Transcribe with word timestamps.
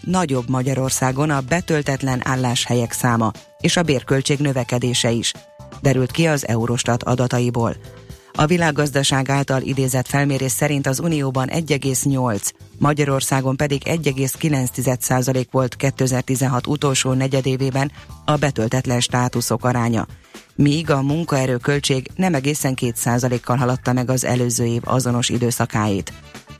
nagyobb 0.00 0.48
Magyarországon 0.48 1.30
a 1.30 1.40
betöltetlen 1.40 2.20
álláshelyek 2.24 2.92
száma 2.92 3.32
és 3.60 3.76
a 3.76 3.82
bérköltség 3.82 4.38
növekedése 4.38 5.10
is, 5.10 5.32
derült 5.80 6.10
ki 6.10 6.26
az 6.26 6.48
Eurostat 6.48 7.02
adataiból. 7.02 7.76
A 8.34 8.46
világgazdaság 8.46 9.30
által 9.30 9.62
idézett 9.62 10.06
felmérés 10.06 10.52
szerint 10.52 10.86
az 10.86 11.00
Unióban 11.00 11.48
1,8%, 11.48 12.50
Magyarországon 12.78 13.56
pedig 13.56 13.82
1,9% 13.84 15.46
volt 15.50 15.76
2016 15.76 16.66
utolsó 16.66 17.12
negyedévében 17.12 17.92
a 18.24 18.36
betöltetlen 18.36 19.00
státuszok 19.00 19.64
aránya, 19.64 20.06
míg 20.54 20.90
a 20.90 21.02
munkaerő 21.02 21.56
költség 21.56 22.10
nem 22.16 22.34
egészen 22.34 22.74
2%-kal 22.80 23.56
haladta 23.56 23.92
meg 23.92 24.10
az 24.10 24.24
előző 24.24 24.64
év 24.64 24.82
azonos 24.84 25.28
időszakáit. 25.28 26.12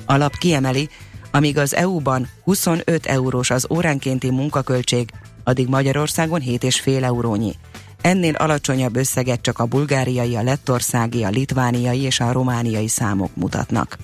A 0.06 0.16
lap 0.16 0.36
kiemeli, 0.38 0.88
amíg 1.32 1.58
az 1.58 1.74
EU-ban 1.74 2.28
25 2.44 3.06
eurós 3.06 3.50
az 3.50 3.66
óránkénti 3.70 4.30
munkaköltség, 4.30 5.10
addig 5.44 5.68
Magyarországon 5.68 6.40
7,5 6.40 7.02
eurónyi. 7.02 7.54
Ennél 8.00 8.34
alacsonyabb 8.34 8.96
összeget 8.96 9.40
csak 9.40 9.58
a 9.58 9.66
bulgáriai, 9.66 10.36
a 10.36 10.42
lettországi, 10.42 11.24
a 11.24 11.28
litvániai 11.28 12.00
és 12.00 12.20
a 12.20 12.32
romániai 12.32 12.88
számok 12.88 13.36
mutatnak. 13.36 13.98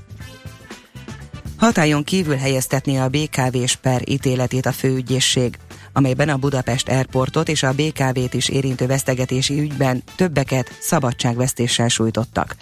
Hatályon 1.56 2.04
kívül 2.04 2.36
helyeztetné 2.36 2.96
a 2.96 3.08
BKV-s 3.08 3.76
per 3.76 4.02
ítéletét 4.08 4.66
a 4.66 4.72
főügyészség, 4.72 5.58
amelyben 5.92 6.28
a 6.28 6.36
Budapest 6.36 6.88
Airportot 6.88 7.48
és 7.48 7.62
a 7.62 7.72
BKV-t 7.72 8.34
is 8.34 8.48
érintő 8.48 8.86
vesztegetési 8.86 9.60
ügyben 9.60 10.02
többeket 10.16 10.76
szabadságvesztéssel 10.80 11.88
sújtottak. 11.88 12.56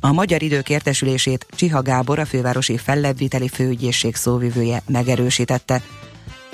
A 0.00 0.12
Magyar 0.12 0.42
Idők 0.42 0.68
értesülését 0.68 1.46
Csiha 1.50 1.82
Gábor, 1.82 2.18
a 2.18 2.24
fővárosi 2.24 2.76
fellebbviteli 2.76 3.48
főügyészség 3.48 4.14
szóvivője 4.14 4.82
megerősítette, 4.86 5.82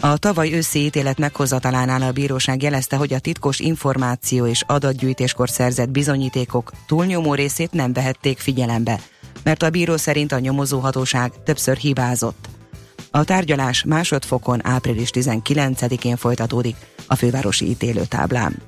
a 0.00 0.16
tavaly 0.16 0.52
őszi 0.52 0.84
ítélet 0.84 1.18
meghozatalánál 1.18 2.02
a 2.02 2.12
bíróság 2.12 2.62
jelezte, 2.62 2.96
hogy 2.96 3.12
a 3.12 3.18
titkos 3.18 3.58
információ 3.58 4.46
és 4.46 4.62
adatgyűjtéskor 4.66 5.50
szerzett 5.50 5.90
bizonyítékok 5.90 6.72
túlnyomó 6.86 7.34
részét 7.34 7.72
nem 7.72 7.92
vehették 7.92 8.38
figyelembe, 8.38 9.00
mert 9.42 9.62
a 9.62 9.70
bíró 9.70 9.96
szerint 9.96 10.32
a 10.32 10.38
nyomozóhatóság 10.38 11.32
többször 11.44 11.76
hibázott. 11.76 12.48
A 13.10 13.24
tárgyalás 13.24 13.84
másodfokon 13.84 14.66
április 14.66 15.10
19-én 15.12 16.16
folytatódik 16.16 16.76
a 17.06 17.14
fővárosi 17.14 17.68
ítélőtáblán. 17.68 18.62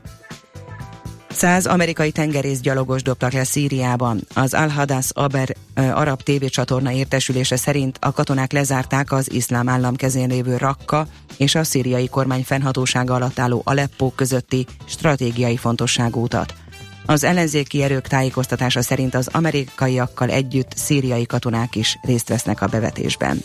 Száz 1.30 1.66
amerikai 1.66 2.10
tengerészgyalogos 2.10 3.02
dobtak 3.02 3.32
le 3.32 3.44
Szíriában. 3.44 4.20
Az 4.34 4.54
Al-Hadas 4.54 5.10
Aber 5.12 5.54
arab 5.74 6.22
tévécsatorna 6.22 6.92
értesülése 6.92 7.56
szerint 7.56 7.98
a 8.00 8.12
katonák 8.12 8.52
lezárták 8.52 9.12
az 9.12 9.32
iszlám 9.32 9.68
állam 9.68 9.96
kezén 9.96 10.28
lévő 10.28 10.56
Rakka 10.56 11.06
és 11.36 11.54
a 11.54 11.64
szíriai 11.64 12.08
kormány 12.08 12.44
fennhatósága 12.44 13.14
alatt 13.14 13.38
álló 13.38 13.62
Aleppo 13.64 14.10
közötti 14.10 14.66
stratégiai 14.84 15.56
fontosságú 15.56 16.22
utat. 16.22 16.54
Az 17.06 17.24
ellenzéki 17.24 17.82
erők 17.82 18.06
tájékoztatása 18.06 18.82
szerint 18.82 19.14
az 19.14 19.28
amerikaiakkal 19.32 20.30
együtt 20.30 20.72
szíriai 20.76 21.26
katonák 21.26 21.76
is 21.76 21.98
részt 22.02 22.28
vesznek 22.28 22.62
a 22.62 22.66
bevetésben. 22.66 23.42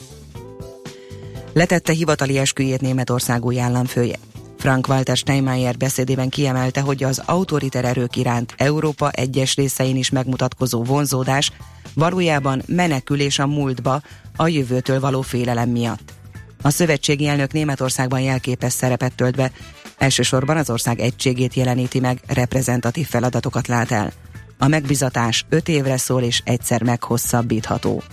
Letette 1.53 1.93
hivatali 1.93 2.37
esküjét 2.37 2.81
Németország 2.81 3.45
új 3.45 3.59
államfője. 3.59 4.15
Frank-Walter 4.64 5.17
Steinmeier 5.17 5.78
beszédében 5.78 6.30
kiemelte, 6.30 6.81
hogy 6.81 7.03
az 7.03 7.22
autoriter 7.25 7.86
erők 7.86 8.16
iránt 8.16 8.53
Európa 8.58 9.09
egyes 9.09 9.56
részein 9.56 9.95
is 9.95 10.09
megmutatkozó 10.09 10.83
vonzódás 10.83 11.52
valójában 11.94 12.61
menekülés 12.66 13.39
a 13.39 13.47
múltba 13.47 14.02
a 14.36 14.47
jövőtől 14.47 15.00
való 15.00 15.22
félelem 15.22 15.69
miatt. 15.69 16.14
A 16.61 16.69
szövetségi 16.69 17.28
elnök 17.28 17.52
Németországban 17.52 18.22
jelképes 18.22 18.73
szerepet 18.73 19.16
tölt 19.16 19.36
be, 19.36 19.52
elsősorban 19.97 20.58
az 20.58 20.69
ország 20.69 21.00
egységét 21.00 21.53
jeleníti 21.53 22.00
meg, 22.00 22.19
reprezentatív 22.28 23.08
feladatokat 23.08 23.67
lát 23.67 23.91
el. 23.91 24.11
A 24.58 24.67
megbizatás 24.67 25.46
öt 25.50 25.68
évre 25.68 25.97
szól 25.97 26.22
és 26.22 26.41
egyszer 26.46 26.84
meghosszabbítható. 26.84 28.03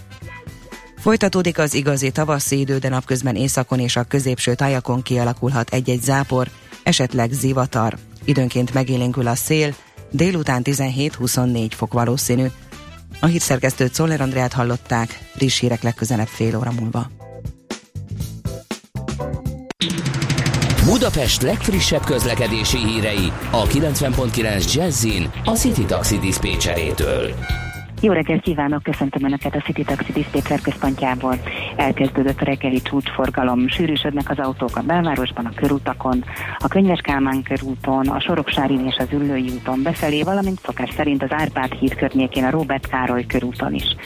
Folytatódik 1.01 1.59
az 1.59 1.75
igazi 1.75 2.11
tavaszi 2.11 2.59
idő, 2.59 2.79
de 2.79 2.89
napközben 2.89 3.37
északon 3.37 3.79
és 3.79 3.97
a 3.97 4.03
középső 4.03 4.55
tájakon 4.55 5.03
kialakulhat 5.03 5.73
egy-egy 5.73 6.03
zápor, 6.03 6.49
esetleg 6.83 7.33
zivatar. 7.33 7.97
Időnként 8.25 8.75
megélénkül 8.75 9.27
a 9.27 9.35
szél, 9.35 9.75
délután 10.11 10.63
17-24 10.65 11.71
fok 11.71 11.93
valószínű. 11.93 12.47
A 13.21 13.27
hírszerkesztőt 13.27 13.95
Szoller 13.95 14.21
Andrát 14.21 14.53
hallották, 14.53 15.19
friss 15.37 15.61
hírek 15.61 15.83
legközelebb 15.83 16.27
fél 16.27 16.57
óra 16.57 16.73
múlva. 16.81 17.11
Budapest 20.85 21.43
legfrissebb 21.43 22.05
közlekedési 22.05 22.79
hírei 22.79 23.33
a 23.51 23.67
90.9 23.67 24.73
Jazzin 24.73 25.31
a 25.45 25.51
City 25.51 25.85
Taxi 25.85 26.19
Dispécsejétől. 26.19 27.35
Jó 28.03 28.13
reggelt 28.13 28.43
kívánok, 28.43 28.83
köszöntöm 28.83 29.25
Önöket 29.25 29.55
a 29.55 29.61
City 29.61 29.83
Taxi 29.83 30.13
Dispatcher 30.13 30.61
központjából. 30.61 31.35
Elkezdődött 31.77 32.41
a 32.41 32.45
reggeli 32.45 32.83
csúcsforgalom, 32.83 33.69
sűrűsödnek 33.69 34.31
az 34.31 34.39
autók 34.39 34.77
a 34.77 34.83
belvárosban, 34.83 35.45
a 35.45 35.55
körutakon, 35.55 36.25
a 36.59 36.69
Könyves 36.69 37.01
Kálmán 37.01 37.43
körúton, 37.43 38.09
a 38.09 38.21
Soroksárin 38.21 38.87
és 38.87 38.97
az 38.99 39.09
Üllői 39.13 39.51
úton 39.55 39.83
befelé, 39.83 40.23
valamint 40.23 40.61
szokás 40.61 40.91
szerint 40.97 41.23
az 41.23 41.33
Árpád 41.33 41.73
híd 41.73 41.95
környékén 41.95 42.45
a 42.45 42.51
Robert 42.51 42.87
Károly 42.87 43.27
körúton 43.27 43.75
is. 43.75 43.97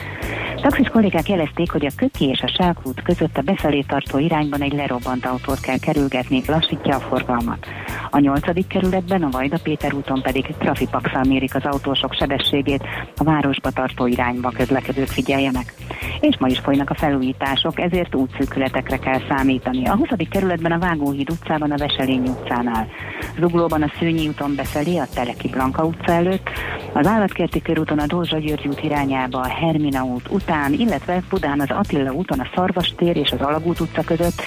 Taxis 0.61 0.87
kollégák 0.87 1.29
jelezték, 1.29 1.71
hogy 1.71 1.85
a 1.85 1.91
Köki 1.95 2.25
és 2.25 2.41
a 2.41 2.53
Sákút 2.57 3.01
között 3.01 3.37
a 3.37 3.41
befelé 3.41 3.81
tartó 3.81 4.17
irányban 4.17 4.61
egy 4.61 4.73
lerobbant 4.73 5.25
autót 5.25 5.59
kell 5.59 5.77
kerülgetni, 5.77 6.41
lassítja 6.47 6.95
a 6.95 6.99
forgalmat. 6.99 7.67
A 8.09 8.19
nyolcadik 8.19 8.67
kerületben, 8.67 9.23
a 9.23 9.29
Vajda 9.29 9.57
Péter 9.63 9.93
úton 9.93 10.21
pedig 10.21 10.45
trafipaxal 10.59 11.23
mérik 11.23 11.55
az 11.55 11.65
autósok 11.65 12.13
sebességét, 12.13 12.83
a 13.15 13.23
városba 13.23 13.69
tartó 13.85 14.05
irányba 14.05 14.49
közlekedők 14.49 15.07
figyeljenek. 15.07 15.73
És 16.19 16.37
ma 16.39 16.47
is 16.47 16.59
folynak 16.59 16.89
a 16.89 16.95
felújítások, 16.95 17.79
ezért 17.79 18.15
útszűkületekre 18.15 18.97
kell 18.97 19.19
számítani. 19.29 19.85
A 19.85 19.95
20. 19.95 20.07
kerületben 20.29 20.71
a 20.71 20.79
Vágóhíd 20.79 21.29
utcában, 21.29 21.71
a 21.71 21.77
Veselény 21.77 22.27
utcánál. 22.27 22.87
Zuglóban 23.39 23.81
a 23.81 23.91
Szőnyi 23.99 24.27
úton 24.27 24.55
befelé, 24.55 24.97
a 24.97 25.07
Teleki 25.13 25.49
Blanka 25.49 25.85
utca 25.85 26.11
előtt, 26.11 26.49
az 26.93 27.07
Állatkerti 27.07 27.61
körúton 27.61 27.99
a 27.99 28.05
Dózsa 28.05 28.37
György 28.37 28.67
út 28.67 28.83
irányába, 28.83 29.39
a 29.39 29.47
Hermina 29.47 30.03
út 30.03 30.29
után, 30.29 30.73
illetve 30.73 31.23
Budán 31.29 31.59
az 31.59 31.69
Attila 31.69 32.11
úton 32.11 32.39
a 32.39 32.49
Szarvas 32.55 32.93
tér 32.97 33.17
és 33.17 33.31
az 33.31 33.41
Alagút 33.41 33.79
utca 33.79 34.01
között. 34.01 34.41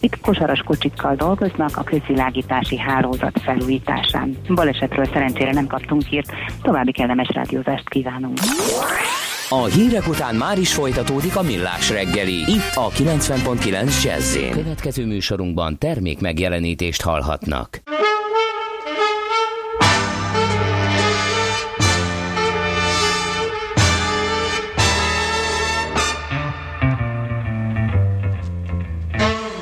Itt 0.00 0.20
kosaras 0.20 0.60
kocsikkal 0.60 1.14
dolgoznak 1.14 1.76
a 1.76 1.82
közvilágítási 1.82 2.78
hálózat 2.78 3.40
felújításán. 3.42 4.36
Balesetről 4.48 5.04
szerencsére 5.04 5.52
nem 5.52 5.66
kaptunk 5.66 6.02
hírt, 6.02 6.32
további 6.62 6.92
kellemes 6.92 7.28
rádiózást 7.34 7.88
kívánunk. 7.88 8.38
A 9.48 9.64
hírek 9.64 10.08
után 10.08 10.34
már 10.34 10.58
is 10.58 10.74
folytatódik 10.74 11.36
a 11.36 11.42
millás 11.42 11.90
reggeli. 11.90 12.32
Itt 12.32 12.74
a 12.74 12.88
90.9 12.88 14.02
jazz 14.02 14.36
Következő 14.52 15.06
műsorunkban 15.06 15.78
termék 15.78 16.20
megjelenítést 16.20 17.02
hallhatnak. 17.02 17.82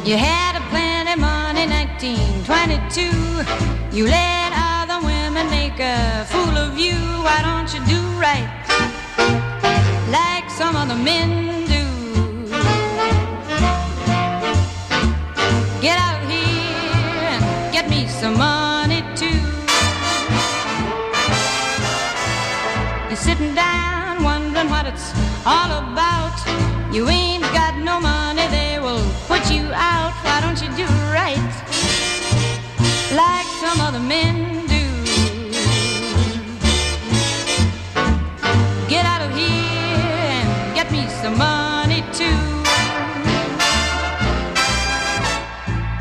You 0.05 0.19
had 0.19 0.57
a 0.57 0.63
plenty 0.71 1.21
money 1.21 1.67
1922 1.67 3.45
You 3.93 4.07
let 4.07 4.53
other 4.53 4.99
women 5.05 5.47
make 5.51 5.79
a 5.79 6.25
fool 6.25 6.57
of 6.57 6.79
you 6.79 6.95
Why 7.23 7.43
don't 7.43 7.71
you 7.75 7.81
do 7.87 8.01
right 8.19 8.60
some 10.61 10.77
other 10.77 10.95
men 10.95 11.31
do. 11.73 11.85
Get 15.81 15.97
out 15.97 16.21
here 16.29 17.31
and 17.33 17.73
get 17.73 17.89
me 17.89 18.07
some 18.07 18.37
money 18.37 19.01
too. 19.17 19.41
You're 23.09 23.23
sitting 23.29 23.55
down 23.55 24.23
wondering 24.23 24.69
what 24.69 24.85
it's 24.85 25.09
all 25.47 25.71
about. 25.81 26.37
You 26.93 27.09
ain't 27.09 27.45
got 27.55 27.79
no 27.79 27.99
money, 27.99 28.47
they 28.49 28.79
will 28.81 29.07
put 29.29 29.51
you 29.51 29.65
out. 29.73 30.13
Why 30.27 30.43
don't 30.43 30.61
you 30.61 30.69
do 30.77 30.87
right 31.19 31.53
like 33.23 33.49
some 33.65 33.81
other 33.81 34.05
men? 34.15 34.50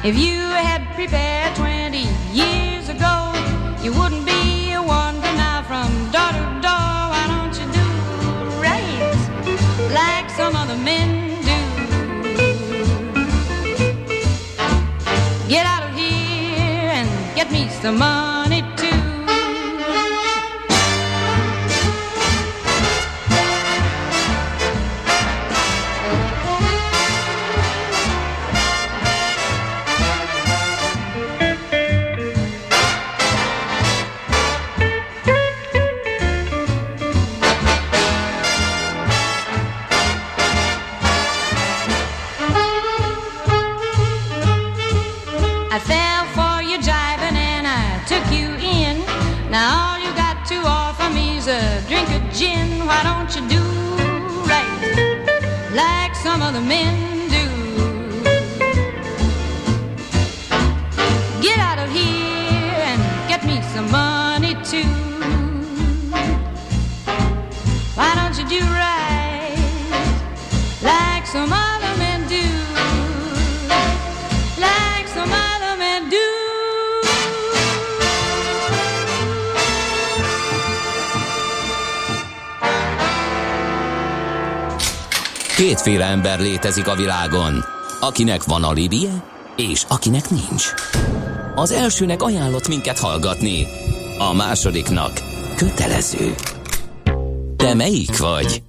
If 0.02 0.18
you 0.18 0.40
had 0.40 0.88
prepared 0.96 1.58
20 1.58 2.08
years 2.32 2.88
ago, 2.88 3.34
you 3.84 3.92
wouldn't 3.92 4.26
be 4.26 4.72
a 4.72 4.82
wonder 4.82 5.32
now 5.36 5.62
from 5.62 5.92
door 6.10 6.32
to 6.32 6.46
door. 6.64 7.02
Why 7.12 7.26
don't 7.28 7.54
you 7.60 7.68
do 7.74 7.86
right 8.64 9.14
like 9.92 10.30
some 10.30 10.56
other 10.56 10.78
men 10.78 11.42
do? 11.44 11.60
Get 15.50 15.66
out 15.66 15.90
of 15.90 15.94
here 15.98 16.92
and 16.96 17.36
get 17.36 17.52
me 17.52 17.68
some 17.68 17.98
money. 17.98 18.29
Don't 53.30 53.44
you 53.44 53.60
do 53.60 53.64
right 54.48 55.72
like 55.74 56.16
some 56.16 56.42
other 56.42 56.62
men 56.62 57.30
do? 57.30 57.46
Get 61.40 61.60
out 61.60 61.78
of 61.78 61.92
here 61.92 62.80
and 62.90 63.00
get 63.30 63.46
me 63.46 63.62
some 63.74 63.92
money 63.92 64.56
too. 64.64 64.90
Why 67.94 68.16
don't 68.16 68.36
you 68.40 68.48
do 68.50 68.66
right 68.66 70.10
like 70.82 71.28
some 71.28 71.54
Kétféle 85.60 86.06
ember 86.06 86.40
létezik 86.40 86.88
a 86.88 86.96
világon, 86.96 87.66
akinek 88.00 88.44
van 88.44 88.64
alibije, 88.64 89.24
és 89.56 89.84
akinek 89.88 90.30
nincs. 90.30 90.74
Az 91.56 91.72
elsőnek 91.72 92.22
ajánlott 92.22 92.68
minket 92.68 93.00
hallgatni, 93.00 93.68
a 94.18 94.34
másodiknak 94.34 95.12
kötelező. 95.56 96.36
Te 97.58 97.74
melyik 97.74 98.18
vagy? 98.18 98.64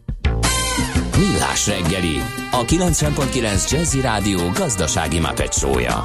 Millás 1.19 1.67
reggeli, 1.67 2.23
a 2.51 2.65
90.9 2.65 3.71
Jazzy 3.71 4.01
Rádió 4.01 4.51
gazdasági 4.55 5.19
mapetsója. 5.21 6.05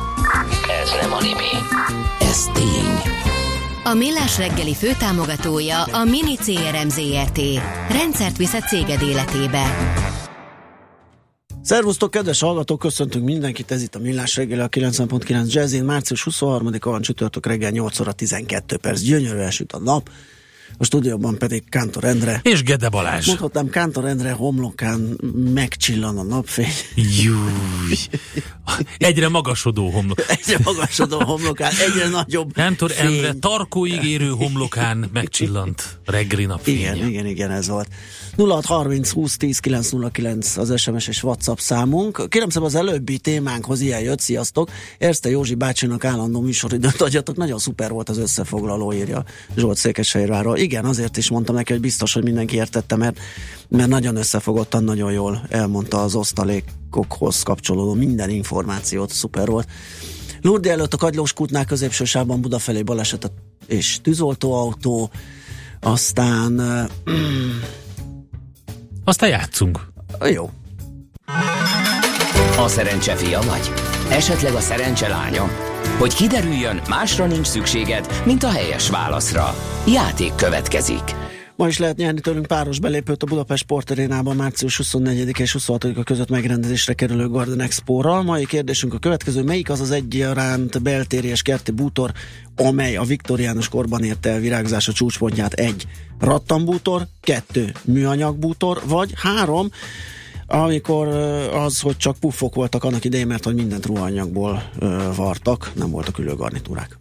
Ez 0.84 0.90
nem 1.02 1.14
animi, 1.14 1.54
ez 2.20 2.44
tény. 2.54 3.14
A 3.84 3.94
Millás 3.94 4.38
reggeli 4.38 4.76
főtámogatója 4.76 5.84
a 5.84 6.04
Mini 6.04 6.36
CRM 6.36 6.90
Zrt. 6.90 7.40
Rendszert 7.90 8.38
visz 8.38 8.54
a 8.54 8.60
céged 8.60 9.02
életébe. 9.02 9.64
Szervusztok, 11.66 12.12
kedves 12.12 12.40
hallgatók, 12.40 12.80
köszöntünk 12.80 13.26
mindenkit, 13.26 13.72
ez 13.72 13.82
itt 13.82 13.96
a 13.96 14.00
Millás 14.00 14.36
reggeli, 14.36 14.62
a 14.62 14.70
90.9 14.70 15.54
Jazzin, 15.54 15.84
március 15.84 16.28
23-a 16.32 16.90
van 16.90 17.02
csütörtök 17.02 17.46
reggel 17.46 17.72
8 17.72 18.00
óra 18.00 18.12
12 18.12 18.78
perc, 18.78 19.02
gyönyörűen 19.02 19.52
süt 19.52 19.72
a 19.72 19.80
nap, 19.80 20.10
a 20.78 20.84
stúdióban 20.84 21.38
pedig 21.38 21.64
Kántor 21.70 22.04
Endre. 22.04 22.40
És 22.44 22.64
Gede 22.64 22.90
Balázs. 22.90 23.28
Mondhatnám, 23.28 23.70
Kántor 23.70 24.06
Endre 24.06 24.32
homlokán 24.32 25.18
megcsillan 25.54 26.18
a 26.18 26.24
napfény. 26.24 26.74
Júj. 26.96 27.96
Egyre 28.98 29.30
magasodó 29.30 29.90
homlok. 29.90 30.20
Egyre 30.28 30.58
magasodó 30.64 31.24
homlokán, 31.24 31.72
egyre 31.72 32.08
nagyobb 32.08 32.54
Kántor 32.54 32.92
fény. 32.92 33.14
Endre 33.14 33.34
tarkóig 33.34 34.04
érő 34.04 34.30
homlokán 34.30 35.10
megcsillant 35.14 36.00
reggeli 36.06 36.46
napfénye. 36.46 36.96
Igen, 36.96 37.08
igen, 37.08 37.26
igen, 37.26 37.52
ez 37.52 37.68
volt. 37.68 37.88
0630 38.38 39.10
20 39.10 39.38
10 39.38 39.60
909 39.60 40.58
az 40.58 40.80
SMS 40.80 41.08
és 41.08 41.24
WhatsApp 41.24 41.58
számunk. 41.58 42.30
Kérem 42.30 42.50
szépen 42.50 42.68
az 42.68 42.76
előbbi 42.76 43.18
témánkhoz 43.18 43.82
ilyen 43.82 44.02
jött, 44.02 44.20
sziasztok. 44.20 44.70
Erste 44.98 45.30
Józsi 45.30 45.56
bácsinak 45.56 46.06
állandó 46.06 46.42
műsoridőt 46.42 47.02
adjatok, 47.02 47.36
nagyon 47.36 47.60
szuper 47.60 47.92
volt 47.92 48.10
az 48.10 48.18
összefoglaló, 48.18 48.94
írja 48.94 49.24
Zsolt 49.56 49.78
Székesfehérváról. 49.78 50.55
Igen, 50.56 50.86
azért 50.86 51.18
is 51.18 51.30
mondtam 51.30 51.56
neki, 51.56 51.72
hogy 51.72 51.82
biztos, 51.82 52.14
hogy 52.14 52.24
mindenki 52.24 52.56
értette, 52.56 52.96
mert, 52.96 53.20
mert 53.70 53.90
nagyon 53.90 54.16
összefogottan, 54.16 54.84
nagyon 54.84 55.12
jól 55.12 55.46
elmondta 55.50 56.02
az 56.02 56.16
osztalékokhoz 56.16 57.44
kapcsolódó 57.44 57.94
minden 57.94 58.30
információt, 58.30 59.12
szuper 59.12 59.48
volt. 59.48 59.68
Lurdi 60.42 60.70
előtt 60.70 60.94
a 60.94 60.98
Kagylós 60.98 61.34
kútnál 61.34 61.66
középső 61.66 62.06
sávban 62.06 62.42
Budafelé 62.42 62.82
baleset 62.82 63.32
és 63.68 64.00
tűzoltóautó, 64.02 65.10
aztán 65.80 66.62
Aztán 69.04 69.30
játszunk. 69.30 69.88
jó, 70.32 70.50
A 72.58 72.68
szerencse 72.68 73.16
fia 73.16 73.42
vagy? 73.42 73.72
Esetleg 74.10 74.54
a 74.54 74.60
szerencse 74.60 75.08
lánya? 75.08 75.75
Hogy 75.98 76.16
kiderüljön, 76.16 76.82
másra 76.90 77.26
nincs 77.26 77.48
szükséged, 77.48 78.22
mint 78.26 78.44
a 78.44 78.50
helyes 78.50 78.90
válaszra. 78.90 79.56
Játék 79.88 80.36
következik. 80.36 81.16
Ma 81.56 81.68
is 81.68 81.78
lehet 81.78 81.98
nyerni 81.98 82.20
tőlünk 82.20 82.46
páros 82.46 82.80
belépőt 82.80 83.24
a 83.24 83.26
Budapest 83.26 83.64
Sportarénában 83.64 84.36
március 84.36 84.78
24 84.78 85.40
és 85.40 85.52
26 85.52 86.04
között 86.04 86.30
megrendezésre 86.30 86.94
kerülő 86.94 87.28
Garden 87.28 87.62
Expo-ral. 87.62 88.24
Mai 88.24 88.46
kérdésünk 88.46 88.94
a 88.94 88.98
következő, 88.98 89.44
melyik 89.44 89.70
az 89.70 89.82
az 89.82 89.92
egyaránt 89.92 90.82
beltéri 90.82 91.28
és 91.28 91.42
kerti 91.42 91.72
bútor, 91.72 92.12
amely 92.56 92.96
a 92.96 93.04
viktoriánus 93.04 93.70
korban 93.70 94.04
érte 94.04 94.30
el 94.30 94.40
virágzása 94.40 94.94
csúcspontját? 94.94 95.54
Egy 95.54 95.88
rattambútor, 96.20 97.08
kettő 97.22 97.72
műanyag 97.84 98.38
bútor, 98.38 98.82
vagy 98.86 99.14
három, 99.16 99.70
amikor 100.48 101.08
az, 101.54 101.80
hogy 101.82 101.98
csak 101.98 102.18
puffok 102.20 102.56
voltak 102.56 102.84
annak 102.84 103.06
idején, 103.06 103.28
mert 103.28 103.44
hogy 103.44 103.56
mindent 103.56 103.86
ruhanyagból 103.86 104.64
vartak, 105.16 105.72
nem 105.76 105.90
voltak 105.90 106.18
ülő 106.18 106.36
garnitúrák. 106.36 107.00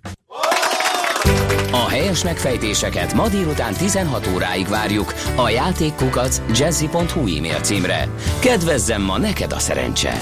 A 1.71 1.89
helyes 1.89 2.25
megfejtéseket 2.25 3.15
ma 3.15 3.29
délután 3.29 3.75
16 3.75 4.29
óráig 4.35 4.69
várjuk 4.69 5.15
a 5.37 5.49
játékkukac 5.49 6.41
jazzy.hu 6.55 7.37
e-mail 7.37 7.61
címre. 7.61 8.09
Kedvezzem 8.39 9.03
ma 9.03 9.19
neked 9.19 9.53
a 9.53 9.59
szerencse! 9.59 10.19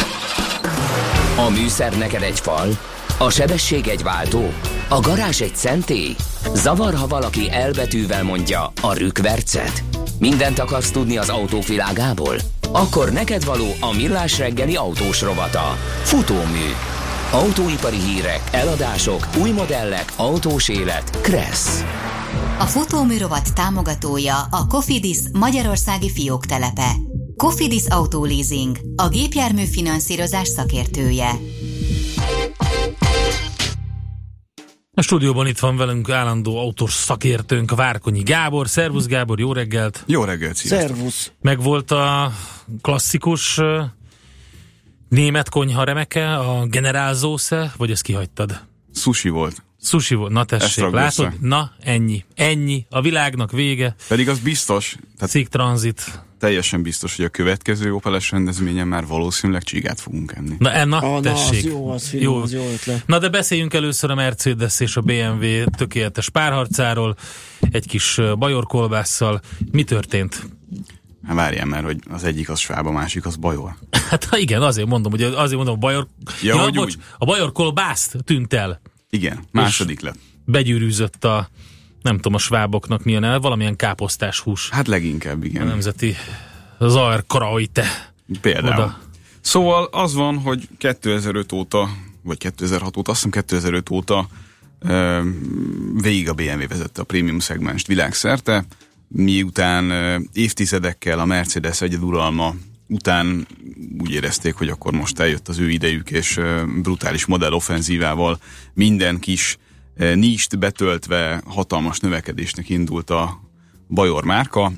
A 1.36 1.50
műszer 1.50 1.98
neked 1.98 2.22
egy 2.22 2.40
fal, 2.40 2.68
a 3.18 3.30
sebesség 3.30 3.86
egy 3.86 4.02
váltó, 4.02 4.52
a 4.88 5.00
garázs 5.00 5.40
egy 5.40 5.56
szentély. 5.56 6.14
Zavar, 6.54 6.94
ha 6.94 7.06
valaki 7.06 7.50
elbetűvel 7.50 8.23
mondja 8.23 8.73
a 8.80 8.92
rükvercet. 8.92 9.82
Mindent 10.18 10.58
akarsz 10.58 10.90
tudni 10.90 11.16
az 11.18 11.28
autók 11.28 11.66
világából? 11.66 12.37
Akkor 12.73 13.12
neked 13.12 13.45
való 13.45 13.67
a 13.81 13.93
millás 13.93 14.38
reggeli 14.38 14.76
autós 14.76 15.21
rovata. 15.21 15.76
Futómű. 16.02 16.71
Autóipari 17.33 17.97
hírek, 17.97 18.41
eladások, 18.50 19.29
új 19.41 19.50
modellek, 19.50 20.12
autós 20.17 20.69
élet. 20.69 21.21
Kressz. 21.21 21.85
A 22.59 22.64
futóműrovat 22.64 23.55
támogatója 23.55 24.37
a 24.50 24.67
Cofidis 24.67 25.19
Magyarországi 25.33 26.11
fióktelepe. 26.11 26.91
Cofidis 27.37 27.87
Auto 27.88 28.25
Leasing, 28.25 28.79
a 28.97 29.09
gépjármű 29.09 29.64
finanszírozás 29.64 30.49
szakértője. 30.49 31.31
A 34.94 35.02
stúdióban 35.02 35.46
itt 35.46 35.58
van 35.58 35.76
velünk 35.76 36.11
állandó 36.11 36.58
autós 36.58 36.92
szakértőnk 36.92 37.75
Várkonyi 37.75 38.22
Gábor. 38.22 38.68
Szervusz 38.68 39.06
Gábor, 39.06 39.38
jó 39.38 39.52
reggelt! 39.52 40.04
Jó 40.06 40.25
reggelt, 40.25 40.56
sziasztok! 40.56 40.88
Szervusz! 40.88 41.32
Meg 41.40 41.62
volt 41.62 41.90
a 41.90 42.32
klasszikus 42.80 43.61
német 45.08 45.49
konyha 45.49 45.84
remeke, 45.84 46.37
a 46.37 46.66
Generálzósze, 46.66 47.72
vagy 47.76 47.90
ezt 47.90 48.02
kihagytad? 48.02 48.66
Sushi 48.94 49.28
volt. 49.28 49.62
Sushi 49.82 50.14
volt, 50.14 50.32
na 50.32 50.44
tessék, 50.44 50.84
látod? 50.90 51.24
össze. 51.26 51.34
Na, 51.40 51.72
ennyi. 51.80 52.24
Ennyi. 52.34 52.86
A 52.90 53.00
világnak 53.00 53.50
vége. 53.50 53.94
Pedig 54.08 54.28
az 54.28 54.38
biztos, 54.38 54.96
tehát 55.16 55.30
Cik 55.30 55.48
Transit. 55.48 56.20
teljesen 56.38 56.82
biztos, 56.82 57.16
hogy 57.16 57.24
a 57.24 57.28
következő 57.28 57.92
Opeles 57.94 58.30
rendezvényen 58.30 58.88
már 58.88 59.06
valószínűleg 59.06 59.62
csigát 59.62 60.00
fogunk 60.00 60.32
enni. 60.36 60.54
Na, 60.58 60.72
e, 60.72 60.84
na 60.84 60.96
Ah, 60.96 61.02
na, 61.02 61.32
az 61.32 61.48
tessék. 61.48 61.64
jó, 61.64 61.90
az 61.90 62.08
finom, 62.08 62.42
az 62.42 62.52
jó 62.52 62.68
ötlet. 62.72 63.06
Na 63.06 63.18
de 63.18 63.28
beszéljünk 63.28 63.74
először 63.74 64.10
a 64.10 64.14
Mercedes 64.14 64.80
és 64.80 64.96
a 64.96 65.00
BMW 65.00 65.64
tökéletes 65.76 66.28
párharcáról, 66.28 67.16
egy 67.70 67.86
kis 67.86 68.18
ö, 68.18 68.34
bajor 68.34 68.64
kolbásszal. 68.66 69.40
Mi 69.72 69.82
történt? 69.84 70.46
Hát 71.26 71.36
várjál 71.36 71.66
már, 71.66 71.84
hogy 71.84 71.98
az 72.10 72.24
egyik 72.24 72.48
az 72.50 72.58
sváb, 72.58 72.86
a 72.86 72.90
másik 72.90 73.26
az 73.26 73.36
bajor. 73.36 73.74
Hát 74.08 74.28
igen, 74.32 74.62
azért 74.62 74.88
mondom, 74.88 75.10
hogy 75.10 75.22
azért 75.22 75.56
mondom, 75.56 75.74
a 75.74 75.78
bajor, 75.78 76.06
Ja, 76.42 76.58
hogy 76.58 76.74
bocs, 76.74 76.94
úgy. 76.94 77.02
a 77.18 77.24
bajor 77.24 77.52
kolbászt 77.52 78.16
tűnt 78.24 78.52
el. 78.52 78.80
Igen, 79.16 79.45
második 79.50 80.00
lett. 80.00 80.19
Begyűrűzött 80.45 81.25
a, 81.25 81.49
nem 82.02 82.16
tudom, 82.16 82.35
a 82.35 82.38
sváboknak 82.38 83.04
milyen 83.04 83.25
el, 83.25 83.38
valamilyen 83.38 83.76
káposztás 83.76 84.40
hús. 84.40 84.69
Hát 84.69 84.87
leginkább 84.88 85.42
A 85.42 85.45
igen. 85.45 85.66
nemzeti 85.66 86.14
Zaer 86.81 87.25
Krajte. 87.26 88.12
Például. 88.40 88.73
Oda. 88.73 89.00
Szóval 89.40 89.88
az 89.90 90.14
van, 90.14 90.38
hogy 90.38 90.69
2005 90.78 91.52
óta, 91.52 91.88
vagy 92.23 92.38
2006 92.38 92.97
óta, 92.97 93.11
azt 93.11 93.23
hiszem 93.23 93.42
2005 93.42 93.90
óta 93.90 94.28
Ö, 94.85 95.21
végig 95.95 96.28
a 96.28 96.33
BMW 96.33 96.69
vezette 96.69 97.00
a 97.00 97.04
prémium 97.04 97.38
szegmest 97.38 97.87
világszerte, 97.87 98.64
miután 99.09 99.92
évtizedekkel 100.33 101.19
a 101.19 101.25
Mercedes 101.25 101.81
egyeduralma 101.81 102.54
után 102.92 103.46
úgy 104.00 104.11
érezték, 104.11 104.54
hogy 104.54 104.68
akkor 104.68 104.92
most 104.92 105.18
eljött 105.18 105.49
az 105.49 105.58
ő 105.58 105.70
idejük, 105.70 106.11
és 106.11 106.40
brutális 106.82 107.26
modelloffenzívával 107.26 108.38
minden 108.75 109.18
kis 109.18 109.56
ö, 109.96 110.14
níst 110.14 110.58
betöltve 110.58 111.42
hatalmas 111.46 111.99
növekedésnek 111.99 112.68
indult 112.68 113.11
a 113.11 113.40
Bajor 113.88 114.25
márka, 114.25 114.72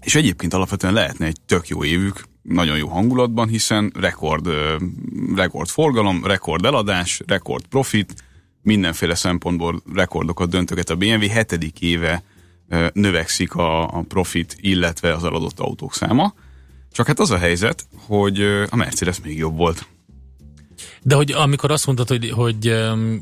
és 0.00 0.14
egyébként 0.14 0.54
alapvetően 0.54 0.92
lehetne 0.92 1.26
egy 1.26 1.40
tök 1.46 1.68
jó 1.68 1.84
évük, 1.84 2.24
nagyon 2.42 2.76
jó 2.76 2.88
hangulatban, 2.88 3.48
hiszen 3.48 3.92
rekord, 3.94 4.48
rekord 5.34 5.68
forgalom, 5.68 6.24
rekord 6.24 6.64
eladás, 6.64 7.20
rekord 7.26 7.66
profit, 7.66 8.14
mindenféle 8.62 9.14
szempontból 9.14 9.82
rekordokat 9.94 10.48
döntöget 10.50 10.90
a 10.90 10.96
BMW, 10.96 11.28
hetedik 11.28 11.80
éve 11.80 12.22
növekszik 12.92 13.54
a, 13.54 13.98
a 13.98 14.02
profit, 14.08 14.56
illetve 14.60 15.14
az 15.14 15.24
eladott 15.24 15.60
autók 15.60 15.94
száma. 15.94 16.34
Csak 16.92 17.06
hát 17.06 17.18
az 17.20 17.30
a 17.30 17.38
helyzet, 17.38 17.86
hogy 17.96 18.40
a 18.68 18.76
Mercedes 18.76 19.20
még 19.24 19.38
jobb 19.38 19.56
volt. 19.56 19.86
De 21.02 21.14
hogy 21.14 21.32
amikor 21.32 21.70
azt 21.70 21.86
mondtad, 21.86 22.08
hogy, 22.08 22.30
hogy, 22.30 22.74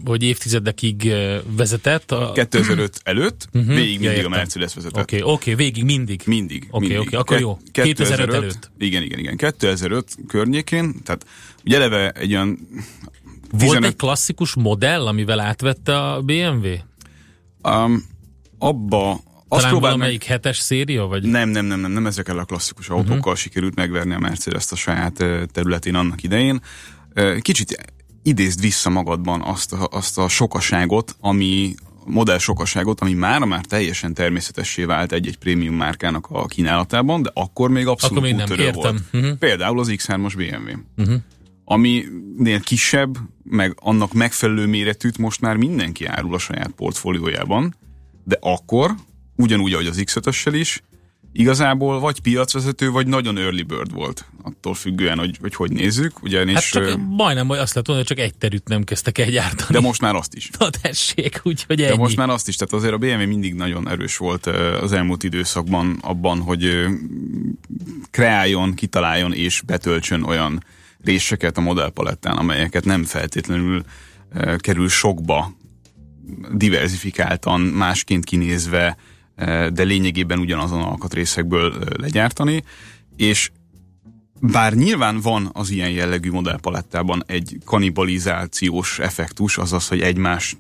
hogy 0.05 0.23
évtizedekig 0.23 1.13
vezetett, 1.57 2.11
a... 2.13 2.33
2005 2.33 3.01
előtt 3.05 3.49
Mhm. 3.53 3.69
végig 3.69 3.93
Ja, 3.93 3.99
mindig 4.01 4.09
a 4.09 4.13
értem. 4.13 4.31
Mercedes 4.31 4.75
vezetett. 4.75 5.03
Oké, 5.03 5.21
okay, 5.21 5.33
oké, 5.33 5.55
végig 5.55 5.85
mindig. 5.85 6.23
Mindig. 6.25 6.67
Oké, 6.71 6.87
mindig. 6.87 7.07
oké, 7.07 7.17
akkor 7.17 7.41
jó. 7.41 7.59
2005 7.73 8.35
előtt. 8.35 8.71
Igen, 8.79 9.03
igen, 9.03 9.19
igen. 9.19 9.37
2005 9.37 10.17
környékén, 10.29 11.03
tehát 11.05 11.27
ugye 11.65 11.77
eleve 11.77 12.11
egy 12.11 12.33
olyan 12.33 12.59
Volt 13.51 13.63
15 13.63 13.85
egy 13.85 13.97
klasszikus 13.97 14.55
modell, 14.55 15.07
amivel 15.07 15.41
átvette 15.41 15.99
a 16.03 16.21
BMW? 16.23 16.67
um, 17.63 18.05
abba 18.59 19.21
azt 19.49 19.61
Talán 19.63 19.69
próbáld 19.71 19.83
meg, 19.83 19.91
valamelyik 19.93 20.25
hetes 20.25 20.59
széria? 20.59 21.07
Vagy? 21.07 21.23
nem, 21.23 21.49
nem, 21.49 21.65
nem, 21.65 21.81
nem, 21.81 21.91
nem 21.93 22.07
ezekkel 22.07 22.39
a 22.39 22.45
klasszikus 22.45 22.89
autókkal 22.89 23.33
Mhm. 23.33 23.41
sikerült 23.41 23.75
megverni 23.75 24.15
a 24.15 24.19
Mercedes-t 24.19 24.73
a 24.73 24.77
saját 24.77 25.25
területén 25.53 25.95
annak 25.95 26.23
idején. 26.23 26.61
Kicsit 27.41 27.93
idézd 28.23 28.61
vissza 28.61 28.91
magadban 28.91 29.43
azt 29.43 29.73
a, 29.73 29.89
azt 29.91 30.19
a 30.19 30.29
sokaságot, 30.29 31.17
ami 31.21 31.75
modell 32.05 32.39
sokaságot, 32.39 33.01
ami 33.01 33.13
már 33.13 33.45
már 33.45 33.65
teljesen 33.65 34.15
természetessé 34.15 34.85
vált 34.85 35.13
egy-egy 35.13 35.39
prémium 35.39 35.75
márkának 35.75 36.27
a 36.31 36.47
kínálatában, 36.47 37.23
de 37.23 37.31
akkor 37.35 37.71
még 37.71 37.87
abszolút 37.87 38.17
Akkor 38.17 38.29
még 38.29 38.37
nem, 38.37 38.59
értem. 38.59 38.73
volt. 38.75 39.03
Mhm. 39.13 39.33
Például 39.39 39.81
az 39.81 39.89
X3-as 39.97 40.33
BMW. 40.37 40.79
Uh-huh. 40.97 41.21
Aminél 41.65 42.61
kisebb, 42.61 43.17
meg 43.43 43.73
annak 43.81 44.13
megfelelő 44.13 44.67
méretűt 44.67 45.19
most 45.19 45.41
már 45.41 45.57
mindenki 45.57 46.05
árul 46.05 46.35
a 46.35 46.39
saját 46.39 46.71
portfóliójában, 46.71 47.77
de 48.25 48.37
akkor, 48.41 48.95
ugyanúgy, 49.37 49.73
ahogy 49.73 49.87
az 49.87 50.03
X5-össel 50.05 50.53
is, 50.53 50.83
igazából 51.33 52.01
vagy 52.01 52.21
piacvezető, 52.21 52.91
vagy 52.91 53.07
nagyon 53.07 53.39
early 53.39 53.63
bird 53.63 53.93
volt, 53.93 54.25
attól 54.43 54.75
függően, 54.75 55.19
hogy 55.19 55.37
hogy, 55.41 55.55
hogy 55.55 55.71
nézzük, 55.73 56.23
ugyanis, 56.23 56.55
Hát 56.55 56.69
csak 56.69 56.83
ö, 56.83 56.97
majdnem 56.97 57.51
azt 57.51 57.75
lehet 57.75 57.75
mondani, 57.75 57.97
hogy 57.97 58.07
csak 58.07 58.19
egy 58.19 58.35
terüt 58.35 58.69
nem 58.69 58.85
kezdtek 58.85 59.19
el 59.19 59.31
gyártani. 59.31 59.73
de 59.73 59.81
most 59.81 60.01
már 60.01 60.15
azt 60.15 60.35
is. 60.35 60.51
Na 60.59 60.71
tessék, 60.83 61.41
úgyhogy 61.43 61.77
De 61.77 61.89
ennyi. 61.89 61.97
most 61.97 62.17
már 62.17 62.29
azt 62.29 62.49
is, 62.49 62.57
tehát 62.57 62.75
azért 62.75 62.93
a 62.93 62.99
BMW 62.99 63.27
mindig 63.27 63.55
nagyon 63.55 63.89
erős 63.89 64.17
volt 64.17 64.47
az 64.81 64.93
elmúlt 64.93 65.23
időszakban 65.23 65.99
abban, 66.01 66.41
hogy 66.41 66.85
kreáljon, 68.11 68.75
kitaláljon 68.75 69.33
és 69.35 69.61
betöltsön 69.67 70.23
olyan 70.23 70.65
réseket 71.05 71.57
a 71.57 71.61
modellpalettán, 71.61 72.37
amelyeket 72.37 72.85
nem 72.85 73.05
feltétlenül 73.05 73.85
kerül 74.59 74.89
sokba, 74.89 75.53
diversifikáltan, 76.53 77.61
másként 77.61 78.25
kinézve, 78.25 78.97
de 79.73 79.83
lényegében 79.83 80.39
ugyanazon 80.39 80.83
alkatrészekből 80.83 81.73
ö, 81.73 81.85
legyártani, 81.97 82.65
és 83.17 83.51
bár 84.41 84.75
nyilván 84.75 85.21
van 85.21 85.51
az 85.53 85.71
ilyen 85.71 85.91
jellegű 85.91 86.31
modellpalettában 86.31 87.23
egy 87.27 87.59
kanibalizációs 87.65 88.99
effektus, 88.99 89.59
azaz, 89.59 89.89
hogy 89.89 90.01
egymás 90.01 90.57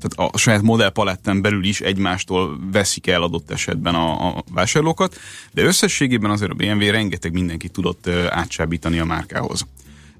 tehát 0.00 0.32
a 0.32 0.38
saját 0.38 0.62
modellpaletten 0.62 1.42
belül 1.42 1.64
is 1.64 1.80
egymástól 1.80 2.58
veszik 2.72 3.06
el 3.06 3.22
adott 3.22 3.50
esetben 3.50 3.94
a, 3.94 4.28
a 4.28 4.44
vásárlókat, 4.50 5.16
de 5.52 5.62
összességében 5.62 6.30
azért 6.30 6.50
a 6.50 6.54
BMW 6.54 6.90
rengeteg 6.90 7.32
mindenkit 7.32 7.72
tudott 7.72 8.06
ö, 8.06 8.26
átsábítani 8.28 8.98
a 8.98 9.04
márkához. 9.04 9.66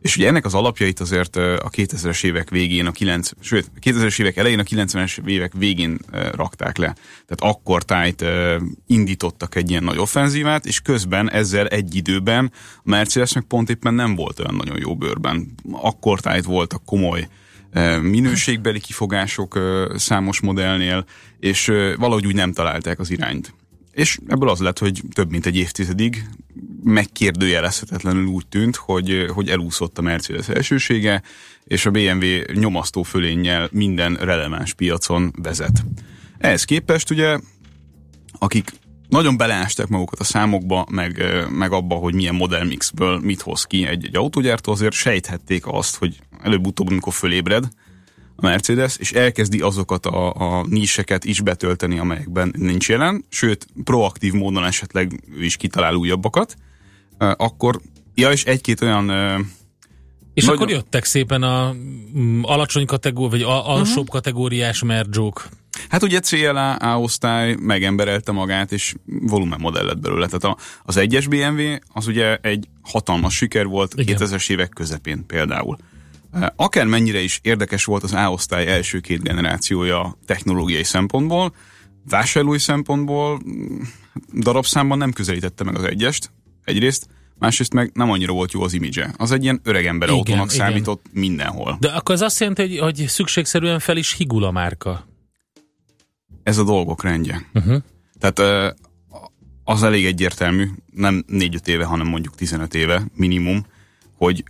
És 0.02 0.16
ugye 0.16 0.28
ennek 0.28 0.44
az 0.44 0.54
alapjait 0.54 1.00
azért 1.00 1.36
a 1.36 1.70
2000-es 1.70 2.24
évek 2.24 2.50
végén, 2.50 2.86
a 2.86 2.90
9, 2.90 3.30
sőt, 3.40 3.70
a 3.76 3.78
2000-es 3.78 4.20
évek 4.20 4.36
elején, 4.36 4.58
a 4.58 4.62
90-es 4.62 5.26
évek 5.26 5.52
végén 5.56 5.98
rakták 6.32 6.76
le. 6.76 6.94
Tehát 7.26 7.54
akkor 7.56 7.82
tájt 7.82 8.24
indítottak 8.86 9.54
egy 9.54 9.70
ilyen 9.70 9.84
nagy 9.84 9.98
offenzívát, 9.98 10.66
és 10.66 10.80
közben 10.80 11.30
ezzel 11.30 11.66
egy 11.66 11.94
időben 11.94 12.52
a 12.76 12.80
Mercedesnek 12.84 13.44
pont 13.44 13.70
éppen 13.70 13.94
nem 13.94 14.14
volt 14.14 14.38
olyan 14.38 14.54
nagyon 14.54 14.78
jó 14.78 14.96
bőrben. 14.96 15.54
Akkor 15.72 16.20
tájt 16.20 16.44
voltak 16.44 16.84
komoly 16.84 17.28
minőségbeli 18.00 18.80
kifogások 18.80 19.58
számos 19.96 20.40
modellnél, 20.40 21.04
és 21.40 21.66
valahogy 21.96 22.26
úgy 22.26 22.34
nem 22.34 22.52
találták 22.52 22.98
az 22.98 23.10
irányt. 23.10 23.54
És 23.92 24.18
ebből 24.26 24.48
az 24.48 24.60
lett, 24.60 24.78
hogy 24.78 25.02
több 25.12 25.30
mint 25.30 25.46
egy 25.46 25.56
évtizedig 25.56 26.24
megkérdőjelezhetetlenül 26.82 28.26
úgy 28.26 28.46
tűnt, 28.46 28.76
hogy, 28.76 29.26
hogy 29.28 29.48
elúszott 29.48 29.98
a 29.98 30.02
Mercedes 30.02 30.48
elsősége, 30.48 31.22
és 31.64 31.86
a 31.86 31.90
BMW 31.90 32.26
nyomasztó 32.52 33.02
fölénnyel 33.02 33.68
minden 33.72 34.14
releváns 34.14 34.74
piacon 34.74 35.32
vezet. 35.42 35.84
Ehhez 36.38 36.64
képest 36.64 37.10
ugye, 37.10 37.38
akik 38.38 38.72
nagyon 39.08 39.36
beleásták 39.36 39.88
magukat 39.88 40.20
a 40.20 40.24
számokba, 40.24 40.86
meg, 40.90 41.22
meg 41.50 41.72
abba, 41.72 41.94
hogy 41.94 42.14
milyen 42.14 42.34
modellmixből 42.34 43.18
mit 43.18 43.40
hoz 43.40 43.64
ki 43.64 43.86
egy-egy 43.86 44.16
autógyártó, 44.16 44.72
azért 44.72 44.92
sejthették 44.92 45.66
azt, 45.66 45.96
hogy 45.96 46.18
előbb-utóbb, 46.42 46.90
amikor 46.90 47.12
fölébred 47.12 47.68
a 48.42 48.46
Mercedes, 48.46 48.96
és 48.96 49.12
elkezdi 49.12 49.60
azokat 49.60 50.06
a, 50.06 50.32
a 50.32 50.66
níseket 50.68 51.24
is 51.24 51.40
betölteni, 51.40 51.98
amelyekben 51.98 52.54
nincs 52.58 52.88
jelen, 52.88 53.24
sőt, 53.28 53.66
proaktív 53.84 54.32
módon 54.32 54.64
esetleg 54.64 55.22
ő 55.36 55.44
is 55.44 55.56
kitalál 55.56 55.94
újabbakat, 55.94 56.56
akkor, 57.18 57.80
ja, 58.14 58.30
és 58.30 58.44
egy-két 58.44 58.80
olyan 58.80 59.10
És 60.34 60.44
Nagyon- 60.44 60.60
akkor 60.60 60.70
jöttek 60.70 61.04
szépen 61.04 61.42
a 61.42 61.74
mm, 62.18 62.42
alacsony 62.42 62.86
kategóri, 62.86 63.30
vagy 63.30 63.42
a, 63.42 63.70
alsóbb 63.70 63.96
uh-huh. 63.96 64.06
kategóriás 64.06 64.82
merjók. 64.82 65.48
Hát 65.88 66.02
ugye 66.02 66.20
CLA 66.20 66.74
A 66.74 67.00
osztály 67.00 67.54
megemberelте 67.54 68.32
magát, 68.32 68.72
és 68.72 68.94
volumen 69.06 69.60
modell 69.60 69.84
lett 69.84 70.00
belőle. 70.00 70.26
Tehát 70.26 70.44
a, 70.44 70.56
az 70.82 70.96
egyes 70.96 71.26
BMW 71.26 71.74
az 71.92 72.06
ugye 72.06 72.36
egy 72.36 72.68
hatalmas 72.82 73.34
siker 73.34 73.66
volt 73.66 73.94
Igen. 73.96 74.16
2000-es 74.18 74.50
évek 74.50 74.68
közepén 74.68 75.26
például. 75.26 75.76
Eh, 76.32 76.46
Akár 76.56 76.86
mennyire 76.86 77.20
is 77.20 77.40
érdekes 77.42 77.84
volt 77.84 78.02
az 78.02 78.12
A 78.12 78.30
osztály 78.30 78.66
első 78.66 79.00
két 79.00 79.22
generációja 79.22 80.18
technológiai 80.26 80.84
szempontból, 80.84 81.54
vásárlói 82.08 82.58
szempontból 82.58 83.40
mm, 83.48 83.80
darabszámban 84.38 84.98
nem 84.98 85.12
közelítette 85.12 85.64
meg 85.64 85.76
az 85.76 85.84
egyest, 85.84 86.30
egyrészt, 86.64 87.08
másrészt 87.38 87.74
meg 87.74 87.90
nem 87.94 88.10
annyira 88.10 88.32
volt 88.32 88.52
jó 88.52 88.62
az 88.62 88.72
imidzse. 88.72 89.14
Az 89.16 89.30
egy 89.30 89.42
ilyen 89.42 89.60
öregember 89.62 90.08
Igen, 90.08 90.20
autónak 90.20 90.52
igen. 90.52 90.66
számított 90.66 91.04
mindenhol. 91.12 91.76
De 91.80 91.88
akkor 91.88 92.14
az 92.14 92.20
azt 92.20 92.40
jelenti, 92.40 92.62
hogy, 92.62 92.78
hogy 92.78 93.08
szükségszerűen 93.08 93.78
fel 93.78 93.96
is 93.96 94.12
higul 94.12 94.44
a 94.44 94.50
márka. 94.50 95.06
Ez 96.42 96.58
a 96.58 96.64
dolgok 96.64 97.02
rendje. 97.02 97.46
Uh-huh. 97.54 97.82
Tehát 98.18 98.38
ö, 98.38 98.70
az 99.64 99.82
elég 99.82 100.06
egyértelmű, 100.06 100.68
nem 100.90 101.24
4-5 101.28 101.66
éve, 101.66 101.84
hanem 101.84 102.06
mondjuk 102.06 102.34
15 102.34 102.74
éve 102.74 103.02
minimum, 103.14 103.66
hogy 104.16 104.44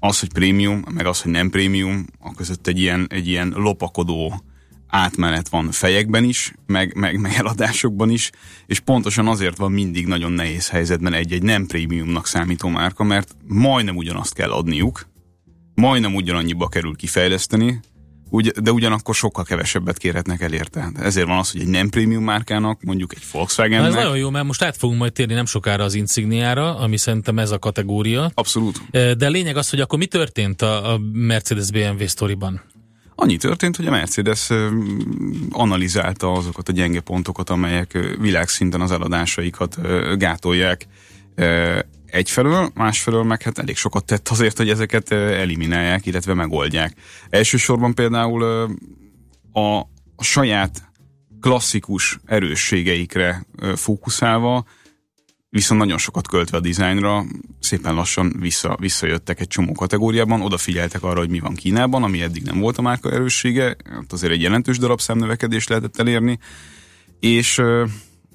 az, 0.00 0.20
hogy 0.20 0.32
prémium, 0.32 0.84
meg 0.90 1.06
az, 1.06 1.22
hogy 1.22 1.32
nem 1.32 1.50
prémium, 1.50 2.06
a 2.20 2.34
között 2.34 2.66
egy 2.66 2.78
ilyen, 2.78 3.06
egy 3.10 3.28
ilyen 3.28 3.52
lopakodó 3.56 4.42
átmenet 4.88 5.48
van 5.48 5.70
fejekben 5.70 6.24
is, 6.24 6.52
meg, 6.66 6.94
meg, 6.94 7.20
meg 7.20 7.32
eladásokban 7.32 8.10
is, 8.10 8.30
és 8.66 8.80
pontosan 8.80 9.26
azért 9.26 9.56
van 9.56 9.72
mindig 9.72 10.06
nagyon 10.06 10.32
nehéz 10.32 10.68
helyzetben 10.68 11.12
egy-egy 11.12 11.42
nem 11.42 11.66
prémiumnak 11.66 12.26
számító 12.26 12.68
márka, 12.68 13.04
mert 13.04 13.36
majdnem 13.46 13.96
ugyanazt 13.96 14.34
kell 14.34 14.50
adniuk, 14.50 15.08
majdnem 15.74 16.14
ugyanannyiba 16.14 16.68
kerül 16.68 16.96
kifejleszteni, 16.96 17.80
Ugy, 18.30 18.48
de 18.48 18.70
ugyanakkor 18.70 19.14
sokkal 19.14 19.44
kevesebbet 19.44 19.98
kérhetnek 19.98 20.40
el 20.40 20.52
érte. 20.52 20.90
Ezért 21.00 21.26
van 21.26 21.38
az, 21.38 21.50
hogy 21.50 21.60
egy 21.60 21.66
nem 21.66 21.88
prémium 21.88 22.24
márkának, 22.24 22.82
mondjuk 22.82 23.12
egy 23.12 23.18
Na 23.18 23.26
ez 23.26 23.32
Volkswagennek, 23.32 23.92
nagyon 23.92 24.16
jó, 24.16 24.30
mert 24.30 24.44
most 24.44 24.62
át 24.62 24.76
fogunk 24.76 24.98
majd 24.98 25.12
térni 25.12 25.34
nem 25.34 25.46
sokára 25.46 25.84
az 25.84 25.94
Insigniára, 25.94 26.78
ami 26.78 26.96
szerintem 26.96 27.38
ez 27.38 27.50
a 27.50 27.58
kategória. 27.58 28.30
abszolút. 28.34 28.90
De 28.90 29.26
a 29.26 29.30
lényeg 29.30 29.56
az, 29.56 29.70
hogy 29.70 29.80
akkor 29.80 29.98
mi 29.98 30.06
történt 30.06 30.62
a, 30.62 31.00
Mercedes-BMW 31.12 32.06
sztoriban? 32.06 32.62
Annyi 33.14 33.36
történt, 33.36 33.76
hogy 33.76 33.86
a 33.86 33.90
Mercedes 33.90 34.48
analizálta 35.50 36.32
azokat 36.32 36.68
a 36.68 36.72
gyenge 36.72 37.00
pontokat, 37.00 37.50
amelyek 37.50 38.16
világszinten 38.20 38.80
az 38.80 38.90
eladásaikat 38.90 39.78
gátolják 40.18 40.86
egyfelől, 42.10 42.70
másfelől 42.74 43.22
meg 43.22 43.42
hát 43.42 43.58
elég 43.58 43.76
sokat 43.76 44.04
tett 44.04 44.28
azért, 44.28 44.56
hogy 44.56 44.68
ezeket 44.68 45.12
eliminálják, 45.12 46.06
illetve 46.06 46.34
megoldják. 46.34 46.94
Elsősorban 47.30 47.94
például 47.94 48.42
a, 49.52 49.86
saját 50.18 50.82
klasszikus 51.40 52.18
erősségeikre 52.24 53.46
fókuszálva, 53.74 54.64
viszont 55.50 55.80
nagyon 55.80 55.98
sokat 55.98 56.28
költve 56.28 56.56
a 56.56 56.60
dizájnra, 56.60 57.24
szépen 57.60 57.94
lassan 57.94 58.34
vissza, 58.38 58.76
visszajöttek 58.80 59.40
egy 59.40 59.48
csomó 59.48 59.72
kategóriában, 59.72 60.40
odafigyeltek 60.40 61.02
arra, 61.02 61.18
hogy 61.18 61.30
mi 61.30 61.38
van 61.38 61.54
Kínában, 61.54 62.02
ami 62.02 62.22
eddig 62.22 62.42
nem 62.42 62.58
volt 62.58 62.78
a 62.78 62.82
márka 62.82 63.12
erőssége, 63.12 63.76
ott 64.00 64.12
azért 64.12 64.32
egy 64.32 64.42
jelentős 64.42 64.78
darabszám 64.78 65.18
növekedést 65.18 65.68
lehetett 65.68 65.98
elérni, 65.98 66.38
és 67.20 67.60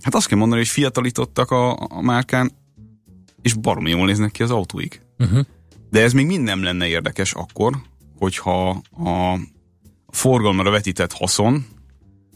hát 0.01 0.15
azt 0.15 0.27
kell 0.27 0.37
mondani, 0.37 0.61
hogy 0.61 0.69
fiatalítottak 0.69 1.51
a, 1.51 1.87
a 1.89 2.01
márkán, 2.01 2.51
és 3.43 3.53
baromi 3.53 3.89
jól 3.89 4.05
néznek 4.05 4.31
ki 4.31 4.43
az 4.43 4.51
autóik. 4.51 5.01
Uh-huh. 5.17 5.45
De 5.89 6.01
ez 6.01 6.13
még 6.13 6.25
mind 6.25 6.43
nem 6.43 6.63
lenne 6.63 6.87
érdekes 6.87 7.33
akkor, 7.33 7.75
hogyha 8.17 8.69
a 8.91 9.39
forgalomra 10.07 10.69
vetített 10.69 11.11
haszon 11.11 11.65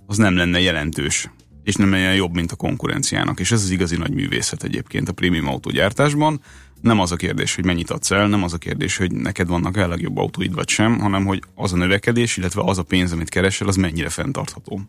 az 0.06 0.18
nem 0.18 0.36
lenne 0.36 0.60
jelentős, 0.60 1.30
és 1.64 1.76
nem 1.76 1.92
lenne 1.92 2.16
jobb, 2.16 2.34
mint 2.34 2.52
a 2.52 2.56
konkurenciának. 2.56 3.40
És 3.40 3.52
ez 3.52 3.64
az 3.64 3.70
igazi 3.70 3.98
nagy 3.98 4.14
művészet 4.14 4.64
egyébként 4.64 5.10
a 5.10 5.14
prémium 5.14 5.48
autógyártásban. 5.48 6.42
Nem 6.82 7.00
az 7.00 7.12
a 7.12 7.16
kérdés, 7.16 7.56
hogy 7.56 7.66
mennyit 7.66 7.90
adsz 7.90 8.12
el, 8.12 8.28
nem 8.28 8.44
az 8.44 8.54
a 8.54 8.58
kérdés, 8.58 8.98
hogy 8.98 9.12
neked 9.12 9.48
vannak 9.48 9.78
el 9.78 9.88
legjobb 9.88 10.18
autóid 10.18 10.54
vagy 10.54 10.70
sem, 10.70 11.00
hanem 11.00 11.26
hogy 11.26 11.42
az 11.56 11.74
a 11.74 11.78
növekedés, 11.78 12.38
illetve 12.38 12.62
az 12.66 12.78
a 12.78 12.84
pénz, 12.84 13.12
amit 13.12 13.30
keresel, 13.30 13.68
az 13.68 13.76
mennyire 13.76 14.10
fenntartható. 14.10 14.82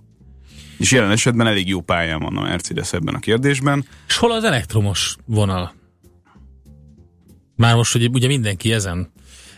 És 0.79 0.93
jelen 0.93 1.11
esetben 1.11 1.47
elég 1.47 1.69
jó 1.69 1.81
pályán 1.81 2.21
van 2.21 2.37
a 2.37 2.43
Mercedes 2.43 2.93
ebben 2.93 3.15
a 3.15 3.19
kérdésben. 3.19 3.85
És 4.07 4.17
hol 4.17 4.33
az 4.33 4.45
elektromos 4.45 5.17
vonal? 5.27 5.73
Már 7.59 7.75
most 7.75 7.93
hogy 7.93 8.09
ugye 8.13 8.27
mindenki 8.27 8.73
ezen. 8.73 9.11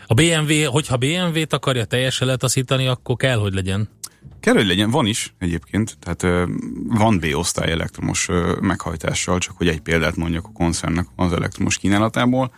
A 0.07 0.13
BMW, 0.13 0.63
hogyha 0.71 0.97
BMW-t 0.97 1.53
akarja 1.53 1.85
teljesen 1.85 2.27
letaszítani, 2.27 2.87
akkor 2.87 3.15
kell, 3.15 3.37
hogy 3.37 3.53
legyen. 3.53 3.89
Kell, 4.39 4.53
hogy 4.53 4.67
legyen, 4.67 4.91
van 4.91 5.05
is 5.05 5.33
egyébként, 5.37 5.97
tehát 5.99 6.47
van 6.87 7.19
B-osztály 7.19 7.71
elektromos 7.71 8.29
meghajtással, 8.61 9.37
csak 9.37 9.57
hogy 9.57 9.67
egy 9.67 9.79
példát 9.79 10.15
mondjak 10.15 10.45
a 10.45 10.51
koncernnek 10.53 11.07
az 11.15 11.33
elektromos 11.33 11.77
kínálatából, 11.77 12.53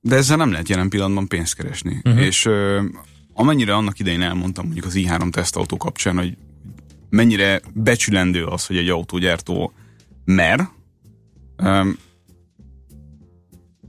de 0.00 0.16
ezzel 0.16 0.36
nem 0.36 0.50
lehet 0.50 0.68
jelen 0.68 0.88
pillanatban 0.88 1.28
pénzt 1.28 1.54
keresni. 1.54 2.00
Uh-huh. 2.04 2.22
És 2.22 2.48
amennyire 3.32 3.74
annak 3.74 3.98
idején 3.98 4.22
elmondtam 4.22 4.64
mondjuk 4.64 4.86
az 4.86 4.94
i3 4.96 5.30
tesztautó 5.30 5.76
kapcsán, 5.76 6.16
hogy 6.16 6.36
mennyire 7.10 7.60
becsülendő 7.74 8.44
az, 8.44 8.66
hogy 8.66 8.76
egy 8.76 8.88
autógyártó 8.88 9.72
mer, 10.24 10.68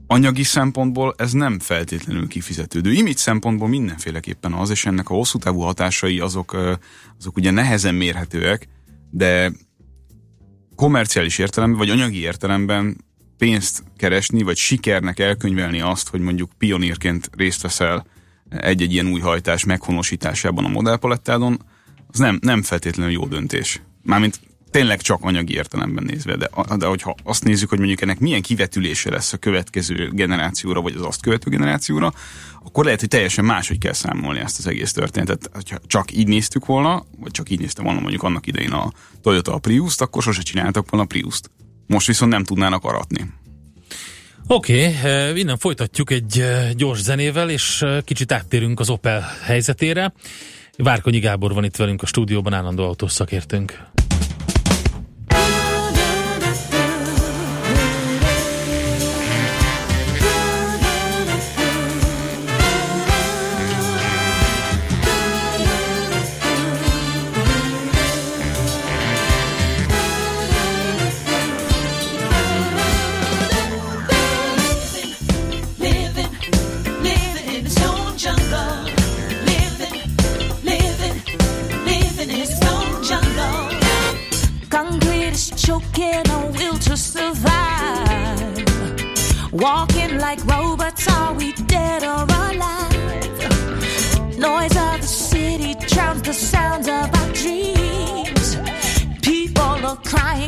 anyagi 0.06 0.42
szempontból 0.42 1.14
ez 1.16 1.32
nem 1.32 1.58
feltétlenül 1.58 2.28
kifizetődő. 2.28 2.92
Image 2.92 3.16
szempontból 3.16 3.68
mindenféleképpen 3.68 4.52
az, 4.52 4.70
és 4.70 4.86
ennek 4.86 5.10
a 5.10 5.14
hosszú 5.14 5.38
távú 5.38 5.60
hatásai 5.60 6.20
azok, 6.20 6.78
azok 7.18 7.36
ugye 7.36 7.50
nehezen 7.50 7.94
mérhetőek, 7.94 8.68
de 9.10 9.52
komerciális 10.74 11.38
értelemben, 11.38 11.78
vagy 11.78 11.90
anyagi 11.90 12.20
értelemben 12.20 12.96
pénzt 13.38 13.84
keresni, 13.96 14.42
vagy 14.42 14.56
sikernek 14.56 15.18
elkönyvelni 15.18 15.80
azt, 15.80 16.08
hogy 16.08 16.20
mondjuk 16.20 16.50
pionírként 16.58 17.30
részt 17.36 17.62
veszel 17.62 18.06
egy-egy 18.48 18.92
ilyen 18.92 19.06
új 19.06 19.20
hajtás 19.20 19.64
meghonosításában 19.64 20.64
a 20.64 20.68
modellpalettádon, 20.68 21.62
az 22.06 22.18
nem, 22.18 22.38
nem 22.42 22.62
feltétlenül 22.62 23.12
jó 23.12 23.26
döntés. 23.26 23.80
Mármint 24.02 24.40
tényleg 24.74 25.00
csak 25.00 25.18
anyagi 25.22 25.54
értelemben 25.54 26.04
nézve, 26.04 26.36
de, 26.36 26.50
de 26.76 26.86
hogyha 26.86 27.14
azt 27.24 27.44
nézzük, 27.44 27.68
hogy 27.68 27.78
mondjuk 27.78 28.00
ennek 28.00 28.18
milyen 28.18 28.42
kivetülése 28.42 29.10
lesz 29.10 29.32
a 29.32 29.36
következő 29.36 30.10
generációra, 30.12 30.80
vagy 30.80 30.94
az 30.94 31.04
azt 31.04 31.22
követő 31.22 31.50
generációra, 31.50 32.12
akkor 32.64 32.84
lehet, 32.84 33.00
hogy 33.00 33.08
teljesen 33.08 33.44
máshogy 33.44 33.78
kell 33.78 33.92
számolni 33.92 34.38
ezt 34.38 34.58
az 34.58 34.66
egész 34.66 34.92
történetet. 34.92 35.50
Ha 35.52 35.78
csak 35.86 36.12
így 36.12 36.26
néztük 36.26 36.66
volna, 36.66 37.04
vagy 37.18 37.30
csak 37.30 37.50
így 37.50 37.58
nézte 37.60 37.82
volna 37.82 38.00
mondjuk 38.00 38.22
annak 38.22 38.46
idején 38.46 38.72
a 38.72 38.92
Toyota 39.22 39.54
a 39.54 39.58
Prius-t, 39.58 40.00
akkor 40.00 40.22
sose 40.22 40.42
csináltak 40.42 40.90
volna 40.90 41.06
a 41.06 41.08
Prius-t. 41.08 41.50
Most 41.86 42.06
viszont 42.06 42.32
nem 42.32 42.44
tudnának 42.44 42.84
aratni. 42.84 43.32
Oké, 44.46 44.88
okay, 44.88 45.40
innen 45.40 45.58
folytatjuk 45.58 46.10
egy 46.10 46.40
eh, 46.40 46.70
gyors 46.72 47.00
zenével, 47.00 47.50
és 47.50 47.82
eh, 47.82 48.00
kicsit 48.04 48.32
áttérünk 48.32 48.80
az 48.80 48.90
Opel 48.90 49.24
helyzetére. 49.42 50.12
Várkonyi 50.76 51.18
Gábor 51.18 51.54
van 51.54 51.64
itt 51.64 51.76
velünk 51.76 52.02
a 52.02 52.06
stúdióban, 52.06 52.52
állandó 52.52 52.84
autós 52.84 53.12
szakértőnk. 53.12 53.92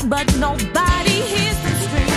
But 0.09 0.27
nobody 0.39 1.17
hears 1.33 1.59
them 1.65 1.77
scream. 1.85 2.09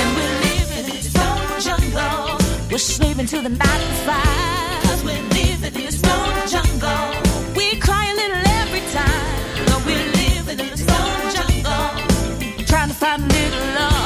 And 0.00 0.08
we're 0.16 0.36
living 0.48 0.84
in 0.90 0.96
the 0.96 1.02
stone 1.02 1.60
jungle. 1.60 2.38
We're 2.70 2.78
sleeping 2.78 3.26
till 3.26 3.42
the 3.42 3.50
night 3.50 3.92
five. 4.06 4.82
Cause 4.82 5.04
we're 5.04 5.22
living 5.38 5.74
in 5.80 5.86
the 5.86 5.92
stone 5.92 6.48
jungle. 6.48 7.06
We 7.54 7.78
cry 7.78 8.04
a 8.10 8.14
little 8.20 8.42
every 8.60 8.82
time. 8.90 9.28
But 9.66 9.80
we're 9.86 10.10
living 10.22 10.58
in 10.58 10.70
the 10.70 10.76
stone 10.76 11.22
jungle. 11.36 12.66
Trying 12.66 12.88
to 12.88 12.94
find 12.94 13.22
a 13.22 13.26
little 13.26 13.66
love. 13.78 13.98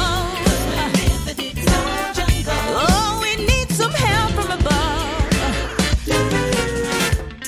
Oh, 2.77 3.21
we 3.23 3.31
need 3.47 3.71
some 3.71 3.93
help 3.93 4.33
from 4.33 4.51
above. 4.59 5.07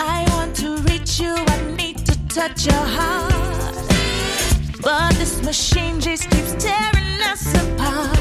I 0.00 0.24
want 0.30 0.56
to 0.56 0.76
reach 0.88 1.20
you, 1.20 1.34
I 1.34 1.56
need 1.76 1.98
to 2.06 2.14
touch 2.28 2.66
your 2.66 2.74
heart. 2.96 3.15
Machine 5.46 6.00
just 6.00 6.28
keeps 6.28 6.54
tearing 6.54 7.20
us 7.22 7.54
apart. 7.54 8.18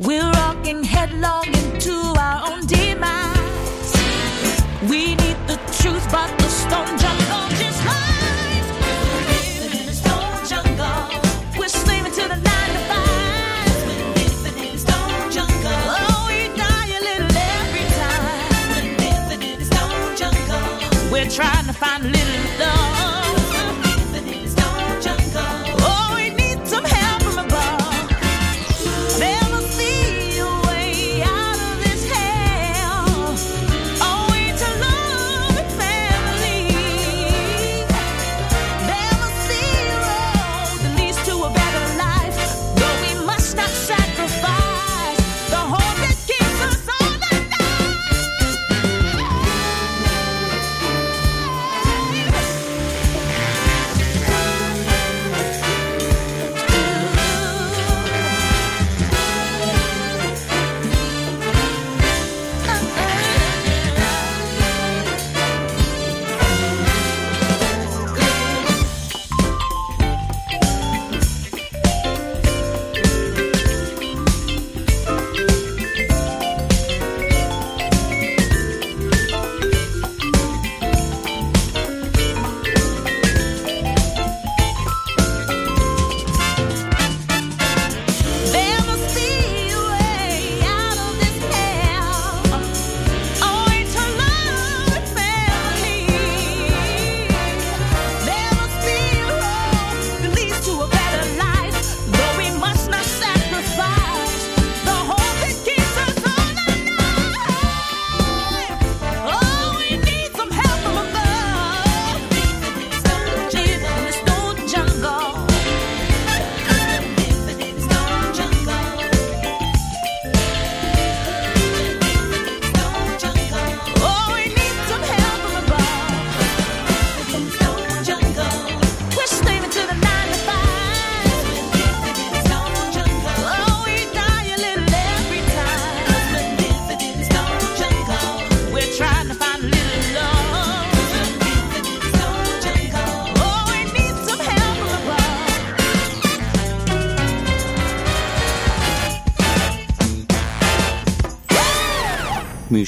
We're 0.00 0.30
rocking 0.30 0.82
headlong 0.82 1.44
into 1.48 1.92
our 2.18 2.50
own 2.50 2.64
demise. 2.64 3.92
We 4.88 5.14
need 5.14 5.33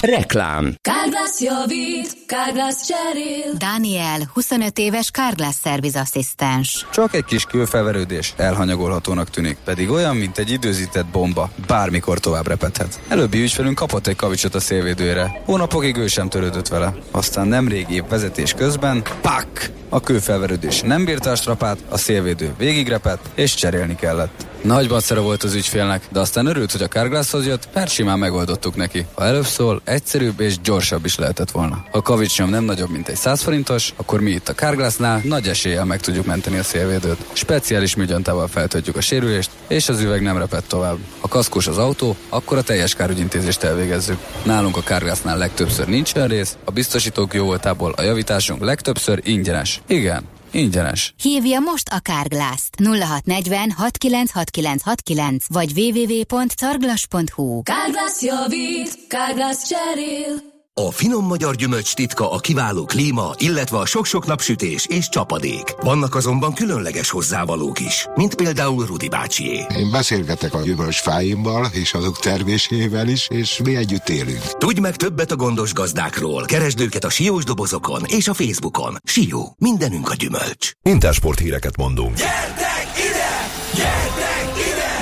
Reklám 0.00 0.74
Kárglász 0.80 1.40
javít, 1.40 2.16
Kárglász 2.26 2.86
cserél. 2.86 3.52
Daniel, 3.56 4.30
25 4.32 4.78
éves 4.78 5.10
Carglass 5.10 5.56
Service 5.62 6.00
asszisztens. 6.00 6.86
Csak 6.92 7.14
egy 7.14 7.24
kis 7.24 7.44
külfelverődés 7.44 8.34
elhanyagolhatónak 8.36 9.30
tűnik, 9.30 9.56
pedig 9.64 9.90
olyan, 9.90 10.16
mint 10.16 10.38
egy 10.38 10.50
időzített 10.50 11.06
bomba, 11.06 11.50
bármikor 11.66 12.18
tovább 12.18 12.46
repedhet. 12.46 13.00
Előbbi 13.08 13.40
ügyfelünk 13.40 13.74
kapott 13.74 14.06
egy 14.06 14.16
kavicsot 14.16 14.54
a 14.54 14.60
szélvédőre, 14.60 15.42
hónapokig 15.44 15.96
ő 15.96 16.06
sem 16.06 16.28
törődött 16.28 16.68
vele. 16.68 16.94
Aztán 17.10 17.46
nemrég 17.46 17.86
épp 17.90 18.08
vezetés 18.08 18.52
közben, 18.52 19.02
pak! 19.20 19.70
A 19.88 20.00
kőfelverődés 20.00 20.80
nem 20.80 21.04
bírta 21.04 21.30
a 21.30 21.36
strapát, 21.36 21.78
a 21.88 21.98
szélvédő 21.98 22.54
végigrepett, 22.58 23.30
és 23.34 23.54
cserélni 23.54 23.94
kellett. 23.94 24.46
Nagy 24.62 24.88
bacera 24.88 25.22
volt 25.22 25.42
az 25.42 25.54
ügyfélnek, 25.54 26.02
de 26.10 26.20
aztán 26.20 26.46
örült, 26.46 26.72
hogy 26.72 26.82
a 26.82 26.88
Carglasshoz 26.88 27.46
jött, 27.46 27.68
mert 27.74 27.90
simán 27.90 28.18
megoldottuk 28.18 28.76
neki. 28.76 29.06
Ha 29.14 29.24
előbb 29.24 29.44
szól, 29.44 29.80
egyszerűbb 29.88 30.40
és 30.40 30.60
gyorsabb 30.60 31.04
is 31.04 31.16
lehetett 31.16 31.50
volna. 31.50 31.84
Ha 31.90 31.98
a 31.98 32.02
kavicsnyom 32.02 32.50
nem 32.50 32.64
nagyobb, 32.64 32.90
mint 32.90 33.08
egy 33.08 33.16
100 33.16 33.42
forintos, 33.42 33.92
akkor 33.96 34.20
mi 34.20 34.30
itt 34.30 34.48
a 34.48 34.54
Carglassnál 34.54 35.20
nagy 35.24 35.48
eséllyel 35.48 35.84
meg 35.84 36.00
tudjuk 36.00 36.26
menteni 36.26 36.58
a 36.58 36.62
szélvédőt. 36.62 37.26
Speciális 37.32 37.96
műgyantával 37.96 38.48
feltöltjük 38.48 38.96
a 38.96 39.00
sérülést, 39.00 39.50
és 39.68 39.88
az 39.88 40.00
üveg 40.00 40.22
nem 40.22 40.38
repett 40.38 40.68
tovább. 40.68 40.98
Ha 41.20 41.28
kaszkós 41.28 41.66
az 41.66 41.78
autó, 41.78 42.16
akkor 42.28 42.56
a 42.56 42.62
teljes 42.62 42.94
kárügyintézést 42.94 43.62
elvégezzük. 43.62 44.18
Nálunk 44.42 44.76
a 44.76 44.82
Carglassnál 44.82 45.38
legtöbbször 45.38 45.86
nincs 45.86 46.14
olyan 46.14 46.28
rész, 46.28 46.56
a 46.64 46.70
biztosítók 46.70 47.34
jó 47.34 47.44
voltából 47.44 47.92
a 47.96 48.02
javításunk 48.02 48.64
legtöbbször 48.64 49.20
ingyenes. 49.24 49.80
Igen, 49.86 50.22
ingyenes. 50.56 51.14
Hívja 51.22 51.60
most 51.60 51.88
a 51.88 51.98
Carglass-t 51.98 52.76
0640 52.80 53.70
696969 53.76 55.44
vagy 55.48 55.72
www.carglass.hu. 55.72 57.62
Kárglász 57.62 58.22
javít, 58.22 59.06
Kárglász 59.08 59.68
cserél. 59.68 60.54
A 60.80 60.90
finom 60.90 61.26
magyar 61.26 61.54
gyümölcs 61.54 61.94
titka 61.94 62.32
a 62.32 62.38
kiváló 62.38 62.84
klíma, 62.84 63.34
illetve 63.38 63.78
a 63.78 63.86
sok-sok 63.86 64.26
napsütés 64.26 64.86
és 64.86 65.08
csapadék. 65.08 65.74
Vannak 65.80 66.14
azonban 66.14 66.54
különleges 66.54 67.10
hozzávalók 67.10 67.80
is, 67.80 68.06
mint 68.14 68.34
például 68.34 68.86
Rudi 68.86 69.08
bácsié. 69.08 69.66
Én 69.76 69.90
beszélgetek 69.90 70.54
a 70.54 70.60
gyümölcsfáimmal 70.62 71.68
és 71.72 71.94
azok 71.94 72.18
termésével 72.18 73.08
is, 73.08 73.28
és 73.28 73.60
mi 73.64 73.76
együtt 73.76 74.08
élünk. 74.08 74.58
Tudj 74.58 74.80
meg 74.80 74.96
többet 74.96 75.30
a 75.30 75.36
gondos 75.36 75.72
gazdákról. 75.72 76.44
Keresd 76.44 76.80
őket 76.80 77.04
a 77.04 77.10
siós 77.10 77.44
dobozokon 77.44 78.02
és 78.06 78.28
a 78.28 78.34
Facebookon. 78.34 78.96
Sió, 79.04 79.54
mindenünk 79.58 80.10
a 80.10 80.14
gyümölcs. 80.14 80.70
Intersport 80.82 81.38
híreket 81.38 81.76
mondunk. 81.76 82.16
Gyertek 82.16 82.88
ide! 82.96 83.48
Gyertek 83.74 84.10
ide! 84.10 84.15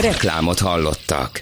Reklámot 0.00 0.58
hallottak. 0.58 1.40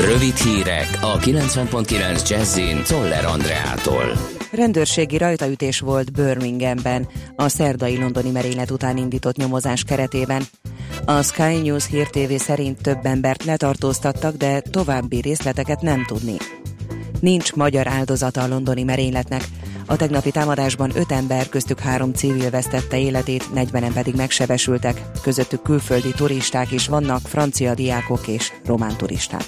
Rövid 0.00 0.36
hírek 0.36 0.98
a 1.00 1.18
90.9 1.18 2.28
Jazzin 2.28 2.82
Toller 2.82 3.24
Andreától. 3.24 4.12
Rendőrségi 4.52 5.18
rajtaütés 5.18 5.80
volt 5.80 6.12
Birminghamben 6.12 7.08
a 7.36 7.48
szerdai 7.48 7.98
londoni 7.98 8.30
merénylet 8.30 8.70
után 8.70 8.96
indított 8.96 9.36
nyomozás 9.36 9.84
keretében. 9.84 10.42
A 11.04 11.22
Sky 11.22 11.60
News 11.62 11.86
Hír 11.86 12.08
TV 12.08 12.34
szerint 12.36 12.82
több 12.82 13.06
embert 13.06 13.44
letartóztattak, 13.44 14.36
de 14.36 14.60
további 14.60 15.20
részleteket 15.20 15.80
nem 15.80 16.04
tudni. 16.06 16.36
Nincs 17.20 17.52
magyar 17.52 17.86
áldozata 17.86 18.42
a 18.42 18.48
londoni 18.48 18.82
merényletnek. 18.82 19.42
A 19.86 19.96
tegnapi 19.96 20.30
támadásban 20.30 20.90
öt 20.94 21.12
ember, 21.12 21.48
köztük 21.48 21.78
három 21.78 22.12
civil 22.12 22.50
vesztette 22.50 22.98
életét, 22.98 23.48
40-en 23.54 23.90
pedig 23.94 24.14
megsebesültek. 24.14 25.02
Közöttük 25.22 25.62
külföldi 25.62 26.10
turisták 26.10 26.70
is 26.70 26.88
vannak, 26.88 27.20
francia 27.20 27.74
diákok 27.74 28.26
és 28.26 28.52
román 28.64 28.96
turisták. 28.96 29.44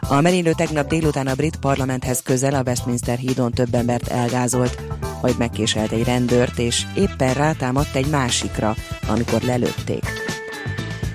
A 0.00 0.20
merénylő 0.20 0.52
tegnap 0.52 0.88
délután 0.88 1.26
a 1.26 1.34
brit 1.34 1.56
parlamenthez 1.56 2.22
közel 2.22 2.54
a 2.54 2.62
Westminster 2.66 3.18
hídon 3.18 3.52
több 3.52 3.74
embert 3.74 4.08
elgázolt, 4.08 4.78
majd 5.22 5.38
megkéselt 5.38 5.92
egy 5.92 6.04
rendőrt, 6.04 6.58
és 6.58 6.82
éppen 6.96 7.34
rátámadt 7.34 7.94
egy 7.94 8.06
másikra, 8.06 8.74
amikor 9.08 9.40
lelőtték. 9.40 10.04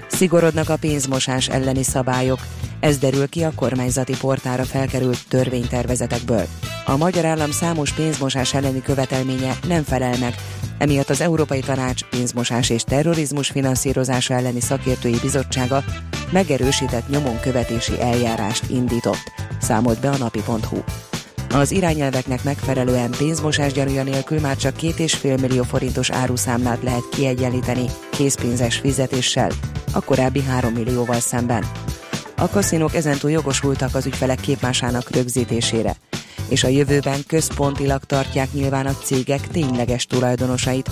Szigorodnak 0.08 0.70
a 0.70 0.78
pénzmosás 0.78 1.50
elleni 1.50 1.84
szabályok, 1.84 2.40
ez 2.86 2.98
derül 2.98 3.30
ki 3.30 3.44
a 3.44 3.52
kormányzati 3.56 4.18
portára 4.18 4.64
felkerült 4.64 5.28
törvénytervezetekből. 5.28 6.46
A 6.86 6.98
magyar 6.98 7.26
állam 7.26 7.52
számos 7.52 7.94
pénzmosás 7.94 8.54
elleni 8.54 8.82
követelménye 8.82 9.58
nem 9.68 9.84
felel 9.84 10.18
meg, 10.20 10.36
emiatt 10.78 11.10
az 11.10 11.22
Európai 11.22 11.60
Tanács 11.60 12.04
pénzmosás 12.04 12.70
és 12.70 12.84
terrorizmus 12.84 13.50
finanszírozása 13.50 14.34
elleni 14.34 14.60
szakértői 14.60 15.18
bizottsága 15.22 15.84
megerősített 16.32 17.10
nyomon 17.10 17.40
követési 17.40 18.02
eljárást 18.02 18.70
indított, 18.70 19.32
számolt 19.62 20.00
be 20.00 20.10
a 20.10 20.18
napi.hu. 20.18 20.78
Az 21.54 21.72
irányelveknek 21.72 22.44
megfelelően 22.44 23.12
pénzmosás 23.18 23.74
gyanúja 23.74 24.04
nélkül 24.04 24.40
már 24.40 24.56
csak 24.56 24.76
két 24.76 25.00
és 25.00 25.14
fél 25.14 25.38
millió 25.38 25.64
forintos 25.64 26.10
áruszámlát 26.10 26.84
lehet 26.84 27.10
kiegyenlíteni 27.12 27.86
készpénzes 28.10 28.78
fizetéssel, 28.78 29.52
a 29.94 30.02
korábbi 30.02 30.42
3 30.42 30.74
millióval 30.74 31.20
szemben. 31.20 31.66
A 32.38 32.50
kaszinók 32.50 32.96
ezentúl 32.96 33.32
jogosultak 33.32 33.96
az 33.96 34.06
ügyfelek 34.06 34.40
képmásának 34.40 35.10
rögzítésére, 35.10 35.96
és 36.48 36.64
a 36.64 36.68
jövőben 36.68 37.24
központilag 37.28 38.04
tartják 38.04 38.54
nyilván 38.54 38.86
a 38.86 38.98
cégek 39.04 39.48
tényleges 39.48 40.06
tulajdonosait. 40.06 40.92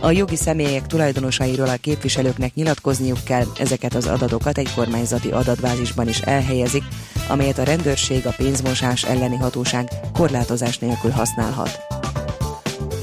A 0.00 0.10
jogi 0.10 0.36
személyek 0.36 0.86
tulajdonosairól 0.86 1.68
a 1.68 1.76
képviselőknek 1.76 2.54
nyilatkozniuk 2.54 3.24
kell, 3.24 3.44
ezeket 3.58 3.94
az 3.94 4.06
adatokat 4.06 4.58
egy 4.58 4.74
kormányzati 4.74 5.30
adatbázisban 5.30 6.08
is 6.08 6.20
elhelyezik, 6.20 6.82
amelyet 7.28 7.58
a 7.58 7.64
rendőrség 7.64 8.26
a 8.26 8.34
pénzmosás 8.36 9.04
elleni 9.04 9.36
hatóság 9.36 9.88
korlátozás 10.12 10.78
nélkül 10.78 11.10
használhat. 11.10 11.78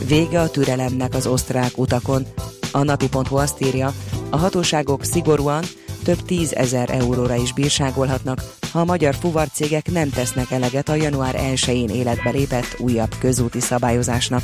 Vége 0.07 0.39
a 0.39 0.49
türelemnek 0.49 1.13
az 1.13 1.27
osztrák 1.27 1.77
utakon. 1.77 2.25
A 2.71 2.83
napi.hu 2.83 3.35
azt 3.35 3.61
írja, 3.61 3.93
a 4.29 4.37
hatóságok 4.37 5.03
szigorúan 5.03 5.63
több 6.05 6.25
tízezer 6.25 6.89
euróra 6.89 7.35
is 7.35 7.53
bírságolhatnak, 7.53 8.43
ha 8.71 8.79
a 8.79 8.85
magyar 8.85 9.15
fuvarcégek 9.15 9.91
nem 9.91 10.09
tesznek 10.09 10.51
eleget 10.51 10.89
a 10.89 10.95
január 10.95 11.35
1-én 11.37 11.89
életbe 11.89 12.29
lépett 12.29 12.75
újabb 12.79 13.15
közúti 13.19 13.59
szabályozásnak. 13.59 14.43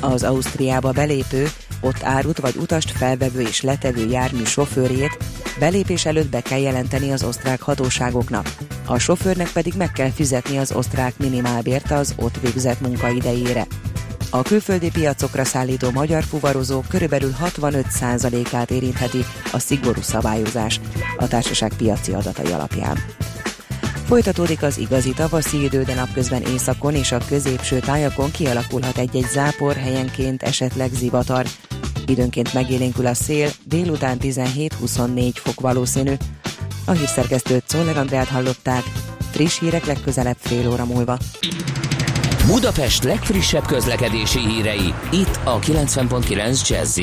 Az 0.00 0.22
Ausztriába 0.22 0.92
belépő, 0.92 1.48
ott 1.80 2.02
árut 2.02 2.38
vagy 2.38 2.56
utast 2.56 2.90
felvevő 2.90 3.40
és 3.40 3.62
letevő 3.62 4.08
jármű 4.10 4.44
sofőrjét 4.44 5.18
belépés 5.58 6.04
előtt 6.04 6.30
be 6.30 6.40
kell 6.40 6.60
jelenteni 6.60 7.12
az 7.12 7.24
osztrák 7.24 7.60
hatóságoknak. 7.60 8.54
A 8.86 8.98
sofőrnek 8.98 9.52
pedig 9.52 9.74
meg 9.76 9.92
kell 9.92 10.10
fizetni 10.10 10.58
az 10.58 10.72
osztrák 10.72 11.18
minimálbért 11.18 11.90
az 11.90 12.14
ott 12.18 12.40
végzett 12.40 12.80
munka 12.80 13.08
idejére. 13.08 13.66
A 14.30 14.42
külföldi 14.42 14.90
piacokra 14.90 15.44
szállító 15.44 15.90
magyar 15.90 16.22
fuvarozók 16.22 16.88
körülbelül 16.88 17.34
65%-át 17.44 18.70
érintheti 18.70 19.24
a 19.52 19.58
szigorú 19.58 20.00
szabályozás 20.00 20.80
a 21.16 21.28
társaság 21.28 21.72
piaci 21.76 22.12
adatai 22.12 22.52
alapján. 22.52 22.98
Folytatódik 24.06 24.62
az 24.62 24.78
igazi 24.78 25.12
tavaszi 25.12 25.62
idő, 25.62 25.82
de 25.82 25.94
napközben 25.94 26.42
északon 26.42 26.94
és 26.94 27.12
a 27.12 27.20
középső 27.28 27.78
tájakon 27.78 28.30
kialakulhat 28.30 28.98
egy-egy 28.98 29.28
zápor, 29.32 29.76
helyenként 29.76 30.42
esetleg 30.42 30.90
zivatar. 30.92 31.46
Időnként 32.06 32.54
megélénkül 32.54 33.06
a 33.06 33.14
szél, 33.14 33.50
délután 33.64 34.16
17-24 34.20 35.30
fok 35.34 35.60
valószínű. 35.60 36.12
A 36.84 36.92
hírszerkesztőt 36.92 37.64
Czoller 37.66 37.96
Andrát 37.96 38.28
hallották, 38.28 38.82
friss 39.30 39.58
hírek 39.58 39.84
legközelebb 39.84 40.36
fél 40.38 40.68
óra 40.70 40.84
múlva. 40.84 41.18
Budapest 42.48 43.04
legfrissebb 43.04 43.66
közlekedési 43.66 44.38
hírei, 44.38 44.94
itt 45.12 45.40
a 45.44 45.58
90.9 45.58 46.68
jazz 46.68 47.00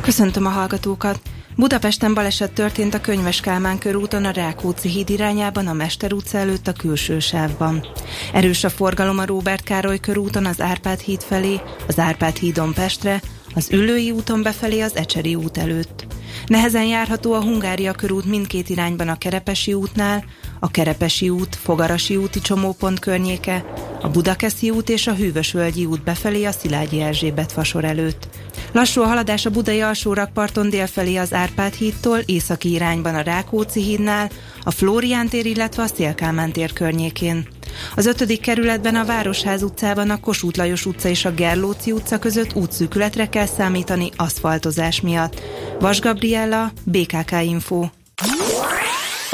Köszöntöm 0.00 0.46
a 0.46 0.48
hallgatókat! 0.48 1.20
Budapesten 1.56 2.14
baleset 2.14 2.52
történt 2.52 2.94
a 2.94 3.00
Könyves 3.00 3.40
Kálmán 3.40 3.78
körúton 3.78 4.24
a 4.24 4.30
Rákóczi 4.30 4.88
híd 4.88 5.10
irányában 5.10 5.66
a 5.66 5.72
Mester 5.72 6.12
utca 6.12 6.38
előtt 6.38 6.66
a 6.66 6.72
külső 6.72 7.18
sávban. 7.18 7.86
Erős 8.32 8.64
a 8.64 8.68
forgalom 8.68 9.18
a 9.18 9.26
Róbert 9.26 9.62
Károly 9.62 9.98
körúton 9.98 10.46
az 10.46 10.60
Árpád 10.60 11.00
híd 11.00 11.22
felé, 11.22 11.60
az 11.88 11.98
Árpád 11.98 12.36
hídon 12.36 12.74
Pestre, 12.74 13.22
az 13.54 13.72
Üllői 13.72 14.10
úton 14.10 14.42
befelé 14.42 14.80
az 14.80 14.96
Ecseri 14.96 15.34
út 15.34 15.58
előtt. 15.58 16.06
Nehezen 16.46 16.84
járható 16.84 17.32
a 17.32 17.42
Hungária 17.42 17.92
körút 17.92 18.24
mindkét 18.24 18.68
irányban 18.68 19.08
a 19.08 19.18
Kerepesi 19.18 19.72
útnál, 19.72 20.24
a 20.60 20.70
Kerepesi 20.70 21.28
út, 21.28 21.56
Fogarasi 21.62 22.16
úti 22.16 22.40
csomópont 22.40 22.98
környéke, 22.98 23.64
a 24.00 24.08
Budakeszi 24.08 24.70
út 24.70 24.88
és 24.88 25.06
a 25.06 25.14
Hűvösvölgyi 25.14 25.84
út 25.84 26.02
befelé 26.02 26.44
a 26.44 26.52
Szilágyi 26.52 27.00
Erzsébet 27.00 27.52
fasor 27.52 27.84
előtt. 27.84 28.28
Lassú 28.72 29.02
a 29.02 29.06
haladás 29.06 29.46
a 29.46 29.50
budai 29.50 29.80
alsórakparton 29.80 30.70
délfelé 30.70 31.16
az 31.16 31.32
Árpád 31.32 31.74
hídtól, 31.74 32.18
északi 32.18 32.70
irányban 32.70 33.14
a 33.14 33.20
Rákóczi 33.20 33.82
hídnál, 33.82 34.30
a 34.62 34.70
Flórián 34.70 35.28
tér, 35.28 35.46
illetve 35.46 35.82
a 35.82 35.86
Szélkámán 35.86 36.52
tér 36.52 36.72
környékén. 36.72 37.48
Az 37.96 38.06
ötödik 38.06 38.40
kerületben 38.40 38.94
a 38.94 39.04
Városház 39.04 39.62
utcában 39.62 40.10
a 40.10 40.20
Kossuth 40.20 40.58
Lajos 40.58 40.86
utca 40.86 41.08
és 41.08 41.24
a 41.24 41.34
Gerlóci 41.34 41.92
utca 41.92 42.18
között 42.18 42.54
útszűkületre 42.54 43.28
kell 43.28 43.46
számítani 43.46 44.10
aszfaltozás 44.16 45.00
miatt. 45.00 45.40
Vas 45.80 46.00
Gabriella, 46.00 46.72
BKK 46.84 47.32
Info. 47.42 47.86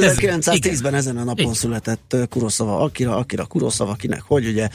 1910-ben 0.00 0.94
ezen 0.94 1.16
a 1.16 1.24
napon 1.24 1.44
Igen. 1.44 1.54
született 1.54 2.16
Kuroszava 2.28 2.80
Akira, 2.80 3.16
Akira 3.16 3.44
Kuroszava, 3.44 3.90
akinek 3.90 4.22
hogy 4.22 4.46
ugye 4.46 4.68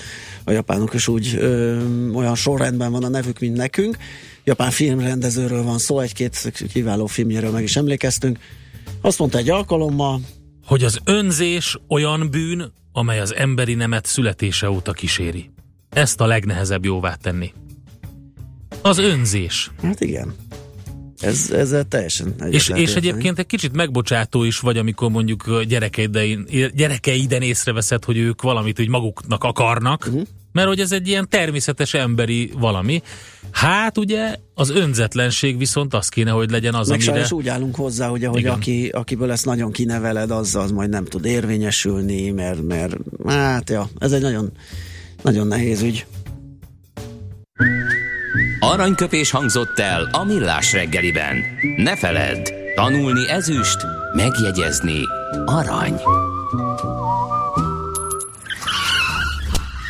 a 0.44 0.52
japánok 0.52 0.94
is 0.94 1.08
úgy 1.08 1.36
ö, 1.36 1.82
olyan 2.14 2.36
sorrendben 2.36 2.92
van 2.92 3.04
a 3.04 3.10
nevük, 3.10 3.40
mint 3.40 3.58
nekünk. 3.58 3.98
Japán 4.44 4.72
filmrendezőről 4.72 5.64
van 5.64 5.78
szó, 5.78 6.00
egy-két 6.00 6.54
kiváló 6.72 7.06
filmjéről 7.06 7.52
meg 7.52 7.64
is 7.64 7.76
emlékeztünk. 7.76 8.40
Azt 9.02 9.20
mondta 9.20 9.38
egy 9.38 9.50
alkalommal, 9.50 10.22
hogy 10.66 10.84
az 10.84 11.00
önzés 11.04 11.80
olyan 11.88 12.30
bűn, 12.32 12.72
amely 12.92 13.20
az 13.20 13.36
emberi 13.36 13.74
nemet 13.74 14.06
születése 14.06 14.70
óta 14.70 14.92
kíséri. 14.92 15.52
Ezt 15.90 16.22
a 16.22 16.26
legnehezebb 16.26 16.86
jóvá 16.86 17.16
tenni. 17.16 17.54
Az 18.82 18.98
önzés. 18.98 19.72
Hát 19.82 20.02
igen. 20.02 20.36
Ez, 21.24 21.52
ez 21.52 21.76
teljesen 21.90 22.36
és, 22.50 22.70
és 22.70 22.96
egyébként 22.96 23.40
egy 23.40 23.46
kicsit 23.46 23.74
megbocsátó 23.74 24.44
is 24.44 24.60
vagy, 24.60 24.78
amikor 24.78 25.10
mondjuk 25.10 25.62
gyerekeiden, 25.64 26.48
gyerekeiden 26.76 27.42
észreveszed, 27.42 28.04
hogy 28.04 28.18
ők 28.18 28.42
valamit 28.42 28.80
úgy 28.80 28.90
maguknak 28.90 29.44
akarnak, 29.44 30.06
uh-huh. 30.08 30.22
mert 30.52 30.68
hogy 30.68 30.80
ez 30.80 30.92
egy 30.92 31.08
ilyen 31.08 31.30
természetes 31.30 31.94
emberi 31.94 32.52
valami. 32.58 33.02
Hát 33.52 33.98
ugye 33.98 34.36
az 34.54 34.70
önzetlenség 34.70 35.58
viszont 35.58 35.94
az 35.94 36.10
kéne, 36.10 36.32
hogy 36.32 36.52
legyen 36.52 36.74
az, 36.74 36.90
Meg 36.90 37.02
amire... 37.08 37.28
úgy 37.30 37.48
állunk 37.48 37.76
hozzá, 37.76 38.10
ugye, 38.10 38.28
hogy 38.28 38.46
aki, 38.46 38.88
akiből 38.88 39.32
ezt 39.32 39.46
nagyon 39.46 39.72
kineveled, 39.72 40.32
az, 40.32 40.56
az 40.56 40.72
majd 40.72 40.90
nem 40.90 41.06
tud 41.06 41.26
érvényesülni, 41.26 42.30
mert, 42.30 42.62
mert 42.62 42.96
hát 43.26 43.70
ja, 43.70 43.90
ez 44.00 44.12
egy 44.12 44.22
nagyon, 44.22 44.52
nagyon 45.22 45.48
nehéz 45.48 45.82
ügy. 45.82 46.06
Aranyköpés 48.74 49.32
hangzott 49.32 49.80
el 49.80 50.10
a 50.12 50.24
millás 50.24 50.74
reggeliben. 50.74 51.44
Ne 51.76 51.96
feledd, 51.96 52.50
tanulni 52.76 53.30
ezüst, 53.30 53.78
megjegyezni 54.14 55.00
arany. 55.46 56.02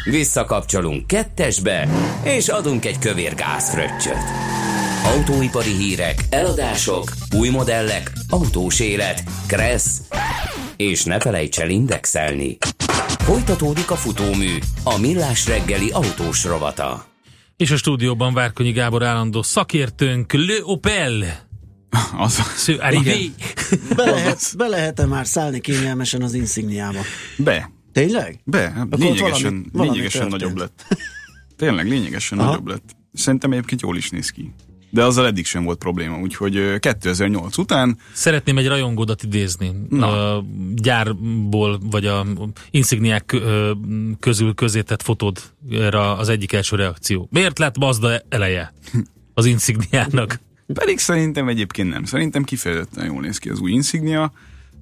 Visszakapcsolunk 0.03 1.07
kettesbe, 1.07 1.87
és 2.23 2.47
adunk 2.47 2.85
egy 2.85 2.99
kövér 2.99 3.35
gázfröccsöt. 3.35 4.23
Autóipari 5.05 5.73
hírek, 5.73 6.25
eladások, 6.29 7.11
új 7.37 7.49
modellek, 7.49 8.11
autós 8.29 8.79
élet, 8.79 9.23
kressz, 9.47 10.01
és 10.77 11.03
ne 11.03 11.19
felejts 11.19 11.59
el 11.59 11.69
indexelni. 11.69 12.57
Folytatódik 13.17 13.91
a 13.91 13.95
futómű, 13.95 14.57
a 14.83 14.97
millás 14.97 15.47
reggeli 15.47 15.89
autós 15.89 16.45
rovata. 16.45 17.12
És 17.63 17.71
a 17.71 17.77
stúdióban 17.77 18.33
Várkonyi 18.33 18.71
Gábor 18.71 19.03
állandó 19.03 19.41
szakértőnk, 19.41 20.33
Le 20.33 20.55
Opel. 20.63 21.23
Az, 22.17 22.67
igen. 22.89 23.33
Be, 23.95 24.03
lehet, 24.03 24.53
be 24.57 24.67
lehet-e 24.67 25.05
már 25.05 25.25
szállni 25.27 25.59
kényelmesen 25.59 26.21
az 26.21 26.33
Insigniába? 26.33 26.99
Be. 27.37 27.71
Tényleg? 27.91 28.41
Be. 28.45 28.87
Lényegesen, 28.89 29.51
valami, 29.51 29.65
valami 29.71 29.89
lényegesen 29.89 30.27
nagyobb 30.27 30.57
lett. 30.57 30.85
Tényleg, 31.57 31.87
lényegesen 31.87 32.39
Aha. 32.39 32.49
nagyobb 32.49 32.67
lett. 32.67 32.95
Szerintem 33.13 33.51
egyébként 33.51 33.81
jól 33.81 33.97
is 33.97 34.09
néz 34.09 34.29
ki 34.29 34.53
de 34.93 35.03
azzal 35.03 35.25
eddig 35.25 35.45
sem 35.45 35.63
volt 35.63 35.77
probléma, 35.77 36.19
úgyhogy 36.19 36.79
2008 36.79 37.57
után... 37.57 37.97
Szeretném 38.11 38.57
egy 38.57 38.67
rajongódat 38.67 39.23
idézni. 39.23 39.71
Na. 39.89 40.35
A 40.35 40.45
gyárból, 40.75 41.79
vagy 41.91 42.05
a 42.05 42.25
insigniák 42.71 43.35
közül 44.19 44.53
közé 44.53 44.81
tett 44.81 45.01
fotódra 45.01 46.17
az 46.17 46.29
egyik 46.29 46.53
első 46.53 46.75
reakció. 46.75 47.27
Miért 47.31 47.59
lett 47.59 47.77
Mazda 47.77 48.21
eleje 48.29 48.73
az 49.33 49.45
insigniának? 49.45 50.39
Pedig 50.73 50.99
szerintem 50.99 51.47
egyébként 51.47 51.89
nem. 51.89 52.03
Szerintem 52.03 52.43
kifejezetten 52.43 53.05
jól 53.05 53.21
néz 53.21 53.37
ki 53.37 53.49
az 53.49 53.59
új 53.59 53.71
insignia. 53.71 54.31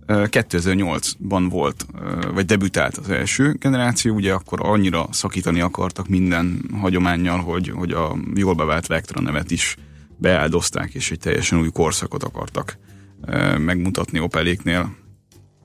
2008-ban 0.08 1.48
volt, 1.50 1.86
vagy 2.34 2.46
debütált 2.46 2.98
az 2.98 3.10
első 3.10 3.56
generáció, 3.60 4.16
ugye 4.16 4.34
akkor 4.34 4.60
annyira 4.62 5.08
szakítani 5.12 5.62
akartak 5.62 6.08
minden 6.08 6.62
hagyományjal, 6.80 7.40
hogy, 7.40 7.70
hogy 7.70 7.92
a 7.92 8.18
jól 8.36 8.54
bevált 8.54 8.88
Vectra 8.88 9.22
nevet 9.22 9.52
is 9.52 9.76
beáldozták, 10.22 10.94
és 10.94 11.12
egy 11.12 11.20
teljesen 11.20 11.60
új 11.60 11.70
korszakot 11.70 12.24
akartak 12.24 12.78
e, 13.26 13.58
megmutatni 13.58 14.20
Opeléknél, 14.20 14.96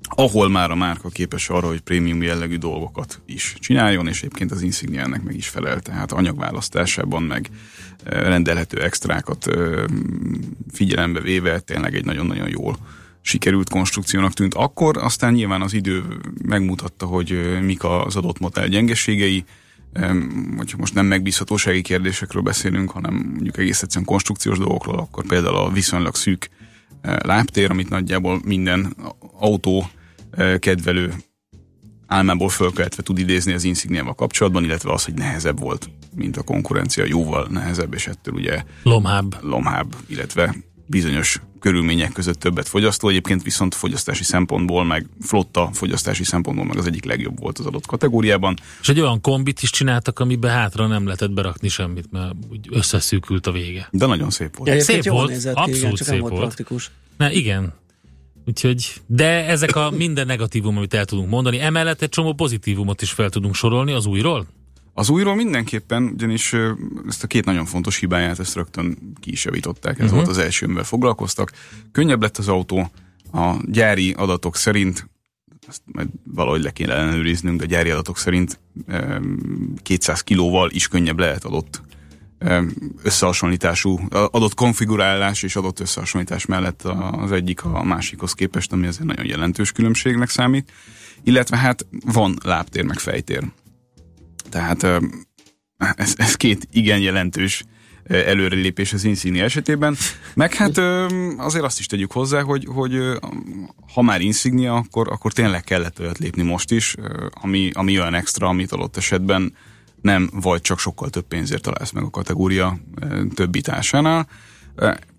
ahol 0.09 0.49
már 0.49 0.71
a 0.71 0.75
márka 0.75 1.09
képes 1.09 1.49
arra, 1.49 1.67
hogy 1.67 1.81
prémium 1.81 2.23
jellegű 2.23 2.57
dolgokat 2.57 3.23
is 3.27 3.57
csináljon, 3.59 4.09
és 4.09 4.19
egyébként 4.19 4.51
az 4.51 4.63
insignia 4.63 5.07
meg 5.07 5.35
is 5.35 5.49
felel, 5.49 5.81
tehát 5.81 6.13
anyagválasztásában, 6.13 7.23
meg 7.23 7.49
e, 8.05 8.29
rendelhető 8.29 8.83
extrákat 8.83 9.47
e, 9.47 9.87
figyelembe 10.73 11.21
véve 11.21 11.61
tényleg 11.61 11.95
egy 11.95 12.05
nagyon-nagyon 12.05 12.49
jól 12.49 12.77
sikerült 13.21 13.69
konstrukciónak 13.69 14.33
tűnt. 14.33 14.55
Akkor, 14.55 14.97
aztán 14.97 15.33
nyilván 15.33 15.63
az 15.63 15.73
idő 15.73 16.05
megmutatta, 16.43 17.07
hogy 17.07 17.59
mik 17.63 17.85
az 17.85 18.17
adott 18.17 18.39
modell 18.39 18.67
gyengeségei, 18.67 19.45
hogyha 20.57 20.79
most 20.79 20.95
nem 20.95 21.07
megbízhatósági 21.07 21.83
kérdésekről 21.83 22.43
beszélünk, 22.43 22.91
hanem 22.91 23.15
mondjuk 23.15 23.59
egész 23.59 23.83
egyszerűen 23.83 24.07
konstrukciós 24.07 24.59
dolgokról, 24.59 24.99
akkor 24.99 25.27
például 25.27 25.57
a 25.57 25.71
viszonylag 25.71 26.15
szűk 26.15 26.51
e, 27.01 27.21
lábtér, 27.27 27.71
amit 27.71 27.89
nagyjából 27.89 28.41
minden 28.45 28.97
autó 29.39 29.91
e, 30.31 30.59
kedvelő 30.59 31.15
álmából 32.07 32.49
fölkeltve 32.49 33.03
tud 33.03 33.19
idézni 33.19 33.53
az 33.53 33.65
insigniával 33.65 34.15
kapcsolatban, 34.15 34.65
illetve 34.65 34.93
az, 34.93 35.05
hogy 35.05 35.15
nehezebb 35.15 35.59
volt, 35.59 35.91
mint 36.15 36.37
a 36.37 36.43
konkurencia, 36.43 37.05
jóval 37.05 37.47
nehezebb, 37.51 37.95
és 37.95 38.07
ettől 38.07 38.35
ugye 38.35 38.63
lomhább, 38.83 39.37
lomhább 39.41 39.95
illetve 40.07 40.55
bizonyos 40.87 41.41
körülmények 41.61 42.13
között 42.13 42.41
többet 42.41 42.69
fogyasztó, 42.69 43.09
egyébként 43.09 43.43
viszont 43.43 43.75
fogyasztási 43.75 44.25
szempontból, 44.25 44.85
meg 44.85 45.07
flotta 45.21 45.71
fogyasztási 45.73 46.25
szempontból 46.25 46.67
meg 46.67 46.77
az 46.77 46.87
egyik 46.87 47.05
legjobb 47.05 47.41
volt 47.41 47.59
az 47.59 47.67
adott 47.67 47.87
kategóriában. 47.87 48.57
És 48.81 48.89
egy 48.89 49.01
olyan 49.01 49.21
kombit 49.21 49.63
is 49.63 49.71
csináltak, 49.71 50.19
amiben 50.19 50.51
hátra 50.51 50.87
nem 50.87 51.05
lehetett 51.05 51.31
berakni 51.31 51.69
semmit, 51.69 52.13
mert 52.13 52.35
úgy 52.51 52.69
összeszűkült 52.71 53.47
a 53.47 53.53
vége. 53.53 53.89
De 53.91 54.07
nagyon 54.07 54.31
szép 54.31 54.57
volt. 54.57 54.71
Ja, 54.71 54.81
Szép 54.81 55.05
volt, 55.09 55.29
nézett 55.29 55.55
abszolút 55.55 55.79
igen, 55.79 55.95
csak 55.95 56.07
szép 56.07 56.21
volt 56.21 56.33
volt. 56.33 56.45
praktikus. 56.45 56.91
Na 57.17 57.31
igen. 57.31 57.75
Úgyhogy, 58.47 58.93
de 59.07 59.47
ezek 59.47 59.77
a 59.77 59.91
minden 59.91 60.27
negatívum, 60.27 60.77
amit 60.77 60.95
el 60.95 61.05
tudunk 61.05 61.29
mondani, 61.29 61.61
emellett 61.61 62.03
egy 62.03 62.09
csomó 62.09 62.33
pozitívumot 62.33 63.03
is 63.03 63.11
fel 63.11 63.31
tudunk 63.31 63.55
sorolni 63.55 63.93
az 63.93 64.07
újról. 64.07 64.47
Az 64.99 65.09
újról 65.09 65.35
mindenképpen, 65.35 66.03
ugyanis 66.03 66.55
ezt 67.09 67.23
a 67.25 67.27
két 67.27 67.45
nagyon 67.45 67.65
fontos 67.65 67.99
hibáját, 67.99 68.39
ezt 68.39 68.55
rögtön 68.55 68.99
ki 69.21 69.31
is 69.31 69.45
javították. 69.45 69.99
Ez 69.99 70.07
Mhm. 70.07 70.15
volt 70.15 70.29
az 70.29 70.39
első, 70.39 70.65
amivel 70.67 70.85
foglalkoztak. 70.85 71.53
Könnyebb 71.93 72.23
lett 72.23 72.37
az 72.37 72.49
autó, 72.49 72.91
a 73.33 73.55
gyári 73.65 74.13
adatok 74.13 74.57
szerint, 74.57 75.09
ezt 75.69 75.83
majd 75.93 76.09
valahogy 76.25 76.63
le 76.63 76.71
kéne 76.71 76.93
ellenőriznünk, 76.93 77.59
de 77.59 77.65
a 77.65 77.67
gyári 77.67 77.91
adatok 77.91 78.19
szerint 78.19 78.61
öm, 78.87 79.75
200 79.83 80.21
kilóval 80.21 80.71
is 80.71 80.89
könnyebb 80.89 81.19
lehet 81.19 81.45
adott 81.45 81.83
összehasonlítású, 83.03 83.99
adott 84.11 84.55
konfigurálás 84.55 85.43
és 85.43 85.57
adott 85.57 85.81
összehasonlítás 85.81 86.47
mellett 86.47 86.83
az 87.13 87.33
egyik 87.33 87.65
a 87.65 87.83
másikhoz 87.85 88.33
képest, 88.33 88.73
ami 88.73 88.87
azért 88.87 89.07
nagyon 89.07 89.27
jelentős 89.27 89.73
különbségnek 89.73 90.29
számít. 90.29 90.73
Illetve 91.23 91.57
hát 91.57 91.87
van 92.05 92.39
lábtér 92.45 92.85
meg 92.85 92.99
fejtér. 92.99 93.43
Tehát 94.51 94.87
ez, 95.77 96.15
ez 96.17 96.35
két 96.35 96.69
igen 96.71 97.01
jelentős 97.01 97.65
előrelépés 98.09 98.93
az 98.93 99.05
Insignia 99.05 99.45
esetében. 99.45 99.97
Meg 100.35 100.55
hát 100.55 100.79
azért 101.37 101.65
azt 101.65 101.79
is 101.79 101.87
tegyük 101.87 102.13
hozzá, 102.13 102.43
hogy, 102.43 102.67
hogy 102.69 102.99
ha 103.93 104.03
már 104.03 104.21
Insignia, 104.21 104.75
akkor, 104.75 105.09
akkor 105.09 105.33
tényleg 105.33 105.65
kellett 105.65 106.01
olyat 106.01 106.19
lépni 106.19 106.43
most 106.43 106.71
is, 106.71 106.95
ami, 107.31 107.71
ami 107.75 107.99
olyan 107.99 108.15
extra, 108.15 108.49
amit 108.49 108.73
adott 108.73 108.97
esetben 108.97 109.55
nem 110.01 110.31
vagy 110.33 110.61
csak 110.61 110.79
sokkal 110.79 111.11
több 111.11 111.27
pénzért 111.27 111.63
találsz 111.63 111.91
meg 111.91 112.05
a 112.05 112.11
kategória 112.11 112.79
többi 113.35 113.61
társánál. 113.61 114.29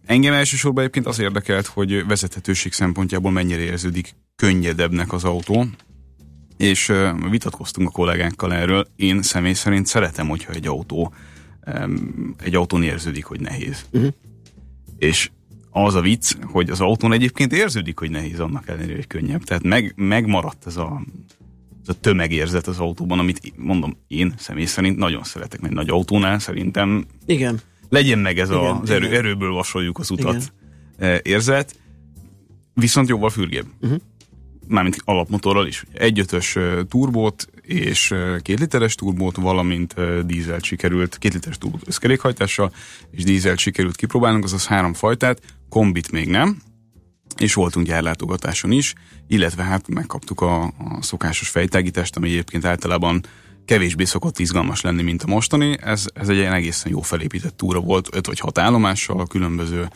Engem 0.05 0.33
elsősorban 0.33 0.83
egyébként 0.83 1.07
az 1.07 1.19
érdekelt, 1.19 1.65
hogy 1.65 2.05
vezethetőség 2.07 2.73
szempontjából 2.73 3.31
mennyire 3.31 3.61
érződik 3.61 4.15
könnyedebbnek 4.35 5.13
az 5.13 5.23
autó, 5.23 5.65
és 6.57 6.93
vitatkoztunk 7.29 7.87
a 7.87 7.91
kollégákkal 7.91 8.53
erről. 8.53 8.87
Én 8.95 9.21
személy 9.21 9.53
szerint 9.53 9.85
szeretem, 9.85 10.27
hogyha 10.27 10.53
egy 10.53 10.67
autó 10.67 11.13
egy 12.43 12.55
autón 12.55 12.83
érződik, 12.83 13.25
hogy 13.25 13.39
nehéz. 13.39 13.85
Uh-huh. 13.91 14.13
És 14.97 15.29
az 15.69 15.95
a 15.95 16.01
vicc, 16.01 16.35
hogy 16.41 16.69
az 16.69 16.81
autón 16.81 17.11
egyébként 17.11 17.53
érződik, 17.53 17.99
hogy 17.99 18.09
nehéz, 18.09 18.39
annak 18.39 18.67
ellenére, 18.67 18.95
hogy 18.95 19.07
könnyebb. 19.07 19.43
Tehát 19.43 19.63
meg, 19.63 19.93
megmaradt 19.95 20.65
ez 20.65 20.77
a, 20.77 21.01
ez 21.81 21.89
a 21.89 21.99
tömegérzet 21.99 22.67
az 22.67 22.79
autóban, 22.79 23.19
amit 23.19 23.53
mondom, 23.57 23.97
én 24.07 24.33
személy 24.37 24.65
szerint 24.65 24.97
nagyon 24.97 25.23
szeretek 25.23 25.59
egy 25.63 25.71
nagy 25.71 25.89
autónál, 25.89 26.39
szerintem 26.39 27.05
Igen. 27.25 27.59
legyen 27.89 28.19
meg 28.19 28.39
ez 28.39 28.49
Igen, 28.49 28.61
a, 28.61 28.81
az 28.81 28.89
erő, 28.89 29.05
igen. 29.05 29.17
erőből 29.17 29.51
vasoljuk 29.51 29.99
az 29.99 30.11
utat 30.11 30.53
eh, 30.97 31.19
érzet, 31.23 31.75
viszont 32.73 33.09
jóval 33.09 33.29
fürgébb. 33.29 33.65
Uh-huh. 33.81 33.99
Mármint 34.67 34.97
alapmotorral 35.05 35.67
is. 35.67 35.83
Egy 35.93 36.19
ötös 36.19 36.55
eh, 36.55 36.77
turbót 36.89 37.47
és 37.61 38.13
két 38.41 38.59
literes 38.59 38.95
turbót, 38.95 39.35
valamint 39.35 39.95
dízelt 40.25 40.63
sikerült, 40.63 41.17
két 41.17 41.33
literes 41.33 41.57
turbót 41.57 41.87
összkerékhajtással, 41.87 42.73
és 43.11 43.23
dízelt 43.23 43.57
sikerült 43.57 43.95
kipróbálnunk, 43.95 44.43
azaz 44.43 44.67
három 44.67 44.93
fajtát, 44.93 45.41
kombit 45.69 46.11
még 46.11 46.27
nem, 46.27 46.57
és 47.37 47.53
voltunk 47.53 47.85
gyárlátogatáson 47.85 48.71
is, 48.71 48.93
illetve 49.27 49.63
hát 49.63 49.87
megkaptuk 49.87 50.41
a, 50.41 50.63
a 50.63 50.71
szokásos 51.01 51.49
fejtágítást, 51.49 52.15
ami 52.15 52.27
egyébként 52.27 52.65
általában 52.65 53.21
kevésbé 53.65 54.03
szokott 54.03 54.39
izgalmas 54.39 54.81
lenni, 54.81 55.01
mint 55.01 55.23
a 55.23 55.27
mostani. 55.27 55.77
Ez, 55.81 56.05
ez 56.13 56.29
egy 56.29 56.39
egészen 56.39 56.91
jó 56.91 57.01
felépített 57.01 57.57
túra 57.57 57.79
volt, 57.79 58.15
öt 58.15 58.27
vagy 58.27 58.39
hat 58.39 58.57
állomással, 58.57 59.27
különböző 59.27 59.89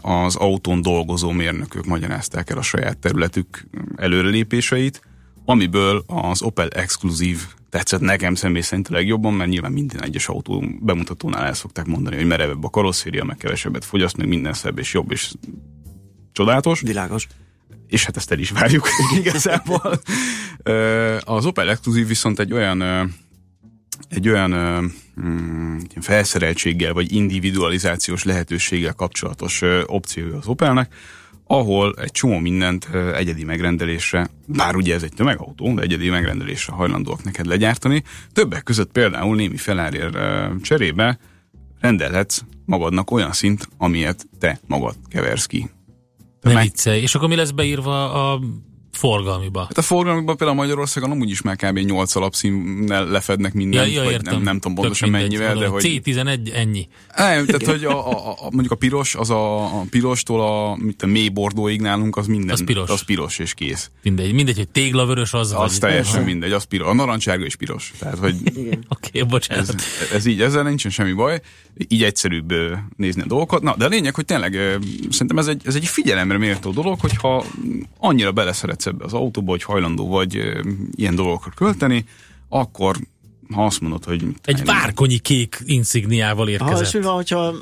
az 0.00 0.36
autón 0.36 0.82
dolgozó 0.82 1.30
mérnökök 1.30 1.84
magyarázták 1.84 2.50
el 2.50 2.58
a 2.58 2.62
saját 2.62 2.98
területük 2.98 3.66
előrelépéseit, 3.96 5.02
amiből 5.44 6.04
az 6.06 6.42
Opel 6.42 6.68
Exclusive 6.68 7.40
tetszett 7.70 8.00
nekem 8.00 8.34
személy 8.34 8.60
szerint 8.60 8.88
a 8.88 8.92
legjobban, 8.92 9.34
mert 9.34 9.50
nyilván 9.50 9.72
minden 9.72 10.02
egyes 10.02 10.28
autó 10.28 10.64
bemutatónál 10.80 11.44
el 11.44 11.54
szokták 11.54 11.86
mondani, 11.86 12.16
hogy 12.16 12.26
merevebb 12.26 12.64
a 12.64 12.70
karosszéria, 12.70 13.24
meg 13.24 13.36
kevesebbet 13.36 13.84
fogyaszt, 13.84 14.16
meg 14.16 14.28
minden 14.28 14.52
szebb 14.52 14.78
és 14.78 14.92
jobb 14.92 15.10
és 15.10 15.32
csodálatos. 16.32 16.80
Világos. 16.80 17.26
És 17.86 18.04
hát 18.04 18.16
ezt 18.16 18.30
el 18.30 18.38
is 18.38 18.50
várjuk 18.50 18.88
igazából. 19.20 20.00
Az 21.20 21.46
Opel 21.46 21.70
Exclusive 21.70 22.06
viszont 22.06 22.38
egy 22.38 22.52
olyan 22.52 22.82
egy 24.08 24.28
olyan 24.28 24.52
ö, 24.52 24.80
mm, 25.22 25.78
felszereltséggel 26.00 26.92
vagy 26.92 27.12
individualizációs 27.12 28.24
lehetőséggel 28.24 28.92
kapcsolatos 28.92 29.62
ö, 29.62 29.82
opciója 29.86 30.36
az 30.36 30.46
Opelnek, 30.46 30.94
ahol 31.46 31.94
egy 31.98 32.10
csomó 32.10 32.38
mindent 32.38 32.88
ö, 32.92 33.14
egyedi 33.14 33.44
megrendelésre, 33.44 34.28
bár 34.46 34.76
ugye 34.76 34.94
ez 34.94 35.02
egy 35.02 35.14
tömegautó, 35.14 35.74
de 35.74 35.82
egyedi 35.82 36.08
megrendelésre 36.08 36.72
hajlandóak 36.72 37.24
neked 37.24 37.46
legyártani. 37.46 38.02
Többek 38.32 38.62
között 38.62 38.92
például 38.92 39.36
némi 39.36 39.56
felárért 39.56 40.14
ö, 40.14 40.46
cserébe 40.62 41.18
rendelhetsz 41.80 42.40
magadnak 42.64 43.10
olyan 43.10 43.32
szint, 43.32 43.68
amilyet 43.78 44.26
te 44.38 44.60
magad 44.66 44.94
keversz 45.08 45.46
ki. 45.46 45.70
Ne 46.40 46.60
viccelj. 46.60 47.00
És 47.00 47.14
akkor 47.14 47.28
mi 47.28 47.34
lesz 47.34 47.50
beírva 47.50 48.30
a 48.32 48.40
forgalmiba? 48.92 49.60
Hát 49.60 49.78
a 49.78 49.82
forgalomban 49.82 50.36
például 50.36 50.58
Magyarországon 50.58 51.10
amúgy 51.10 51.30
is 51.30 51.42
már 51.42 51.56
kb. 51.56 51.78
8 51.78 52.14
alapszínnel 52.14 53.06
lefednek 53.06 53.52
Ja, 53.52 53.58
mindent, 53.58 53.92
ja, 53.92 54.02
vagy 54.02 54.12
értem. 54.12 54.34
nem, 54.34 54.42
nem 54.42 54.58
tudom 54.58 54.74
pontosan 54.74 55.08
mindegy, 55.08 55.30
mennyivel, 55.30 55.54
de 55.56 55.66
hogy... 55.66 56.00
C11 56.04 56.54
ennyi. 56.54 56.88
Nem, 57.16 57.46
tehát 57.46 57.66
hogy 57.66 57.84
a, 57.84 58.10
a, 58.10 58.30
a, 58.30 58.48
mondjuk 58.50 58.72
a 58.72 58.74
piros, 58.74 59.14
az 59.14 59.30
a, 59.30 59.64
a 59.64 59.84
pirostól 59.90 60.40
a, 60.40 60.76
mit 60.76 61.02
a 61.02 61.06
mély 61.06 61.28
bordóig 61.28 61.80
nálunk, 61.80 62.16
az 62.16 62.26
minden. 62.26 62.50
Az 62.50 62.64
piros. 62.64 62.88
Az 62.90 63.04
piros 63.04 63.38
és 63.38 63.54
kész. 63.54 63.90
Mindegy, 64.02 64.32
mindegy, 64.32 64.56
hogy 64.56 64.68
téglavörös 64.68 65.32
az, 65.32 65.52
Az 65.52 65.56
vagy... 65.56 65.78
teljesen 65.78 66.24
mindegy, 66.24 66.52
az 66.52 66.64
piros. 66.64 66.88
A 66.88 66.94
narancsárga 66.94 67.44
is 67.44 67.56
piros. 67.56 67.92
Tehát, 67.98 68.18
hogy 68.18 68.34
Oké, 68.44 68.78
okay, 68.88 69.22
bocsánat. 69.22 69.68
ez, 69.68 69.74
ez 70.12 70.26
így, 70.26 70.40
ezzel 70.40 70.62
nincsen 70.62 70.90
semmi 70.90 71.12
baj. 71.12 71.40
Így 71.88 72.02
egyszerűbb 72.02 72.54
nézni 72.96 73.22
a 73.22 73.26
dolgokat. 73.26 73.62
Na, 73.62 73.76
de 73.76 73.84
a 73.84 73.88
lényeg, 73.88 74.14
hogy 74.14 74.24
tényleg 74.24 74.52
szerintem 75.10 75.38
ez 75.38 75.46
egy, 75.46 75.62
ez 75.64 75.74
egy 75.74 75.86
figyelemre 75.86 76.38
méltó 76.38 76.70
dolog, 76.70 77.00
hogyha 77.00 77.44
annyira 77.98 78.32
beleszeretsz 78.80 78.86
ebbe 78.86 79.04
az 79.04 79.12
autóba, 79.12 79.50
hogy 79.50 79.62
hajlandó 79.62 80.08
vagy 80.08 80.34
ilyen 80.94 81.14
dolgokra 81.14 81.50
költeni, 81.54 82.04
akkor 82.48 82.96
ha 83.52 83.64
azt 83.64 83.80
mondod, 83.80 84.04
hogy 84.04 84.24
Egy 84.44 84.64
várkonyi 84.64 85.18
kék 85.18 85.62
insigniával 85.64 86.46
Ha, 86.46 86.50
és 86.52 86.58
érkezett. 86.60 86.92
mi 86.92 87.00
van, 87.00 87.14
hogyha 87.14 87.54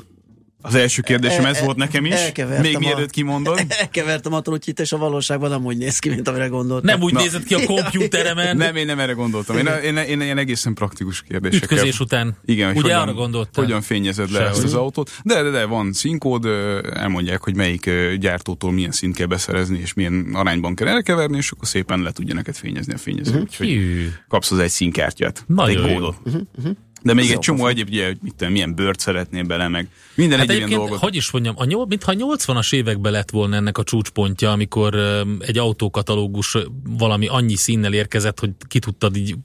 az 0.61 0.75
első 0.75 1.01
kérdésem 1.01 1.45
ez 1.45 1.55
E- 1.55 1.59
e- 1.61 1.65
volt 1.65 1.77
nekem 1.77 2.05
is, 2.05 2.13
még 2.61 2.75
a- 2.75 2.79
mielőtt 2.79 3.09
kimondod. 3.09 3.61
elkevertem 3.79 4.33
a 4.33 4.41
trutyit, 4.41 4.79
és 4.79 4.91
a 4.91 4.97
valóságban 4.97 5.49
nem 5.49 5.65
úgy 5.65 5.77
néz 5.77 5.99
ki, 5.99 6.09
mint 6.09 6.27
amire 6.27 6.47
gondoltam. 6.47 6.85
Nem 6.85 7.01
úgy 7.01 7.13
nézett 7.13 7.43
ki 7.43 7.53
a 7.53 7.65
kompjúteremen. 7.73 8.57
Nem, 8.57 8.75
én 8.75 8.85
nem 8.85 8.99
erre 8.99 9.11
gondoltam. 9.11 9.57
Én, 9.57 9.65
én, 9.83 9.97
én 9.97 10.21
ilyen 10.21 10.37
egészen 10.37 10.73
praktikus 10.73 11.21
kérdésekkel. 11.21 11.77
Ütközés 11.77 11.99
után. 11.99 12.37
Igen, 12.45 12.69
Ugye 12.71 12.81
hogyan, 12.81 13.01
arra 13.01 13.13
gondoltál? 13.13 13.63
Hogyan 13.63 13.81
fényezed 13.81 14.31
le 14.31 14.47
ezt 14.47 14.63
az 14.63 14.73
autót. 14.73 15.11
De, 15.23 15.43
de, 15.43 15.49
de 15.49 15.65
van 15.65 15.93
színkód, 15.93 16.45
elmondják, 16.93 17.41
hogy 17.43 17.55
melyik 17.55 17.89
gyártótól 18.19 18.71
milyen 18.71 18.91
szint 18.91 19.15
kell 19.15 19.27
beszerezni, 19.27 19.79
és 19.79 19.93
milyen 19.93 20.29
arányban 20.33 20.75
kell 20.75 20.87
elkeverni, 20.87 21.37
és 21.37 21.51
akkor 21.51 21.67
szépen 21.67 22.01
le 22.01 22.11
tudja 22.11 22.33
neked 22.33 22.55
fényezni 22.55 22.93
a 22.93 22.97
fényező. 22.97 23.31
Mhm. 23.31 23.41
Úgyhogy 23.41 23.67
Hű. 23.67 24.09
kapsz 24.27 24.51
az 24.51 24.59
egy 24.59 24.69
színkártyát. 24.69 25.43
Nagyon 25.47 25.83
egy 25.83 25.89
jó. 25.89 25.93
kódot. 25.95 26.15
Mhm, 26.23 26.69
De 27.01 27.13
még 27.13 27.25
Ez 27.25 27.31
egy 27.31 27.39
csomó 27.39 27.67
egyéb, 27.67 27.87
ugye, 27.87 28.05
hogy 28.05 28.17
mit 28.21 28.35
tudom, 28.35 28.53
milyen 28.53 28.75
bőrt 28.75 28.99
szeretnél 28.99 29.43
bele, 29.43 29.67
meg 29.67 29.87
minden 30.15 30.39
Hát 30.39 30.49
egy 30.49 30.57
ilyen 30.57 30.69
dolgot. 30.69 30.99
hogy 30.99 31.15
is 31.15 31.31
mondjam, 31.31 31.53
a 31.57 31.65
nyol, 31.65 31.85
mintha 31.87 32.13
80-as 32.17 32.73
években 32.73 33.11
lett 33.11 33.29
volna 33.29 33.55
ennek 33.55 33.77
a 33.77 33.83
csúcspontja, 33.83 34.51
amikor 34.51 34.95
egy 35.39 35.57
autókatalógus 35.57 36.57
valami 36.83 37.27
annyi 37.27 37.55
színnel 37.55 37.93
érkezett, 37.93 38.39
hogy 38.39 38.51
ki 38.67 38.79
tudtad 38.79 39.15
így 39.15 39.35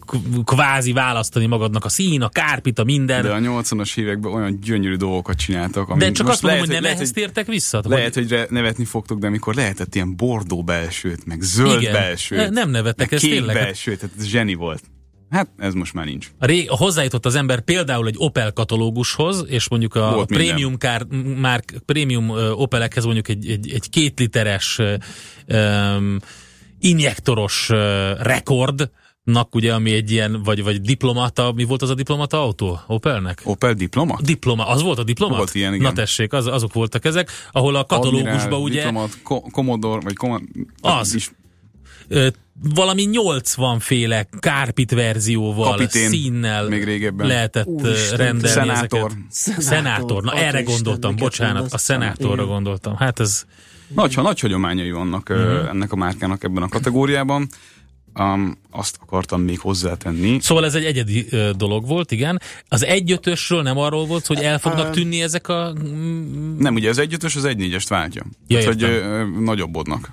kvázi 0.44 0.92
választani 0.92 1.46
magadnak 1.46 1.84
a 1.84 1.88
szín, 1.88 2.22
a 2.22 2.28
kárpit, 2.28 2.78
a 2.78 2.84
minden. 2.84 3.22
De 3.22 3.30
a 3.32 3.38
80-as 3.38 3.98
években 3.98 4.32
olyan 4.32 4.60
gyönyörű 4.60 4.96
dolgokat 4.96 5.38
csináltak. 5.38 5.88
ami 5.88 5.98
de 6.00 6.10
csak 6.12 6.28
azt 6.28 6.42
mondom, 6.42 6.60
lehet, 6.60 6.60
hogy 6.60 6.74
nem 6.74 6.82
lehet, 6.82 6.96
ehhez 6.96 7.10
tértek 7.10 7.46
vissza? 7.46 7.82
Lehet, 7.84 8.14
hogy 8.14 8.46
nevetni 8.48 8.84
fogtok, 8.84 9.18
de 9.18 9.26
amikor 9.26 9.54
lehetett 9.54 9.94
ilyen 9.94 10.16
bordó 10.16 10.62
belsőt, 10.62 11.26
meg 11.26 11.40
zöld 11.40 11.80
Igen. 11.80 11.92
belsőt. 11.92 12.38
Ne- 12.38 12.48
nem 12.48 12.70
nevetek, 12.70 13.10
meg 13.10 13.12
ez 13.12 13.28
tényleg. 13.28 13.54
belsőt, 13.54 13.98
tehát 13.98 14.26
zseni 14.26 14.54
volt. 14.54 14.82
Hát 15.34 15.48
ez 15.58 15.74
most 15.74 15.94
már 15.94 16.04
nincs. 16.04 16.30
Ré, 16.38 16.64
hozzájutott 16.64 17.26
az 17.26 17.34
ember 17.34 17.60
például 17.60 18.06
egy 18.06 18.14
Opel 18.18 18.52
katalógushoz, 18.52 19.44
és 19.48 19.68
mondjuk 19.68 19.94
a 19.94 20.12
Volt 20.14 20.28
prémium, 20.28 20.76
kár, 20.76 21.04
már 21.36 21.64
prémium 21.86 22.28
Opelekhez 22.52 23.04
mondjuk 23.04 23.28
egy, 23.28 23.50
egy, 23.50 23.70
egy 23.72 23.90
két 23.90 24.18
literes 24.18 24.80
öm, 25.46 26.20
injektoros 26.80 27.70
ö, 27.70 28.12
rekord, 28.18 28.90
ugye, 29.50 29.74
ami 29.74 29.92
egy 29.92 30.10
ilyen, 30.10 30.42
vagy, 30.42 30.62
vagy 30.62 30.80
diplomata, 30.80 31.52
mi 31.52 31.64
volt 31.64 31.82
az 31.82 31.90
a 31.90 31.94
diplomata 31.94 32.42
autó? 32.42 32.80
Opelnek? 32.86 33.40
Opel 33.44 33.74
diploma? 33.74 34.18
Diploma, 34.22 34.66
az 34.66 34.82
volt 34.82 34.98
a 34.98 35.04
diplomat? 35.04 35.36
Volt 35.36 35.54
ilyen, 35.54 35.74
igen. 35.74 35.86
Na 35.86 35.92
tessék, 35.92 36.32
az, 36.32 36.46
azok 36.46 36.72
voltak 36.72 37.04
ezek, 37.04 37.30
ahol 37.52 37.74
a 37.74 37.84
katalógusban 37.84 38.34
Admiral, 38.36 38.60
ugye... 38.60 38.74
Diplomat, 38.84 39.18
Ko- 39.22 39.50
Commodore, 39.50 40.00
vagy 40.00 40.14
Commodore, 40.14 40.48
Az. 40.80 41.14
Is, 41.14 41.30
valami 42.74 43.02
80 43.02 43.78
féle 43.78 44.26
kárpit 44.38 44.90
verzióval, 44.90 45.70
Kapitén, 45.70 46.08
színnel 46.08 46.68
még 46.68 46.84
régebben. 46.84 47.26
lehetett 47.26 47.66
Úristen, 47.66 48.16
rendelni 48.16 48.48
szenátor. 48.48 49.10
ezeket. 49.30 49.62
Szenátor, 49.62 50.22
na 50.22 50.32
erre 50.32 50.46
Atyaisten, 50.46 50.74
gondoltam, 50.74 51.16
bocsánat, 51.16 51.54
mondasz? 51.54 51.72
a 51.72 51.78
szenátorra 51.78 52.34
Igen. 52.34 52.46
gondoltam. 52.46 52.96
Hát 52.96 53.20
ez... 53.20 53.44
Nagy, 53.94 54.16
nagy 54.16 54.40
hagyományai 54.40 54.90
vannak 54.90 55.28
uh-huh. 55.30 55.68
ennek 55.68 55.92
a 55.92 55.96
márkának 55.96 56.44
ebben 56.44 56.62
a 56.62 56.68
kategóriában. 56.68 57.48
Um, 58.18 58.58
azt 58.70 58.98
akartam 59.00 59.40
még 59.42 59.58
hozzátenni. 59.58 60.38
Szóval 60.40 60.64
ez 60.64 60.74
egy 60.74 60.84
egyedi 60.84 61.26
ö, 61.30 61.50
dolog 61.56 61.86
volt, 61.86 62.10
igen. 62.12 62.40
Az 62.68 62.84
egyötösről 62.84 63.62
nem 63.62 63.78
arról 63.78 64.06
volt, 64.06 64.26
hogy 64.26 64.38
el 64.38 64.58
fognak 64.58 64.90
tűnni 64.90 65.22
ezek 65.22 65.48
a... 65.48 65.72
Nem, 66.58 66.74
ugye 66.74 66.88
az 66.88 66.98
egyötös 66.98 67.36
az 67.36 67.44
egy 67.44 67.56
négyest 67.56 67.88
váltja. 67.88 68.22
Ja, 68.46 68.58
Tehát, 68.58 68.72
hogy 68.72 68.82
ö, 68.82 69.24
nagyobbodnak. 69.40 70.12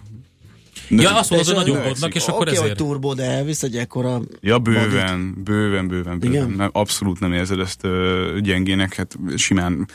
Ja, 1.00 1.18
azt 1.18 1.30
mondod, 1.30 1.48
hogy 1.48 1.58
És 1.58 1.72
nagyobbodnak, 1.74 2.16
és 2.16 2.28
akkor 2.28 2.42
Oké, 2.42 2.56
hogy 2.56 2.64
ezért... 2.64 2.78
turbo, 2.78 3.14
de 3.14 3.24
elvisz 3.24 3.64
egy 3.64 3.78
ekkora... 3.78 4.22
Ja, 4.42 4.60
bőven, 4.60 5.34
bőven, 5.44 5.88
bőven, 5.88 5.88
bőven. 5.88 6.20
Igen? 6.22 6.50
Nem, 6.50 6.70
abszolút 6.74 7.20
nem 7.20 7.34
érzed 7.34 7.60
ezt 7.60 7.84
ö, 7.84 8.38
gyengének, 8.42 8.96
hát 8.96 9.18
simán 9.36 9.88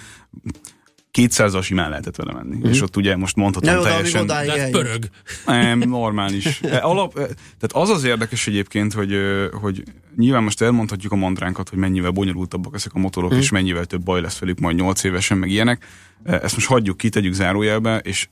200 1.16 1.64
simán 1.64 1.88
lehetett 1.90 2.16
vele 2.16 2.32
menni. 2.32 2.56
Mhm. 2.56 2.66
És 2.68 2.82
ott 2.82 2.96
ugye 2.96 3.16
most 3.16 3.36
mondhatom 3.36 3.70
Ne 3.70 3.78
oda, 3.78 3.88
teljesen... 3.88 4.22
odáig 4.22 4.50
De 4.50 4.60
hát 4.60 4.70
pörög. 4.70 5.08
Nem, 5.46 5.78
normális. 5.78 6.60
E, 6.70 6.78
Alap, 6.82 7.18
e, 7.18 7.20
tehát 7.22 7.72
az 7.72 7.90
az 7.90 8.04
érdekes 8.04 8.46
egyébként, 8.46 8.92
hogy, 8.92 9.14
hogy 9.60 9.82
nyilván 10.16 10.42
most 10.42 10.62
elmondhatjuk 10.62 11.12
a 11.12 11.16
mandránkat, 11.16 11.68
hogy 11.68 11.78
mennyivel 11.78 12.10
bonyolultabbak 12.10 12.74
ezek 12.74 12.90
a 12.94 12.98
motorok, 12.98 13.30
Mhm. 13.30 13.38
és 13.38 13.50
mennyivel 13.50 13.84
több 13.84 14.02
baj 14.02 14.20
lesz 14.20 14.38
velük 14.38 14.58
majd 14.58 14.76
8 14.76 15.04
évesen, 15.04 15.38
meg 15.38 15.50
ilyenek. 15.50 15.86
E, 16.24 16.34
Ezt 16.42 16.54
most 16.54 16.66
hagyjuk 16.66 16.96
ki, 16.96 17.08
tegyük 17.08 17.32
zárójelbe, 17.32 17.98
és 17.98 18.28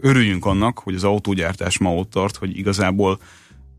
örüljünk 0.00 0.44
annak, 0.46 0.78
hogy 0.78 0.94
az 0.94 1.04
autógyártás 1.04 1.78
ma 1.78 1.94
ott 1.94 2.10
tart, 2.10 2.36
hogy 2.36 2.58
igazából 2.58 3.20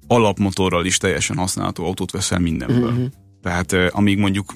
alapmotorral 0.07 0.85
is 0.85 0.97
teljesen 0.97 1.37
használható 1.37 1.85
autót 1.85 2.11
veszel 2.11 2.39
mindenből. 2.39 2.91
Mhm. 2.91 3.03
Tehát 3.41 3.73
amíg 3.91 4.17
mondjuk 4.17 4.53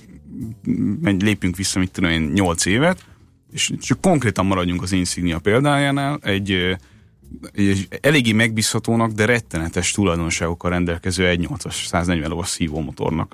lépjünk 1.19 1.55
vissza, 1.55 1.79
mit 1.79 1.91
tudom 1.91 2.09
én, 2.11 2.21
8 2.33 2.65
évet, 2.65 3.05
és 3.51 3.71
csak 3.79 4.01
konkrétan 4.01 4.45
maradjunk 4.45 4.81
az 4.81 4.91
Insignia 4.91 5.39
példájánál, 5.39 6.19
egy, 6.21 6.77
egy 7.51 7.87
eléggé 8.01 8.31
megbízhatónak, 8.31 9.11
de 9.11 9.25
rettenetes 9.25 9.91
tulajdonságokkal 9.91 10.69
rendelkező 10.69 11.23
1.8-as 11.23 11.85
140 11.85 12.29
lovas 12.29 12.47
szívómotornak 12.47 13.33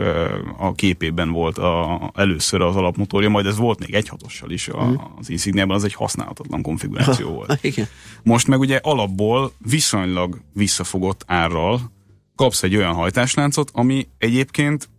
a 0.57 0.73
képében 0.73 1.31
volt 1.31 1.57
a, 1.57 2.11
először 2.15 2.61
az 2.61 2.75
alapmotorja, 2.75 3.29
majd 3.29 3.45
ez 3.45 3.57
volt 3.57 3.79
még 3.79 3.89
1.6-ossal 4.05 4.47
is 4.47 4.67
a, 4.67 5.13
az 5.19 5.29
Insigniában, 5.29 5.75
az 5.75 5.83
egy 5.83 5.93
használhatatlan 5.93 6.61
konfiguráció 6.61 7.29
volt. 7.37 7.57
Igen. 7.61 7.87
Most 8.23 8.47
meg 8.47 8.59
ugye 8.59 8.79
alapból 8.83 9.51
viszonylag 9.57 10.41
visszafogott 10.53 11.23
árral 11.25 11.91
kapsz 12.35 12.63
egy 12.63 12.75
olyan 12.75 12.93
hajtásláncot, 12.93 13.69
ami 13.73 14.07
egyébként 14.17 14.89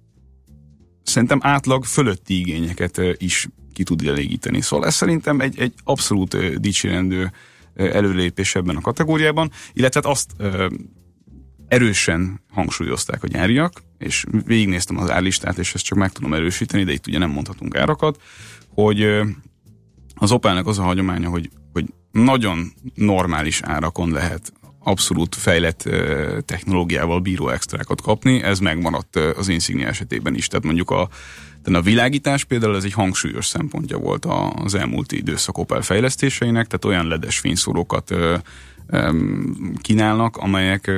szerintem 1.02 1.38
átlag 1.42 1.84
fölötti 1.84 2.38
igényeket 2.38 3.00
is 3.16 3.48
ki 3.72 3.82
tud 3.82 4.06
elégíteni. 4.06 4.60
Szóval 4.60 4.86
ez 4.86 4.94
szerintem 4.94 5.40
egy, 5.40 5.58
egy 5.58 5.74
abszolút 5.84 6.60
dicsérendő 6.60 7.32
előlépés 7.74 8.54
ebben 8.54 8.76
a 8.76 8.80
kategóriában, 8.80 9.50
illetve 9.72 10.00
hát 10.04 10.10
azt 10.10 10.30
erősen 11.68 12.40
hangsúlyozták 12.50 13.22
a 13.22 13.26
gyáriak, 13.26 13.82
és 13.98 14.24
végignéztem 14.44 14.98
az 14.98 15.10
árlistát, 15.10 15.58
és 15.58 15.74
ezt 15.74 15.84
csak 15.84 15.98
meg 15.98 16.12
tudom 16.12 16.34
erősíteni, 16.34 16.84
de 16.84 16.92
itt 16.92 17.06
ugye 17.06 17.18
nem 17.18 17.30
mondhatunk 17.30 17.76
árakat, 17.76 18.20
hogy 18.68 19.20
az 20.14 20.32
Opelnek 20.32 20.66
az 20.66 20.78
a 20.78 20.82
hagyománya, 20.82 21.28
hogy, 21.28 21.50
hogy 21.72 21.84
nagyon 22.10 22.72
normális 22.94 23.60
árakon 23.62 24.10
lehet 24.10 24.52
abszolút 24.78 25.34
fejlett 25.34 25.88
technológiával 26.44 27.20
bíró 27.20 27.48
extrákat 27.48 28.00
kapni, 28.00 28.42
ez 28.42 28.58
megmaradt 28.58 29.16
az 29.16 29.48
Insignia 29.48 29.88
esetében 29.88 30.34
is. 30.34 30.46
Tehát 30.46 30.64
mondjuk 30.64 30.90
a, 30.90 31.08
tehát 31.62 31.80
a 31.80 31.82
világítás 31.82 32.44
például 32.44 32.76
ez 32.76 32.84
egy 32.84 32.92
hangsúlyos 32.92 33.46
szempontja 33.46 33.98
volt 33.98 34.26
az 34.54 34.74
elmúlt 34.74 35.12
időszak 35.12 35.58
Opel 35.58 35.82
fejlesztéseinek, 35.82 36.66
tehát 36.66 36.84
olyan 36.84 37.06
ledes 37.08 37.38
fényszórókat 37.38 38.14
kínálnak, 39.80 40.36
amelyek 40.36 40.90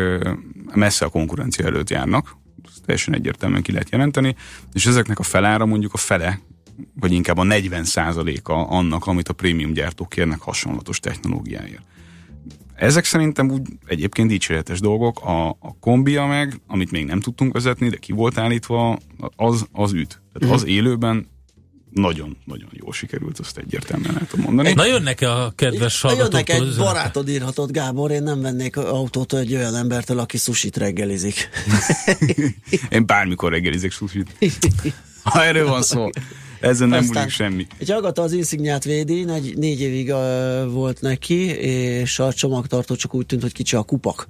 messze 0.74 1.04
a 1.04 1.08
konkurencia 1.08 1.66
előtt 1.66 1.90
járnak, 1.90 2.36
ezt 2.68 2.82
teljesen 2.84 3.14
egyértelműen 3.14 3.62
ki 3.62 3.72
lehet 3.72 3.90
jelenteni, 3.90 4.36
és 4.72 4.86
ezeknek 4.86 5.18
a 5.18 5.22
felára 5.22 5.66
mondjuk 5.66 5.92
a 5.92 5.96
fele 5.98 6.40
vagy 7.00 7.12
inkább 7.12 7.38
a 7.38 7.42
40 7.42 7.84
a 8.42 8.50
annak, 8.70 9.06
amit 9.06 9.28
a 9.28 9.32
prémium 9.32 9.72
gyártók 9.72 10.08
kérnek 10.08 10.40
hasonlatos 10.40 11.00
technológiáért. 11.00 11.82
Ezek 12.76 13.04
szerintem 13.04 13.50
úgy 13.50 13.62
egyébként 13.86 14.28
dicséretes 14.28 14.80
dolgok. 14.80 15.20
A, 15.20 15.48
a 15.48 15.76
kombia 15.80 16.26
meg, 16.26 16.60
amit 16.66 16.90
még 16.90 17.04
nem 17.04 17.20
tudtunk 17.20 17.52
vezetni, 17.52 17.88
de 17.88 17.96
ki 17.96 18.12
volt 18.12 18.38
állítva, 18.38 18.98
az, 19.36 19.66
az 19.72 19.92
üt. 19.92 20.22
Tehát 20.32 20.54
az 20.54 20.66
élőben 20.66 21.32
nagyon-nagyon 21.94 22.68
jól 22.72 22.92
sikerült, 22.92 23.38
azt 23.38 23.58
egyértelműen 23.58 24.18
el 24.18 24.26
tudom 24.26 24.44
mondani. 24.44 24.72
Na 24.72 24.86
jönnek-e 24.86 25.30
a 25.30 25.50
kedves 25.50 26.00
Ha 26.00 26.12
jönnek 26.12 26.48
egy 26.48 26.74
barátod 26.76 27.28
írhatott, 27.28 27.70
Gábor, 27.70 28.10
én 28.10 28.22
nem 28.22 28.40
vennék 28.40 28.76
autót 28.76 29.34
egy 29.34 29.54
olyan 29.54 29.74
embertől, 29.74 30.18
aki 30.18 30.36
susit 30.36 30.76
reggelizik. 30.76 31.48
Én 32.88 33.06
bármikor 33.06 33.52
reggelizek 33.52 33.90
susit. 33.90 34.36
Ha 35.22 35.44
erről 35.44 35.68
van 35.68 35.82
szó, 35.82 36.08
ezen 36.60 36.88
nem 36.88 36.98
Aztán- 36.98 37.16
múlik 37.16 37.30
semmi. 37.30 37.66
Egy 37.78 37.90
hallgató 37.90 38.22
az 38.22 38.32
Insigniát 38.32 38.84
védi, 38.84 39.24
negy, 39.24 39.56
négy 39.56 39.80
évig 39.80 40.08
uh, 40.08 40.72
volt 40.72 41.00
neki, 41.00 41.44
és 41.58 42.18
a 42.18 42.32
csomagtartó 42.32 42.94
csak 42.94 43.14
úgy 43.14 43.26
tűnt, 43.26 43.42
hogy 43.42 43.52
kicsi 43.52 43.76
a 43.76 43.82
kupak. 43.82 44.28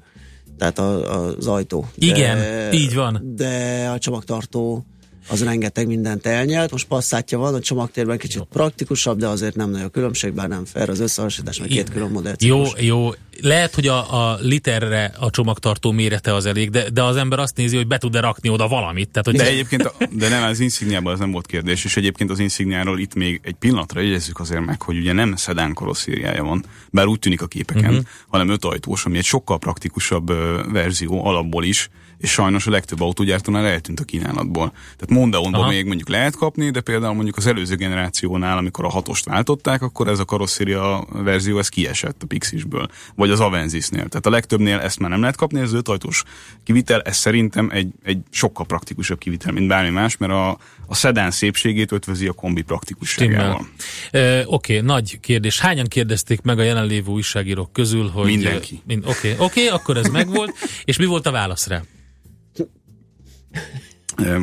Tehát 0.59 0.79
a, 0.79 1.25
az 1.27 1.47
ajtó. 1.47 1.89
Igen, 1.95 2.73
így 2.73 2.95
van. 2.95 3.33
De 3.37 3.85
a 3.95 3.99
csomagtartó 3.99 4.87
az 5.29 5.43
rengeteg 5.45 5.87
mindent 5.87 6.27
elnyelt. 6.27 6.71
Most 6.71 6.87
passzátja 6.87 7.39
van, 7.39 7.55
a 7.55 7.61
csomagtérben 7.61 8.19
kicsit 8.19 8.43
praktikusabb, 8.43 9.19
de 9.19 9.27
azért 9.27 9.57
nem 9.57 9.71
nagy 9.71 9.83
a 9.83 9.89
különbség, 9.89 10.33
bár 10.33 10.49
nem 10.49 10.65
fair 10.65 10.89
az 10.89 11.01
összehasonlítás, 11.01 11.59
mert 11.59 11.71
két 11.71 11.91
külön 11.91 12.11
modell. 12.11 12.35
Jó, 12.39 12.65
jó. 12.79 13.11
Lehet, 13.41 13.75
hogy 13.75 13.87
a, 13.87 14.31
a 14.31 14.39
literre 14.41 15.13
a 15.19 15.31
csomagtartó 15.31 15.91
mérete 15.91 16.35
az 16.35 16.47
elég, 16.47 16.71
de, 16.71 16.91
de 16.91 17.03
az 17.03 17.17
ember 17.17 17.39
azt 17.39 17.57
nézi, 17.57 17.77
hogy 17.77 17.87
be 17.87 17.99
tud-e 17.99 18.21
rakni 18.21 18.49
oda 18.49 18.69
valamit. 18.69 19.09
Tehát, 19.09 19.27
hogy 19.27 19.37
De 19.37 19.47
egyébként, 19.47 19.83
a- 19.83 19.95
de 20.21 20.29
nem, 20.29 20.43
az 20.43 20.61
Insigniában 20.61 21.13
ez 21.13 21.19
nem 21.19 21.31
volt 21.31 21.47
kérdés, 21.47 21.85
és 21.85 21.97
egyébként 21.97 22.31
az 22.31 22.39
Insigniáról 22.39 22.99
itt 22.99 23.15
még 23.15 23.41
egy 23.45 23.55
pillanatra 23.55 24.01
jegyezzük 24.01 24.41
azért 24.41 24.65
meg, 24.65 24.83
hogy 24.83 24.97
ugye 24.97 25.13
nem 25.13 25.37
szedán 25.37 25.75
karosszériája 25.75 26.45
van, 26.45 26.65
bár 26.91 27.07
úgy 27.07 27.19
tűnik 27.19 27.43
a 27.43 27.47
képeken, 27.47 27.91
uh-huh. 27.91 28.07
hanem 28.29 28.49
ötajtós, 28.49 29.05
ami 29.05 29.19
egy 29.19 29.25
sokkal 29.25 29.59
praktikusabb 29.59 30.33
verzió 30.73 31.27
alapból 31.27 31.65
is, 31.65 31.91
és 32.25 32.31
sajnos 32.31 32.67
a 32.67 32.71
legtöbb 32.71 33.01
autógyártónál 33.01 33.67
eltűnt 33.67 34.01
a 34.01 34.05
kínálatból. 34.05 34.71
Tehát 34.71 35.09
Mondeonban 35.09 35.69
még 35.69 35.87
mondjuk 35.87 36.09
lehet 36.09 36.37
kapni, 36.37 36.71
de 36.71 36.81
például 36.81 37.15
mondjuk 37.15 37.37
az 37.37 37.47
előző 37.47 37.75
generációnál, 37.75 38.57
amikor 38.57 38.85
a 38.85 38.89
hatost 38.89 39.25
váltották, 39.25 39.83
akkor 39.83 40.09
ez 40.09 40.19
a 40.19 40.25
karosszéria 40.25 41.07
verzió 41.13 41.59
ez 41.59 41.69
kiesett 41.69 42.23
a 42.23 42.27
Pixisből, 42.27 42.89
vagy 43.15 43.31
az 43.31 43.41
Avenzisnél. 43.41 44.09
Tehát 44.09 44.27
a 44.27 44.31
legtöbbnél 44.31 44.79
ezt 44.79 44.99
már 44.99 45.11
nem 45.11 45.21
lehet 45.21 45.37
kapni, 45.37 45.61
ez 45.61 45.73
ötajtós 45.73 46.23
kivitel, 46.63 47.01
ez 47.01 47.17
szerintem 47.17 47.71
egy, 47.73 47.89
egy 48.03 48.19
sokkal 48.31 48.67
praktikusabb 48.67 49.19
kivitel, 49.19 49.53
mint 49.53 49.69
bármi 49.69 49.91
más, 49.91 50.17
mert 50.17 50.33
a, 50.33 50.59
a 50.87 50.95
szedán 50.95 51.31
szépségét 51.31 51.93
ötvözi 51.93 52.27
a 52.27 52.33
kombi 52.33 52.63
praktikusságával. 52.63 53.69
Ö, 54.11 54.43
Oké, 54.45 54.81
nagy 54.81 55.21
kérdés. 55.21 55.61
Hányan 55.61 55.87
kérdezték 55.87 56.41
meg 56.41 56.59
a 56.59 56.63
jelenlévő 56.63 57.11
újságírók 57.11 57.73
közül, 57.73 58.09
hogy... 58.09 58.27
Mindenki. 58.27 58.75
Oké, 58.75 58.83
mind, 58.87 59.05
oké, 59.07 59.35
oké, 59.39 59.67
akkor 59.67 59.97
ez 59.97 60.09
megvolt. 60.09 60.53
És 60.85 60.97
mi 60.99 61.05
volt 61.05 61.27
a 61.27 61.31
válasz 61.31 61.67
rá? 61.67 61.83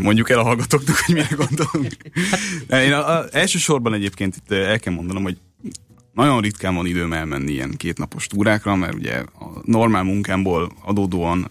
Mondjuk 0.01 0.29
el 0.29 0.39
a 0.39 0.43
hallgatóknak, 0.43 0.95
hogy 0.97 1.15
mire 1.15 1.35
gondolunk. 1.35 1.95
Én 2.69 2.93
a, 2.93 3.17
a, 3.17 3.25
elsősorban 3.31 3.93
egyébként 3.93 4.35
itt 4.35 4.51
el 4.51 4.79
kell 4.79 4.93
mondanom, 4.93 5.23
hogy 5.23 5.37
nagyon 6.13 6.41
ritkán 6.41 6.75
van 6.75 6.85
időm 6.85 7.13
elmenni 7.13 7.51
ilyen 7.51 7.73
kétnapos 7.77 8.27
túrákra, 8.27 8.75
mert 8.75 8.93
ugye 8.93 9.17
a 9.17 9.61
normál 9.63 10.03
munkámból 10.03 10.71
adódóan 10.81 11.47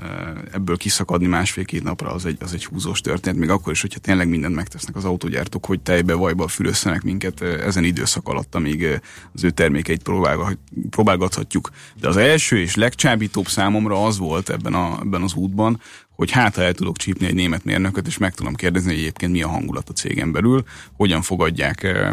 ebből 0.53 0.77
kiszakadni 0.77 1.27
másfél-két 1.27 1.83
napra 1.83 2.13
az 2.13 2.27
egy, 2.27 2.37
az 2.41 2.55
egy 2.55 2.65
húzós 2.65 3.01
történet, 3.01 3.39
még 3.39 3.51
akkor 3.51 3.73
is, 3.73 3.81
hogyha 3.81 3.99
tényleg 3.99 4.29
mindent 4.29 4.55
megtesznek 4.55 4.97
az 4.97 5.05
autógyártók, 5.05 5.67
hogy 5.67 5.81
tejbe, 5.81 6.15
vajba 6.15 6.49
fürösszenek 6.49 7.03
minket 7.03 7.41
ezen 7.41 7.85
időszak 7.85 8.29
alatt, 8.29 8.55
amíg 8.55 9.01
az 9.35 9.45
ő 9.45 9.51
termékeit 9.51 10.03
próbálga- 10.03 10.59
próbálgathatjuk. 10.91 11.71
De 12.01 12.09
az 12.09 12.17
első 12.17 12.59
és 12.59 12.75
legcsábítóbb 12.75 13.47
számomra 13.47 14.05
az 14.05 14.19
volt 14.19 14.51
ebben, 14.51 14.75
a, 14.75 14.99
ebben 15.03 15.23
az 15.23 15.35
útban, 15.35 15.81
hogy 16.21 16.31
hát 16.31 16.55
ha 16.55 16.63
el 16.63 16.73
tudok 16.75 16.97
csípni 16.97 17.27
egy 17.27 17.35
német 17.35 17.65
mérnököt, 17.65 18.07
és 18.07 18.19
meg 18.19 18.35
tudom 18.35 18.55
kérdezni, 18.55 18.89
hogy 18.91 18.99
egyébként 18.99 19.33
mi 19.33 19.43
a 19.43 19.49
hangulat 19.49 19.89
a 19.89 19.93
cégen 19.93 20.33
belül, 20.33 20.65
hogyan 20.97 21.23
fogadják 21.23 22.05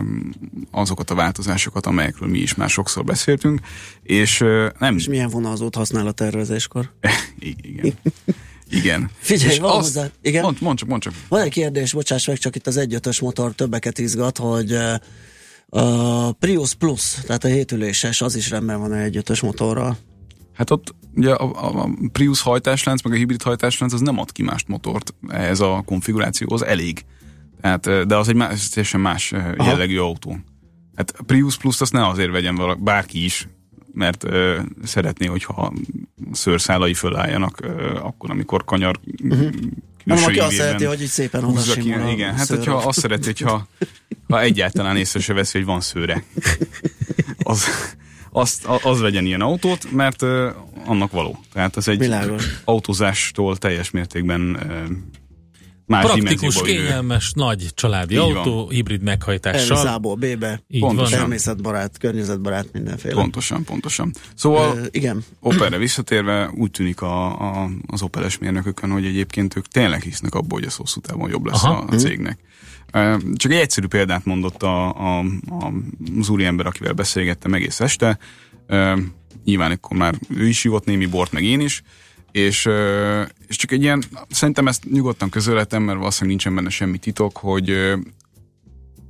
azokat 0.72 1.10
a 1.10 1.16
változásokat, 1.16 1.86
amelyekről 1.86 2.30
mi 2.30 2.38
is 2.38 2.56
már 2.56 2.70
sokszor 2.70 3.04
beszéltünk, 3.04 3.60
és 4.04 4.44
nem... 4.80 4.96
És 4.98 5.08
milyen 5.08 5.30
vonalzót 5.30 5.76
használ 5.76 6.08
a 6.08 6.12
tervezéskor? 6.12 6.92
Igen. 7.40 7.94
Igen. 8.70 9.10
Figyelj, 9.20 9.52
És 9.52 9.60
van 9.60 9.70
azt- 9.70 9.80
hozzá- 9.96 10.12
igen? 10.22 10.42
Mond, 10.42 10.58
mond 10.62 10.78
csak, 10.78 10.90
mond 10.90 11.02
csak. 11.02 11.14
Van 11.28 11.42
egy 11.42 11.52
kérdés, 11.52 11.94
bocsáss 11.94 12.28
meg, 12.28 12.38
csak 12.38 12.56
itt 12.56 12.68
az 12.68 12.78
egyötös 12.78 13.20
motor 13.20 13.52
többeket 13.54 13.98
izgat, 13.98 14.38
hogy 14.38 14.78
a 15.70 16.32
Prius 16.32 16.74
Plus, 16.74 17.14
tehát 17.26 17.44
a 17.44 17.48
hétüléses, 17.48 18.22
az 18.22 18.36
is 18.36 18.50
rendben 18.50 18.80
van 18.80 18.94
egy 18.94 19.18
ötös 19.18 19.42
motorral. 19.42 19.98
Hát 20.54 20.72
ott 20.72 20.96
ugye 21.18 21.34
a, 21.34 21.82
a, 21.82 21.90
Prius 22.12 22.42
hajtáslánc, 22.42 23.02
meg 23.02 23.14
a 23.14 23.16
hibrid 23.16 23.42
hajtáslánc 23.42 23.94
az 23.94 24.02
nem 24.02 24.20
ad 24.20 24.32
ki 24.32 24.44
mást 24.44 24.68
motort 24.68 25.14
ehhez 25.28 25.60
a 25.60 25.84
konfigurációhoz, 25.86 26.64
elég. 26.64 27.06
Tehát, 27.62 28.08
de 28.08 28.16
az 28.16 28.28
egy 28.28 28.36
más, 28.36 28.70
teljesen 28.70 29.00
más 29.00 29.32
Aha. 29.32 29.70
jellegű 29.70 29.98
autó. 29.98 30.38
Hát 30.96 31.14
a 31.18 31.24
Prius 31.24 31.58
Plus 31.58 31.82
azt 31.82 31.94
ne 31.94 32.08
azért 32.08 32.32
vegyen 32.32 32.56
valaki, 32.56 32.82
bárki 32.84 33.24
is, 33.24 33.48
mert 33.94 34.24
ö, 34.24 34.60
szeretné, 34.84 35.26
hogyha 35.26 35.74
szőrszálai 36.32 36.94
fölálljanak 36.94 37.60
ö, 37.62 37.96
akkor, 37.96 38.32
amikor 38.32 38.66
kanyar 38.66 39.00
Uh-huh. 39.24 39.50
Nem, 40.04 40.24
aki 40.24 40.40
azt 40.40 40.56
szereti, 40.56 40.84
hogy 40.84 41.02
így 41.02 41.08
szépen 41.08 41.44
oda 41.44 41.62
ki. 41.62 41.92
a 41.92 42.10
Igen, 42.10 42.36
hát 42.36 42.48
hogyha 42.48 42.76
azt 42.76 43.00
szereti, 43.00 43.26
hogyha 43.26 43.68
ha 44.28 44.42
egyáltalán 44.42 44.98
észre 44.98 45.20
se 45.20 45.34
veszi, 45.34 45.58
hogy 45.58 45.68
van 45.68 45.82
szőre, 45.82 46.24
az, 47.38 47.66
azt, 48.32 48.66
az 48.66 49.00
vegyen 49.00 49.26
ilyen 49.26 49.42
autót, 49.42 49.92
mert 49.92 50.22
annak 50.88 51.12
való. 51.12 51.40
Tehát 51.54 51.76
az 51.76 51.88
egy 51.88 51.98
Világos. 51.98 52.62
autózástól 52.66 53.58
teljes 53.58 53.92
mértékben 53.92 54.58
más 55.88 56.06
Praktikus, 56.06 56.62
kényelmes, 56.62 57.32
nagy 57.36 57.70
családi 57.74 58.14
Így 58.14 58.20
autó, 58.20 58.70
hibrid 58.70 59.02
meghajítással. 59.02 59.78
Elviszából 59.78 60.16
B-be, 60.16 60.62
Pontosan. 60.80 60.96
van. 60.96 61.20
természetbarát, 61.20 61.98
környezetbarát, 61.98 62.68
mindenféle. 62.74 63.14
Pontosan, 63.14 63.64
pontosan. 63.64 64.14
Szóval 64.36 64.78
Ö, 64.78 64.86
igen. 64.92 65.24
Opelre 65.40 65.78
visszatérve 65.78 66.52
úgy 66.56 66.72
tűnik 66.72 67.02
a, 67.02 67.40
a, 67.40 67.70
az 67.88 68.02
Opeles 68.02 68.38
mérnökökön, 68.38 68.92
hogy 68.92 69.06
egyébként 69.06 69.56
ők 69.56 69.66
tényleg 69.68 70.02
hisznek 70.02 70.34
abba, 70.34 70.54
hogy 70.56 70.66
ez 70.66 70.76
hosszú 70.76 71.00
távon 71.00 71.30
jobb 71.30 71.46
lesz 71.46 71.64
Aha. 71.64 71.86
a, 71.90 71.94
a 71.94 71.96
cégnek. 71.96 72.40
Ö, 72.92 73.16
Csak 73.36 73.52
egy 73.52 73.60
egyszerű 73.60 73.88
példát 73.88 74.26
mondott 74.26 74.64
a, 74.64 74.88
a, 74.88 75.20
a, 75.50 75.74
az 76.20 76.30
úriember, 76.30 76.66
akivel 76.66 76.94
beszélgettem 76.94 77.54
egész 77.54 77.80
este. 77.80 78.18
Nyilván 79.44 79.72
akkor 79.72 79.98
már 79.98 80.16
ő 80.36 80.48
is 80.48 80.64
ivott 80.64 80.86
némi 80.86 81.06
bort, 81.06 81.32
meg 81.32 81.44
én 81.44 81.60
is. 81.60 81.84
És, 82.32 82.70
és 83.48 83.56
csak 83.56 83.72
egy 83.72 83.82
ilyen, 83.82 84.04
szerintem 84.30 84.68
ezt 84.68 84.84
nyugodtan 84.92 85.30
közölhetem, 85.30 85.84
mert 85.84 85.98
valószínűleg 85.98 86.30
nincsen 86.30 86.56
benne 86.56 86.70
semmi 86.70 86.98
titok, 86.98 87.38
hogy 87.38 87.94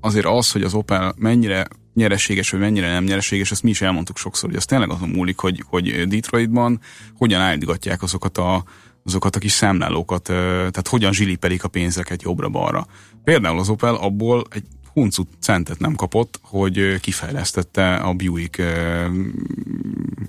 azért 0.02 0.26
az, 0.26 0.52
hogy 0.52 0.62
az 0.62 0.74
Opel 0.74 1.14
mennyire 1.18 1.68
nyereséges, 1.94 2.50
vagy 2.50 2.60
mennyire 2.60 2.92
nem 2.92 3.04
nyereséges, 3.04 3.52
ezt 3.52 3.64
mi 3.64 3.70
is 3.70 3.82
elmondtuk 3.82 4.18
sokszor, 4.18 4.50
hogy 4.50 4.58
az 4.58 4.66
tényleg 4.66 4.90
azon 4.90 5.10
múlik, 5.10 5.38
hogy, 5.40 5.64
hogy 5.68 6.08
Detroitban 6.08 6.80
hogyan 7.14 7.42
állítgatják 7.42 8.02
azokat 8.02 8.38
a, 8.38 8.64
azokat 9.06 9.36
a 9.36 9.40
kis 9.40 9.52
számlálókat, 9.52 10.24
tehát 10.24 10.88
hogyan 10.88 11.14
zsilipelik 11.14 11.64
a 11.64 11.68
pénzeket 11.68 12.22
jobbra-balra. 12.22 12.88
Például 13.24 13.60
az 13.60 13.70
Opel 13.70 13.96
abból 13.96 14.44
egy 14.50 14.66
huncut 15.00 15.28
centet 15.40 15.80
nem 15.80 15.96
kapott, 15.96 16.40
hogy 16.42 17.00
kifejlesztette 17.00 17.96
a 17.96 18.14
Buick 18.14 18.62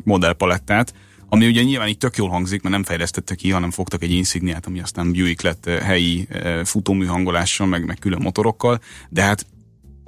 modellpalettát, 0.05 0.95
ami 1.29 1.47
ugye 1.47 1.63
nyilván 1.63 1.89
így 1.89 1.99
tök 1.99 2.17
jól 2.17 2.29
hangzik, 2.29 2.63
mert 2.63 2.75
nem 2.75 2.85
fejlesztette 2.85 3.35
ki, 3.35 3.51
hanem 3.51 3.71
fogtak 3.71 4.03
egy 4.03 4.11
insigniát, 4.11 4.67
ami 4.67 4.81
aztán 4.81 5.13
Buick 5.13 5.43
lett 5.43 5.65
helyi 5.69 6.29
futóműhangolással, 6.65 7.67
meg, 7.67 7.87
meg 7.87 7.99
külön 7.99 8.23
motorokkal, 8.23 8.81
de 9.09 9.23
hát 9.23 9.47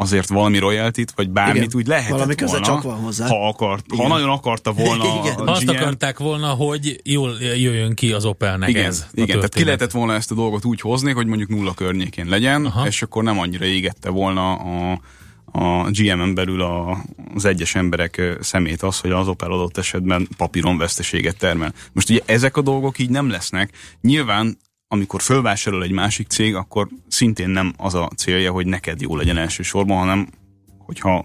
azért 0.01 0.29
valami 0.29 0.59
royaltit, 0.59 1.13
vagy 1.17 1.31
bármit 1.31 1.57
Igen, 1.57 1.71
úgy 1.75 1.87
lehetett 1.87 2.11
valami 2.11 2.35
köze 2.35 2.51
volna, 2.51 2.67
csak 2.67 2.83
van 2.83 2.97
hozzá. 2.97 3.27
ha 3.27 3.49
akart, 3.49 3.85
ha 3.97 4.09
nagyon 4.09 4.29
akarta 4.29 4.73
volna 4.73 5.05
Igen. 5.23 5.35
a 5.35 5.53
Azt 5.53 5.65
GM, 5.65 5.71
akarták 5.71 6.19
volna, 6.19 6.49
hogy 6.49 7.01
jól 7.05 7.37
jöjjön 7.41 7.95
ki 7.95 8.13
az 8.13 8.25
Opelnek 8.25 8.69
igen, 8.69 8.85
ez. 8.85 9.07
igen 9.13 9.37
tehát 9.37 9.55
ki 9.55 9.65
lehetett 9.65 9.91
volna 9.91 10.15
ezt 10.15 10.31
a 10.31 10.35
dolgot 10.35 10.65
úgy 10.65 10.81
hozni, 10.81 11.13
hogy 11.13 11.27
mondjuk 11.27 11.49
nulla 11.49 11.75
környékén 11.75 12.27
legyen, 12.27 12.65
Aha. 12.65 12.87
és 12.87 13.03
akkor 13.03 13.23
nem 13.23 13.39
annyira 13.39 13.65
égette 13.65 14.11
volna 14.11 14.53
a, 14.53 15.01
a 15.53 15.91
GM-en 15.91 16.35
belül 16.35 16.63
a, 16.63 17.05
az 17.35 17.45
egyes 17.45 17.75
emberek 17.75 18.39
szemét 18.41 18.83
az, 18.83 19.01
hogy 19.01 19.11
az 19.11 19.29
Opel 19.29 19.53
adott 19.53 19.77
esetben 19.79 20.29
papíron 20.37 20.79
veszteséget 20.79 21.37
termel. 21.39 21.73
Most 21.93 22.11
ugye 22.11 22.21
ezek 22.25 22.57
a 22.57 22.63
dolgok 22.63 22.99
így 22.99 23.11
nem 23.11 23.31
lesznek. 23.31 23.71
Nyilván 24.01 24.59
amikor 24.93 25.23
fölvásárol 25.23 25.83
egy 25.83 25.91
másik 25.91 26.29
cég, 26.29 26.55
akkor 26.55 26.89
szintén 27.21 27.51
nem 27.51 27.73
az 27.77 27.95
a 27.95 28.11
célja, 28.17 28.53
hogy 28.53 28.67
neked 28.67 29.01
jó 29.01 29.17
legyen 29.17 29.37
elsősorban, 29.37 29.99
hanem 29.99 30.29
hogyha 30.79 31.25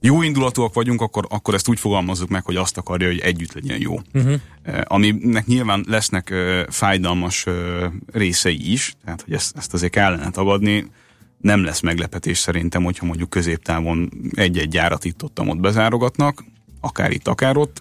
jó 0.00 0.22
indulatúak 0.22 0.74
vagyunk, 0.74 1.00
akkor, 1.00 1.26
akkor 1.28 1.54
ezt 1.54 1.68
úgy 1.68 1.78
fogalmazzuk 1.78 2.28
meg, 2.28 2.44
hogy 2.44 2.56
azt 2.56 2.78
akarja, 2.78 3.06
hogy 3.06 3.18
együtt 3.18 3.52
legyen 3.52 3.80
jó. 3.80 4.00
Uh-huh. 4.12 4.34
Eh, 4.62 4.80
aminek 4.84 5.46
nyilván 5.46 5.84
lesznek 5.88 6.30
ö, 6.30 6.62
fájdalmas 6.68 7.46
ö, 7.46 7.86
részei 8.12 8.72
is, 8.72 8.94
tehát 9.04 9.22
hogy 9.22 9.32
ezt, 9.32 9.56
ezt 9.56 9.74
azért 9.74 9.92
kellene 9.92 10.30
tagadni. 10.30 10.86
Nem 11.38 11.64
lesz 11.64 11.80
meglepetés 11.80 12.38
szerintem, 12.38 12.84
hogyha 12.84 13.06
mondjuk 13.06 13.30
középtávon 13.30 14.10
egy-egy 14.34 14.68
gyárat 14.68 15.04
itt 15.04 15.22
ott, 15.22 15.40
ott 15.40 15.60
bezárogatnak, 15.60 16.44
akár 16.80 17.10
itt, 17.10 17.28
akár 17.28 17.56
ott. 17.56 17.80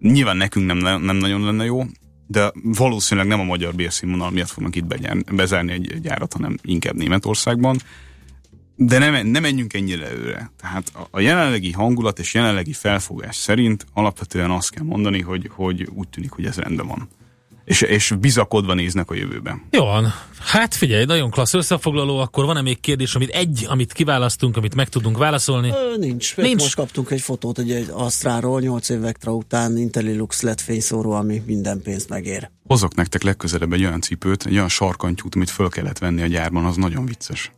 Nyilván 0.00 0.36
nekünk 0.36 0.66
nem, 0.66 1.02
nem 1.02 1.16
nagyon 1.16 1.44
lenne 1.44 1.64
jó, 1.64 1.84
de 2.26 2.52
valószínűleg 2.62 3.28
nem 3.28 3.40
a 3.40 3.44
magyar 3.44 3.74
bérszínvonal 3.74 4.30
miatt 4.30 4.48
fognak 4.48 4.76
itt 4.76 4.84
begyár, 4.84 5.16
bezárni 5.32 5.72
egy 5.72 6.00
gyárat, 6.00 6.32
hanem 6.32 6.56
inkább 6.62 6.94
Németországban. 6.94 7.78
De 8.76 8.98
nem, 8.98 9.26
nem 9.26 9.42
menjünk 9.42 9.74
ennyire 9.74 10.06
előre. 10.06 10.50
Tehát 10.60 10.92
a, 10.94 11.06
a 11.10 11.20
jelenlegi 11.20 11.72
hangulat 11.72 12.18
és 12.18 12.34
jelenlegi 12.34 12.72
felfogás 12.72 13.36
szerint 13.36 13.86
alapvetően 13.92 14.50
azt 14.50 14.70
kell 14.70 14.84
mondani, 14.84 15.20
hogy, 15.20 15.50
hogy 15.54 15.88
úgy 15.94 16.08
tűnik, 16.08 16.30
hogy 16.30 16.46
ez 16.46 16.56
rendben 16.56 16.86
van. 16.86 17.08
És, 17.66 17.80
és 17.80 18.14
bizakodva 18.20 18.74
néznek 18.74 19.10
a 19.10 19.14
jövőben. 19.14 19.62
Jó 19.70 19.84
van. 19.84 20.12
Hát 20.38 20.74
figyelj, 20.74 21.04
nagyon 21.04 21.30
klassz 21.30 21.54
összefoglaló, 21.54 22.18
akkor 22.18 22.44
van-e 22.44 22.62
még 22.62 22.80
kérdés, 22.80 23.14
amit 23.14 23.30
egy, 23.30 23.66
amit 23.68 23.92
kiválasztunk, 23.92 24.56
amit 24.56 24.74
meg 24.74 24.88
tudunk 24.88 25.18
válaszolni? 25.18 25.68
Ö, 25.68 25.96
nincs. 25.98 26.36
Nincs. 26.36 26.60
Most 26.60 26.74
kaptunk 26.74 27.10
egy 27.10 27.20
fotót 27.20 27.58
egy, 27.58 27.70
egy 27.70 27.88
Astráról, 27.92 28.60
8 28.60 28.88
év 28.88 29.00
Vectra 29.00 29.32
után 29.32 29.76
Intellilux 29.76 30.40
lett 30.40 30.60
fényszóró, 30.60 31.10
ami 31.12 31.42
minden 31.46 31.82
pénzt 31.82 32.08
megér. 32.08 32.50
Hozok 32.66 32.94
nektek 32.94 33.22
legközelebb 33.22 33.72
egy 33.72 33.84
olyan 33.84 34.00
cipőt, 34.00 34.46
egy 34.46 34.54
olyan 34.54 34.68
sarkantyút, 34.68 35.34
amit 35.34 35.50
föl 35.50 35.68
kellett 35.68 35.98
venni 35.98 36.22
a 36.22 36.26
gyárban, 36.26 36.64
az 36.64 36.76
nagyon 36.76 37.06
vicces. 37.06 37.52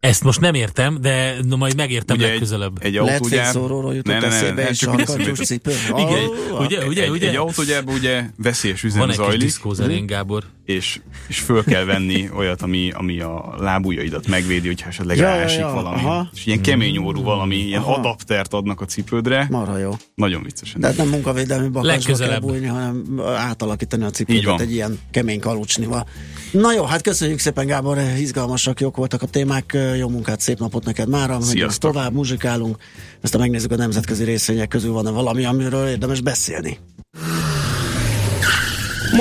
Ezt 0.00 0.24
most 0.24 0.40
nem 0.40 0.54
értem, 0.54 0.98
de 1.00 1.34
no, 1.48 1.56
majd 1.56 1.76
megértem 1.76 2.16
Ugye 2.16 2.24
egy- 2.26 2.30
legközelebb. 2.32 2.76
egy 2.80 2.94
Lehet 2.94 3.20
autógyár... 3.20 3.44
fényszóróról 3.44 3.94
jutott 3.94 4.12
Ne, 4.12 4.20
ne, 4.20 4.26
ne, 4.28 4.34
eszébe, 4.34 4.62
ne, 4.62 4.68
és 4.68 4.78
csak 4.78 4.88
sarkantyús 4.98 5.38
eszembe 5.38 5.44
cipő. 5.44 5.72
Igen, 5.96 6.24
Ó, 6.52 6.64
ugye, 6.64 6.86
ugye, 6.86 7.02
egy, 7.02 7.08
ugye? 7.10 7.28
egy 7.28 7.36
autógyárban 7.36 7.94
ugye 7.94 8.24
veszélyes 8.36 8.82
üzem 8.82 8.98
Van 8.98 9.08
egy 9.10 9.16
kis 9.16 9.24
zajlik, 9.24 9.42
diszkózerénk, 9.42 10.08
Gábor. 10.08 10.44
És, 10.70 11.00
és 11.28 11.38
föl 11.38 11.64
kell 11.64 11.84
venni 11.84 12.30
olyat, 12.36 12.62
ami, 12.62 12.90
ami 12.94 13.20
a 13.20 13.54
lábujjaidat 13.58 14.26
megvédi, 14.26 14.66
hogyha 14.66 14.88
esetleg 14.88 15.16
Ja, 15.16 15.22
ja, 15.22 15.30
ja, 15.30 15.36
ráesik 15.36 15.58
ja, 15.58 15.70
valami. 15.70 15.96
aha. 15.96 16.28
És 16.34 16.46
ilyen 16.46 16.60
kemény 16.60 16.98
órú 16.98 17.22
valami, 17.22 17.56
ilyen 17.56 17.80
Aha. 17.82 17.94
adaptert 17.94 18.54
adnak 18.54 18.80
a 18.80 18.84
cipődre. 18.84 19.46
Marha 19.50 19.78
jó. 19.78 19.90
Nagyon 20.14 20.42
viccesen. 20.42 20.80
Tehát 20.80 20.96
nem 20.96 21.08
munkavédelmi 21.08 21.68
bakásba 21.68 22.16
kell 22.16 22.38
bújni, 22.38 22.66
hanem 22.66 23.20
átalakítani 23.36 24.04
a 24.04 24.10
van. 24.44 24.60
egy 24.60 24.72
ilyen 24.72 24.98
kemény 25.10 25.40
kalucsnival. 25.40 26.06
Na 26.52 26.72
jó, 26.72 26.84
hát 26.84 27.02
köszönjük 27.02 27.38
szépen 27.38 27.66
Gábor, 27.66 27.98
izgalmasak, 28.18 28.80
jók 28.80 28.96
voltak 28.96 29.22
a 29.22 29.26
témák, 29.26 29.76
jó 29.98 30.08
munkát, 30.08 30.40
szép 30.40 30.58
napot 30.58 30.84
neked 30.84 31.08
mára, 31.08 31.40
Sziasztok. 31.40 31.92
tovább, 31.92 32.12
muzsikálunk, 32.12 32.76
aztán 33.20 33.40
megnézzük 33.40 33.72
a 33.72 33.76
nemzetközi 33.76 34.24
részvények 34.24 34.68
közül 34.68 34.92
van-e 34.92 35.10
valami, 35.10 35.44
amiről 35.44 35.88
érdemes 35.88 36.20
beszélni. 36.20 36.78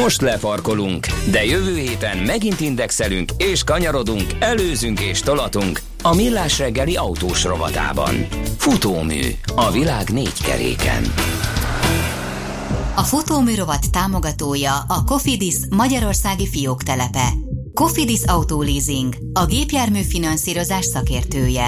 Most 0.02 0.22
lefarkolunk, 0.22 1.08
de 1.32 1.46
jövő 1.46 1.78
héten 1.78 2.18
megint 2.18 2.60
indexelünk 2.60 3.32
és 3.38 3.64
kanyarodunk, 3.64 4.24
előzünk 4.40 5.00
és 5.00 5.20
tolatunk 5.20 5.82
a 6.02 6.16
Millás 6.16 6.60
reggeli 6.60 6.96
autós 6.96 7.44
rovatában. 7.44 8.28
Futómű 8.58 9.22
a 9.56 9.72
világ 9.72 10.10
négy 10.10 10.42
keréken. 10.44 11.14
A 12.96 13.04
futóműrovat 13.04 13.92
támogatója 13.92 14.74
a 14.88 15.04
Cofidis 15.04 15.56
Magyarországi 15.70 16.48
fióktelepe. 16.48 17.28
Cofidis 17.74 18.22
Autoleasing, 18.26 19.16
a 19.34 19.46
gépjármű 19.46 20.02
finanszírozás 20.02 20.86
szakértője. 20.86 21.68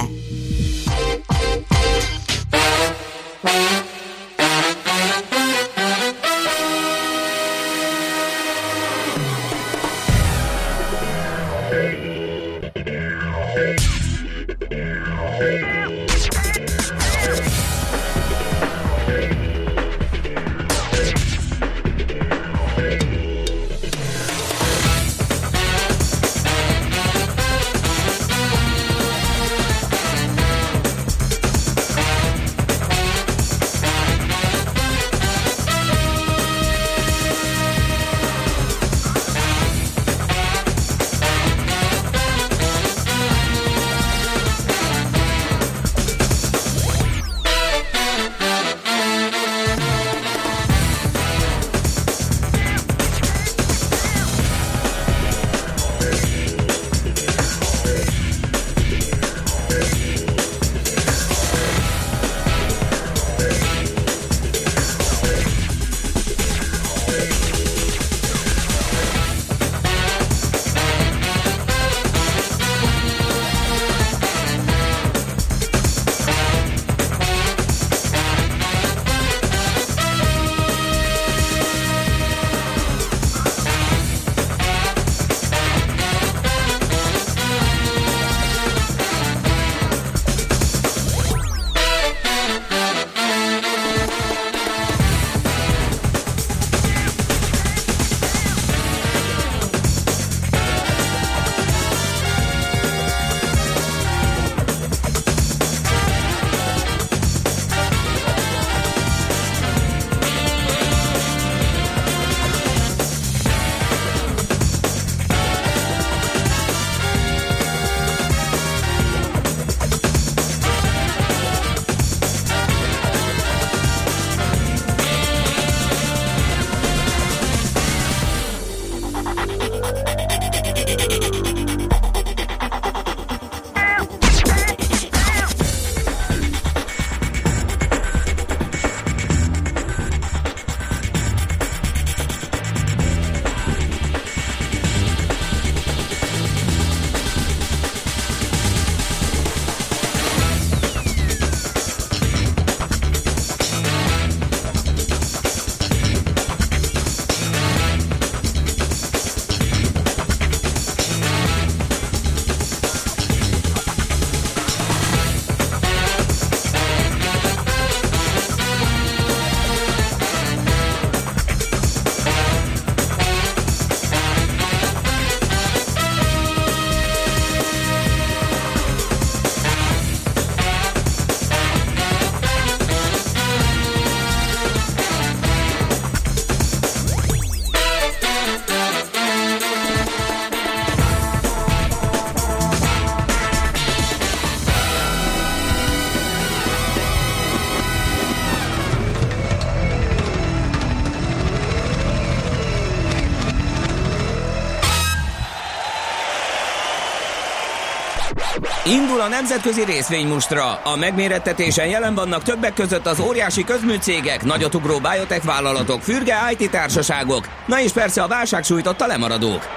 Indul 208.91 209.21
a 209.21 209.27
nemzetközi 209.27 209.83
részvénymustra. 209.83 210.81
A 210.83 210.95
megmérettetésen 210.95 211.87
jelen 211.87 212.15
vannak 212.15 212.43
többek 212.43 212.73
között 212.73 213.05
az 213.05 213.19
óriási 213.19 213.63
közműcégek, 213.63 214.43
nagyotugró 214.43 214.99
biotech 214.99 215.45
vállalatok, 215.45 216.01
fürge 216.01 216.35
IT 216.57 216.71
társaságok, 216.71 217.47
na 217.65 217.81
és 217.81 217.91
persze 217.91 218.23
a 218.23 218.27
válság 218.27 218.63
sújtotta 218.63 219.05
lemaradók. 219.05 219.67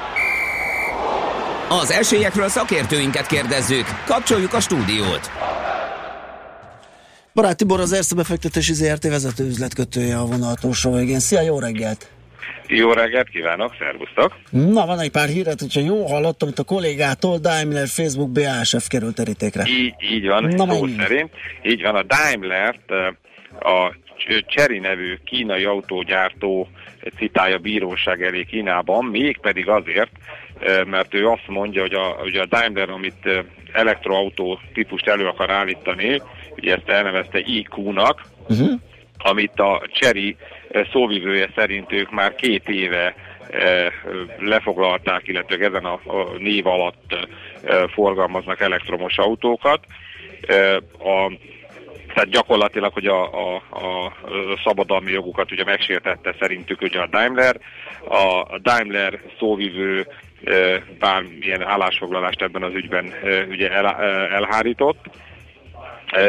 Az 1.69 1.91
esélyekről 1.91 2.49
szakértőinket 2.49 3.27
kérdezzük. 3.27 3.87
Kapcsoljuk 4.07 4.55
a 4.55 4.61
stúdiót. 4.61 5.31
Barát 7.35 7.57
Tibor 7.57 7.81
az 7.81 7.93
Erste 7.93 8.15
befektetési 8.15 8.75
ZRT 8.75 9.09
vezető 9.09 9.47
üzletkötője 9.47 10.19
a 10.19 10.25
vonal 10.25 10.55
túlsó 10.55 10.93
végén. 10.93 11.21
Szia, 11.21 11.41
jó 11.41 11.59
reggelt! 11.59 12.14
Jó 12.67 12.93
reggelt 12.93 13.29
kívánok, 13.29 13.75
szervusztok! 13.79 14.37
Na, 14.51 14.87
van 14.87 14.99
egy 15.01 15.11
pár 15.11 15.29
híret, 15.29 15.61
hogyha 15.61 15.81
jó 15.81 16.07
hallottam, 16.07 16.49
itt 16.49 16.59
a 16.59 16.65
kollégától 16.65 17.39
Daimler 17.39 17.87
Facebook 17.89 18.31
BASF 18.31 18.89
került 18.89 19.15
terítékre. 19.15 19.65
Így, 19.67 19.95
így 20.01 20.27
van, 20.27 20.45
Na, 20.45 20.75
szó 20.75 20.87
szerint. 20.99 21.31
Így 21.63 21.83
van, 21.83 21.95
a 21.95 22.03
Daimlert 22.03 22.91
eh, 22.91 23.07
a 23.73 23.95
Chery 24.47 24.79
nevű 24.79 25.19
kínai 25.25 25.65
autógyártó 25.65 26.69
citálja 27.17 27.59
bíróság 27.59 28.23
elé 28.23 28.45
Kínában, 28.45 29.05
mégpedig 29.05 29.69
azért, 29.69 30.11
mert 30.87 31.15
ő 31.15 31.27
azt 31.29 31.47
mondja, 31.49 31.81
hogy 31.81 31.95
a, 31.95 32.03
hogy 32.19 32.37
a 32.37 32.47
Daimler, 32.47 32.91
amit 32.91 33.29
elektroautó 33.73 34.59
típust 34.75 35.07
elő 35.09 35.27
akar 35.27 35.51
állítani, 35.51 36.23
ugye 36.57 36.75
ezt 36.75 36.89
elnevezte 36.89 37.39
IQ-nak, 37.39 38.33
Uh-huh. 38.49 38.81
amit 39.19 39.61
a 39.61 39.83
Cseri 39.93 40.37
szóvivője 40.93 41.49
szerint 41.55 41.93
ők 41.93 42.11
már 42.11 42.35
két 42.35 42.69
éve 42.69 43.15
lefoglalták, 44.39 45.29
illetve 45.29 45.67
ezen 45.67 45.85
a, 45.85 46.01
név 46.39 46.67
alatt 46.67 47.29
forgalmaznak 47.93 48.61
elektromos 48.61 49.19
autókat. 49.19 49.87
A, 50.99 51.33
tehát 52.15 52.31
gyakorlatilag, 52.31 52.93
hogy 52.93 53.07
a, 53.07 53.23
a, 53.23 53.55
a 53.71 54.13
szabadalmi 54.65 55.11
jogukat 55.11 55.53
ugye 55.53 55.65
megsértette 55.65 56.35
szerintük 56.41 56.81
ugye 56.81 57.01
a 57.01 57.07
Daimler. 57.07 57.57
A, 58.09 58.59
Daimler 58.59 59.21
szóvivő 59.39 60.07
bármilyen 60.99 61.63
állásfoglalást 61.63 62.43
ebben 62.43 62.63
az 62.63 62.75
ügyben 62.75 63.13
ugye 63.49 63.71
el, 63.71 63.87
elhárított. 64.31 64.99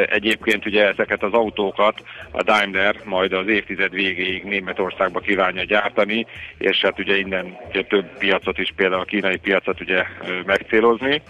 Egyébként 0.10 0.66
ugye 0.66 0.88
ezeket 0.88 1.24
az 1.24 1.34
autókat 1.34 2.04
a 2.32 2.44
Daimler 2.44 2.96
majd 3.04 3.34
az 3.34 3.48
évtized 3.48 3.94
végéig 3.94 4.44
Németországba 4.44 5.20
kívánja 5.20 5.64
gyártani, 5.64 6.26
és 6.58 6.82
hát 6.82 7.00
ugye 7.00 7.18
innen 7.18 7.58
több 7.88 8.18
piacot 8.18 8.58
is, 8.58 8.70
például 8.76 9.02
a 9.02 9.06
kínai 9.06 9.38
piacot 9.38 9.82
ugye 9.82 10.04
megcélozni. 10.46 11.22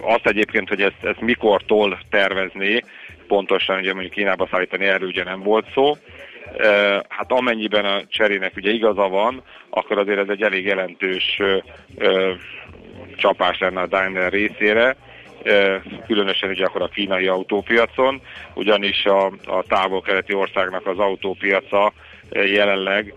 Azt 0.00 0.26
egyébként, 0.26 0.68
hogy 0.68 0.82
ezt, 0.82 1.04
ezt 1.04 1.20
mikortól 1.20 1.98
tervezné, 2.10 2.80
pontosan 3.26 3.78
ugye 3.78 3.92
mondjuk 3.92 4.12
Kínába 4.12 4.48
szállítani, 4.50 4.84
erről 4.84 5.08
ugye 5.08 5.24
nem 5.24 5.42
volt 5.42 5.66
szó. 5.74 5.96
Hát 7.08 7.32
amennyiben 7.32 7.84
a 7.84 8.02
cserének 8.08 8.56
ugye 8.56 8.70
igaza 8.70 9.08
van, 9.08 9.42
akkor 9.70 9.98
azért 9.98 10.18
ez 10.18 10.28
egy 10.28 10.42
elég 10.42 10.64
jelentős 10.64 11.40
csapás 13.16 13.58
lenne 13.58 13.80
a 13.80 13.86
Daimler 13.86 14.32
részére, 14.32 14.96
különösen 16.06 16.50
ugye 16.50 16.64
akkor 16.64 16.82
a 16.82 16.88
kínai 16.88 17.26
autópiacon, 17.26 18.20
ugyanis 18.54 19.04
a, 19.04 19.26
a 19.26 19.62
távol-keleti 19.68 20.34
országnak 20.34 20.86
az 20.86 20.98
autópiaca 20.98 21.92
jelenleg 22.30 23.14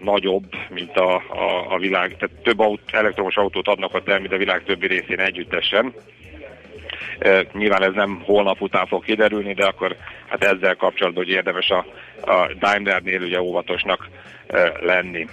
nagyobb, 0.00 0.44
mint 0.70 0.96
a, 0.96 1.14
a, 1.14 1.72
a 1.74 1.78
világ, 1.78 2.16
tehát 2.16 2.42
több 2.42 2.58
aut, 2.58 2.80
elektromos 2.92 3.36
autót 3.36 3.68
adnak 3.68 3.94
a 3.94 4.02
termi, 4.02 4.28
de 4.28 4.34
a 4.34 4.38
világ 4.38 4.62
többi 4.64 4.86
részén 4.86 5.20
együttesen. 5.20 5.94
Nyilván 7.52 7.82
ez 7.82 7.94
nem 7.94 8.22
holnap 8.24 8.60
után 8.60 8.86
fog 8.86 9.04
kiderülni, 9.04 9.54
de 9.54 9.64
akkor 9.64 9.96
hát 10.26 10.44
ezzel 10.44 10.76
kapcsolatban, 10.76 11.24
hogy 11.24 11.32
érdemes 11.32 11.70
a, 11.70 11.86
a 12.20 12.52
Daimlernél 12.58 13.22
ugye 13.22 13.40
óvatosnak 13.40 14.08
lenni 14.80 15.26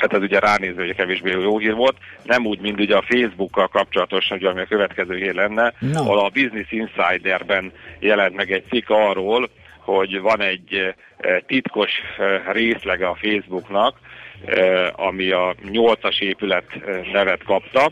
hát 0.00 0.12
ez 0.12 0.22
ugye 0.22 0.38
ránézve, 0.38 0.84
hogy 0.84 0.94
kevésbé 0.94 1.30
jó 1.30 1.58
hír 1.58 1.74
volt, 1.74 1.96
nem 2.22 2.46
úgy, 2.46 2.60
mint 2.60 2.80
ugye 2.80 2.96
a 2.96 3.04
Facebookkal 3.08 3.68
kapcsolatosan, 3.68 4.38
ugye, 4.38 4.48
ami 4.48 4.60
a 4.60 4.66
következő 4.66 5.16
hír 5.16 5.34
lenne, 5.34 5.72
No. 5.78 6.00
ahol 6.00 6.18
a 6.18 6.28
Business 6.28 6.70
Insiderben 6.70 7.72
jelent 7.98 8.34
meg 8.34 8.52
egy 8.52 8.64
cikk 8.70 8.90
arról, 8.90 9.48
hogy 9.78 10.20
van 10.20 10.40
egy 10.40 10.94
eh, 11.16 11.38
titkos 11.46 11.90
eh, 12.18 12.42
részlege 12.52 13.08
a 13.08 13.18
Facebooknak, 13.20 13.96
eh, 14.44 14.88
ami 15.06 15.30
a 15.30 15.54
8-as 15.72 16.20
épület 16.20 16.64
nevet 17.12 17.42
kapta, 17.42 17.90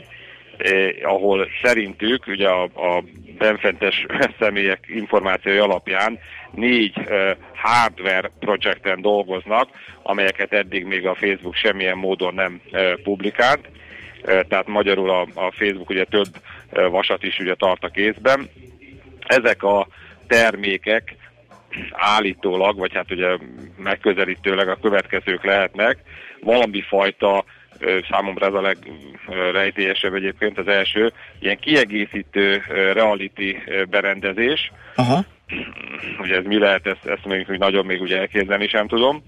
eh, 0.59 0.89
ahol 1.03 1.49
szerintük 1.63 2.27
ugye 2.27 2.49
a, 2.49 2.63
a 2.63 3.05
benfentes 3.39 4.07
személyek 4.41 4.85
információi 4.89 5.57
alapján 5.57 6.19
négy 6.51 6.99
eh, 6.99 7.37
hardware 7.55 8.31
projekten 8.41 9.01
dolgoznak, 9.01 9.69
amelyeket 10.03 10.53
eddig 10.53 10.85
még 10.85 11.07
a 11.07 11.15
Facebook 11.15 11.55
semmilyen 11.55 11.97
módon 11.97 12.35
nem 12.35 12.61
eh, 12.71 12.93
publikált. 13.03 13.69
Eh, 14.23 14.41
tehát 14.49 14.67
magyarul 14.67 15.11
a, 15.11 15.21
a 15.35 15.51
Facebook 15.51 15.91
ugye 15.91 16.05
több 16.05 16.29
eh, 16.71 16.91
vasat 16.91 17.23
is 17.23 17.39
ugye 17.39 17.55
tart 17.55 17.85
a 17.85 17.89
kézben. 17.89 18.49
Ezek 19.27 19.63
a 19.63 19.87
termékek 20.27 21.17
állítólag, 21.91 22.79
vagy 22.79 22.95
hát 22.95 23.11
ugye 23.11 23.37
megközelítőleg 23.77 24.69
a 24.69 24.79
következők 24.83 25.45
lehetnek, 25.45 25.99
valami 26.41 26.81
fajta 26.81 27.45
számomra 28.11 28.47
ez 28.47 28.53
a 28.53 28.61
legrejtélyesebb 28.61 30.15
egyébként 30.15 30.59
az 30.59 30.69
első, 30.69 31.13
ilyen 31.39 31.59
kiegészítő 31.59 32.63
reality 32.93 33.57
berendezés. 33.91 34.73
Aha. 34.95 35.25
Ugye 36.19 36.37
ez 36.37 36.45
mi 36.45 36.59
lehet, 36.59 36.87
ezt, 36.87 37.07
ezt 37.07 37.25
még, 37.25 37.47
még 37.49 37.59
nagyon 37.59 37.87
még 37.87 38.01
ugye 38.01 38.19
elképzelni 38.19 38.69
sem 38.69 38.87
tudom. 38.87 39.23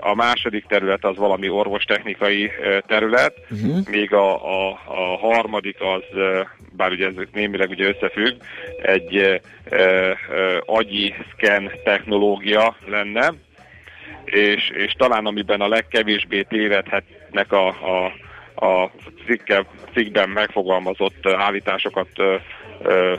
A 0.00 0.14
második 0.14 0.64
terület 0.66 1.04
az 1.04 1.16
valami 1.16 1.48
orvostechnikai 1.48 2.50
terület, 2.86 3.34
Uh-huh. 3.50 3.88
még 3.90 4.12
a, 4.12 4.34
a, 4.44 4.70
a 4.84 5.16
harmadik 5.18 5.76
az, 5.80 6.02
bár 6.76 6.90
ugye 6.90 7.06
ez 7.06 7.12
némileg 7.32 7.70
ugye 7.70 7.88
összefügg, 7.88 8.34
egy 8.82 9.16
ö, 9.16 9.34
ö, 9.68 10.12
agyi 10.66 11.14
szken 11.32 11.70
technológia 11.84 12.76
lenne, 12.86 13.32
és, 14.24 14.70
és 14.74 14.92
talán 14.92 15.26
amiben 15.26 15.60
a 15.60 15.68
legkevésbé 15.68 16.42
tévedhetnek 17.36 17.52
a, 17.52 17.68
a, 17.68 18.12
a 18.66 18.90
cikke, 19.26 19.66
cikkben 19.92 20.28
megfogalmazott 20.28 21.26
állításokat 21.26 22.08
ö, 22.16 22.36
ö, 22.82 23.14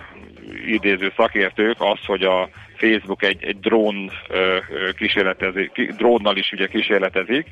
idéző 0.65 1.13
szakértők 1.15 1.75
az, 1.79 2.05
hogy 2.05 2.23
a 2.23 2.49
Facebook 2.75 3.23
egy, 3.23 3.43
egy 3.43 3.59
drón 3.59 4.11
ö, 4.29 4.57
kísérletezik, 4.97 5.91
drónnal 5.97 6.37
is 6.37 6.51
ugye 6.51 6.67
kísérletezik. 6.67 7.47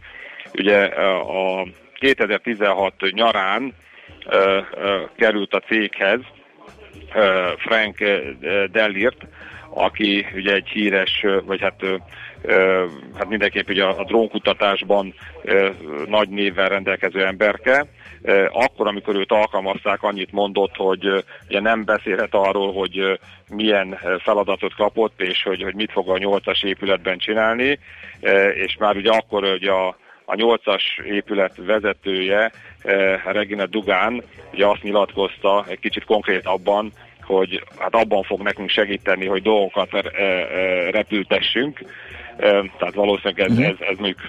Ugye 0.53 0.83
a 0.83 1.67
2016 1.93 2.93
nyarán 3.11 3.73
ö, 4.25 4.59
ö, 4.71 5.03
került 5.17 5.53
a 5.53 5.59
céghez 5.59 6.19
Frank 7.57 7.97
Dellirt, 8.71 9.27
aki 9.75 10.25
ugye 10.35 10.53
egy 10.53 10.67
híres, 10.67 11.25
vagy 11.45 11.61
hát, 11.61 11.81
hát 13.17 13.29
mindenképp 13.29 13.69
ugye 13.69 13.83
a, 13.83 13.99
a 13.99 14.03
drónkutatásban 14.03 15.13
nagy 16.05 16.29
névvel 16.29 16.69
rendelkező 16.69 17.25
emberke. 17.25 17.85
Akkor, 18.51 18.87
amikor 18.87 19.15
őt 19.15 19.31
alkalmazták, 19.31 20.03
annyit 20.03 20.31
mondott, 20.31 20.75
hogy 20.75 21.23
ugye 21.47 21.59
nem 21.59 21.83
beszélhet 21.83 22.33
arról, 22.33 22.73
hogy 22.73 23.19
milyen 23.49 23.99
feladatot 24.19 24.75
kapott, 24.75 25.21
és 25.21 25.43
hogy, 25.43 25.61
hogy 25.61 25.75
mit 25.75 25.91
fog 25.91 26.09
a 26.09 26.17
nyolcas 26.17 26.63
épületben 26.63 27.17
csinálni, 27.17 27.79
és 28.55 28.75
már 28.79 28.95
ugye 28.95 29.11
akkor 29.11 29.43
ugye 29.43 29.71
a 29.71 29.95
a 30.25 30.35
nyolcas 30.35 30.99
épület 31.03 31.55
vezetője, 31.57 32.51
Regina 33.25 33.65
Dugán, 33.65 34.23
ugye 34.53 34.65
azt 34.65 34.83
nyilatkozta 34.83 35.65
egy 35.67 35.79
kicsit 35.79 36.05
konkrétabban, 36.05 36.91
hogy 37.25 37.63
hát 37.77 37.95
abban 37.95 38.23
fog 38.23 38.41
nekünk 38.41 38.69
segíteni, 38.69 39.25
hogy 39.25 39.41
dolgokat 39.41 39.93
eh, 39.93 40.01
eh, 40.03 40.91
repültessünk. 40.91 41.79
Eh, 42.37 42.63
Tehát 42.79 42.93
valószínűleg 42.93 43.49
ez, 43.49 43.57
ez, 43.57 43.75
ez 43.79 43.97
mondjuk 43.97 44.19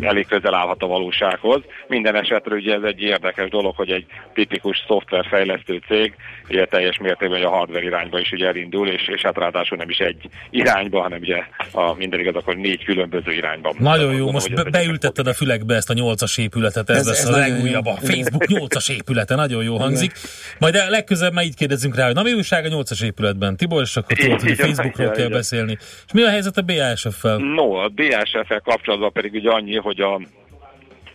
elég 0.00 0.26
közel 0.26 0.54
állhat 0.54 0.82
a 0.82 0.86
valósághoz. 0.86 1.60
Minden 1.88 2.14
esetre 2.16 2.54
ugye 2.54 2.74
ez 2.74 2.82
egy 2.82 3.00
érdekes 3.00 3.48
dolog, 3.48 3.76
hogy 3.76 3.90
egy 3.90 4.06
tipikus 4.34 4.84
szoftverfejlesztő 4.86 5.80
cég 5.88 6.14
ugye 6.48 6.64
teljes 6.64 6.98
mértékben 6.98 7.42
a 7.42 7.48
hardware 7.48 7.84
irányba 7.84 8.20
is 8.20 8.32
ugye 8.32 8.46
elindul, 8.46 8.88
és, 8.88 9.08
és 9.08 9.22
hát 9.22 9.36
ráadásul 9.36 9.76
nem 9.78 9.88
is 9.88 9.98
egy 9.98 10.28
irányba, 10.50 11.00
hanem 11.00 11.20
ugye 11.20 11.42
a 11.72 11.94
minden 11.94 12.20
igaz, 12.20 12.34
akkor 12.34 12.56
négy 12.56 12.84
különböző 12.84 13.32
irányban. 13.32 13.74
Nagyon 13.78 14.02
jó, 14.02 14.08
Gondolom, 14.10 14.32
most 14.32 14.54
be- 14.54 14.70
beültetted 14.70 15.26
a 15.26 15.34
fülekbe 15.34 15.74
ezt 15.74 15.90
a 15.90 15.94
nyolcas 15.94 16.38
épületet, 16.38 16.90
ez, 16.90 16.96
Ez- 16.96 17.06
lesz 17.06 17.22
ez 17.22 17.28
a 17.28 17.38
legújabb, 17.38 17.86
a 17.86 17.96
Facebook 18.02 18.46
nyolcas 18.46 18.88
épülete, 18.88 19.34
nagyon 19.34 19.62
jó 19.64 19.76
hangzik. 19.76 20.12
Majd 20.58 20.74
a 20.74 20.90
legközelebb 20.90 21.32
már 21.32 21.44
így 21.44 21.56
kérdezünk 21.56 21.96
rá, 21.96 22.04
hogy 22.04 22.14
na 22.14 22.22
mi 22.22 22.32
újság 22.32 22.64
a 22.64 22.68
nyolcas 22.68 23.00
épületben, 23.00 23.56
Tibor, 23.56 23.82
és 23.82 23.96
akkor 23.96 24.16
tudod, 24.16 24.40
hogy 24.40 24.50
a 24.50 24.54
Facebookról 24.54 25.10
kell 25.10 25.28
beszélni. 25.28 25.78
És 26.06 26.12
mi 26.12 26.22
a 26.22 26.28
helyzet 26.28 26.56
a 26.56 26.62
BASF-fel? 26.62 27.38
No, 27.54 27.74
a 27.74 27.88
BASF-el 27.88 28.60
kapcsolatban 28.60 29.12
pedig 29.12 29.32
ugye 29.32 29.50
annyi, 29.50 29.76
hogy 29.76 30.00
a, 30.00 30.20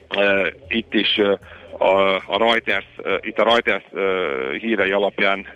e, 0.09 0.53
itt 0.67 0.93
is 0.93 1.17
e, 1.17 1.39
a, 1.77 2.15
a 2.15 2.37
Reuters, 2.37 2.85
itt 3.21 3.37
a 3.39 3.43
Reuters 3.43 3.83
hírei 4.61 4.91
alapján 4.91 5.47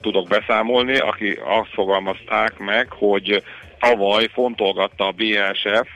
tudok 0.00 0.28
beszámolni, 0.28 0.98
aki 0.98 1.38
azt 1.44 1.72
fogalmazták 1.72 2.58
meg, 2.58 2.92
hogy 2.92 3.42
tavaly 3.78 4.28
fontolgatta 4.32 5.06
a 5.06 5.14
BASF 5.16 5.88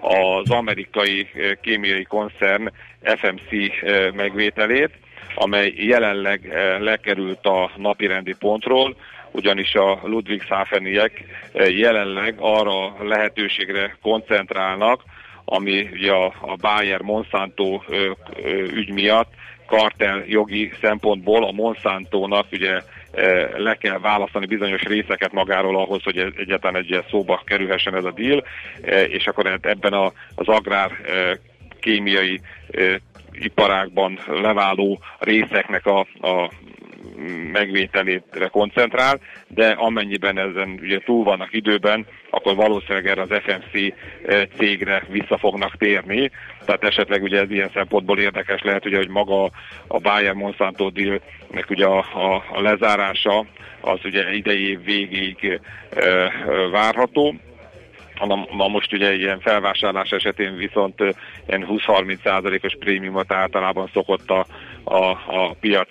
az 0.00 0.50
amerikai 0.50 1.28
kémiai 1.60 2.04
koncern 2.04 2.72
FMC 3.02 3.50
megvételét, 4.14 4.90
amely 5.34 5.72
jelenleg 5.76 6.52
lekerült 6.80 7.46
a 7.46 7.70
napirendi 7.76 8.34
pontról, 8.38 8.96
ugyanis 9.32 9.74
a 9.74 10.00
Ludwigshafeniek 10.02 11.24
jelenleg 11.54 12.34
arra 12.38 12.96
lehetőségre 13.02 13.96
koncentrálnak, 14.02 15.02
ami 15.44 15.88
ugye 15.92 16.12
a, 16.12 16.24
a 16.40 16.56
Bayer 16.56 17.00
Monsanto 17.00 17.80
ügy 18.74 18.90
miatt 18.92 19.32
kartel 19.66 20.24
jogi 20.26 20.72
szempontból 20.80 21.44
a 21.44 21.52
Monsantónak 21.52 22.46
ugye 22.52 22.82
le 23.56 23.74
kell 23.74 23.98
választani 23.98 24.46
bizonyos 24.46 24.82
részeket 24.82 25.32
magáról 25.32 25.76
ahhoz, 25.76 26.02
hogy 26.02 26.18
egyáltalán 26.18 26.82
egy 26.82 26.90
ilyen 26.90 27.04
szóba 27.10 27.42
kerülhessen 27.44 27.94
ez 27.94 28.04
a 28.04 28.12
deal, 28.12 28.44
és 29.06 29.26
akkor 29.26 29.58
ebben 29.60 29.92
a, 29.92 30.12
az 30.34 30.48
agrár 30.48 30.90
kémiai 31.80 32.40
iparákban 33.32 34.18
leváló 34.26 35.00
részeknek 35.18 35.86
a, 35.86 35.98
a 36.20 36.50
megvételétre 37.52 38.46
koncentrál, 38.46 39.20
de 39.48 39.68
amennyiben 39.70 40.38
ezen 40.38 40.78
ugye 40.82 40.98
túl 40.98 41.24
vannak 41.24 41.52
időben, 41.52 42.06
akkor 42.30 42.54
valószínűleg 42.54 43.06
erre 43.06 43.22
az 43.22 43.40
FMC 43.42 43.94
cégre 44.56 45.04
vissza 45.08 45.38
fognak 45.38 45.76
térni. 45.76 46.30
Tehát 46.64 46.84
esetleg 46.84 47.22
ugye 47.22 47.40
ez 47.40 47.50
ilyen 47.50 47.70
szempontból 47.74 48.18
érdekes 48.18 48.62
lehet, 48.62 48.86
ugye, 48.86 48.96
hogy 48.96 49.08
maga 49.08 49.50
a 49.86 49.98
Bayer 49.98 50.34
Monsanto 50.34 50.90
dealnek 50.90 51.70
ugye 51.70 51.86
a, 51.86 51.98
a, 51.98 52.44
a 52.52 52.60
lezárása 52.60 53.46
az 53.80 53.98
ugye 54.04 54.34
idei 54.34 54.78
végig 54.84 55.60
e, 55.90 56.32
várható. 56.70 57.34
Na, 58.26 58.46
na 58.56 58.68
most 58.68 58.92
ugye 58.92 59.14
ilyen 59.14 59.40
felvásárlás 59.40 60.10
esetén 60.10 60.56
viszont 60.56 61.00
ilyen 61.48 61.66
20-30 61.70 62.22
százalékos 62.22 62.76
prémiumot 62.78 63.32
általában 63.32 63.90
szokott 63.92 64.30
a, 64.30 64.46
a, 64.84 65.04
a 65.26 65.54
piac 65.60 65.88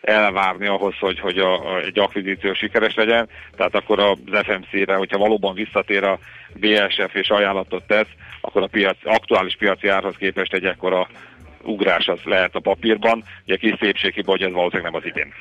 elvárni 0.00 0.66
ahhoz, 0.66 0.94
hogy, 0.98 1.20
hogy 1.20 1.38
a, 1.38 1.72
a, 1.72 1.80
egy 1.80 1.98
akvizíció 1.98 2.54
sikeres 2.54 2.94
legyen. 2.94 3.28
Tehát 3.56 3.74
akkor 3.74 3.98
az 3.98 4.16
FMC-re, 4.42 4.94
hogyha 4.94 5.18
valóban 5.18 5.54
visszatér 5.54 6.04
a 6.04 6.18
BSF 6.54 7.14
és 7.14 7.28
ajánlatot 7.28 7.82
tesz, 7.86 8.08
akkor 8.40 8.62
a 8.62 8.66
piac, 8.66 8.96
aktuális 9.04 9.56
piaci 9.56 9.88
árhoz 9.88 10.14
képest 10.18 10.52
egy 10.52 10.64
ekkora 10.64 11.08
ugrás 11.62 12.06
az 12.06 12.18
lehet 12.24 12.54
a 12.54 12.60
papírban. 12.60 13.24
Ugye 13.46 13.56
kis 13.56 13.74
szépséghiba, 13.80 14.30
hogy 14.30 14.42
ez 14.42 14.52
valószínűleg 14.52 14.92
nem 14.92 15.00
az 15.02 15.06
idén. 15.08 15.32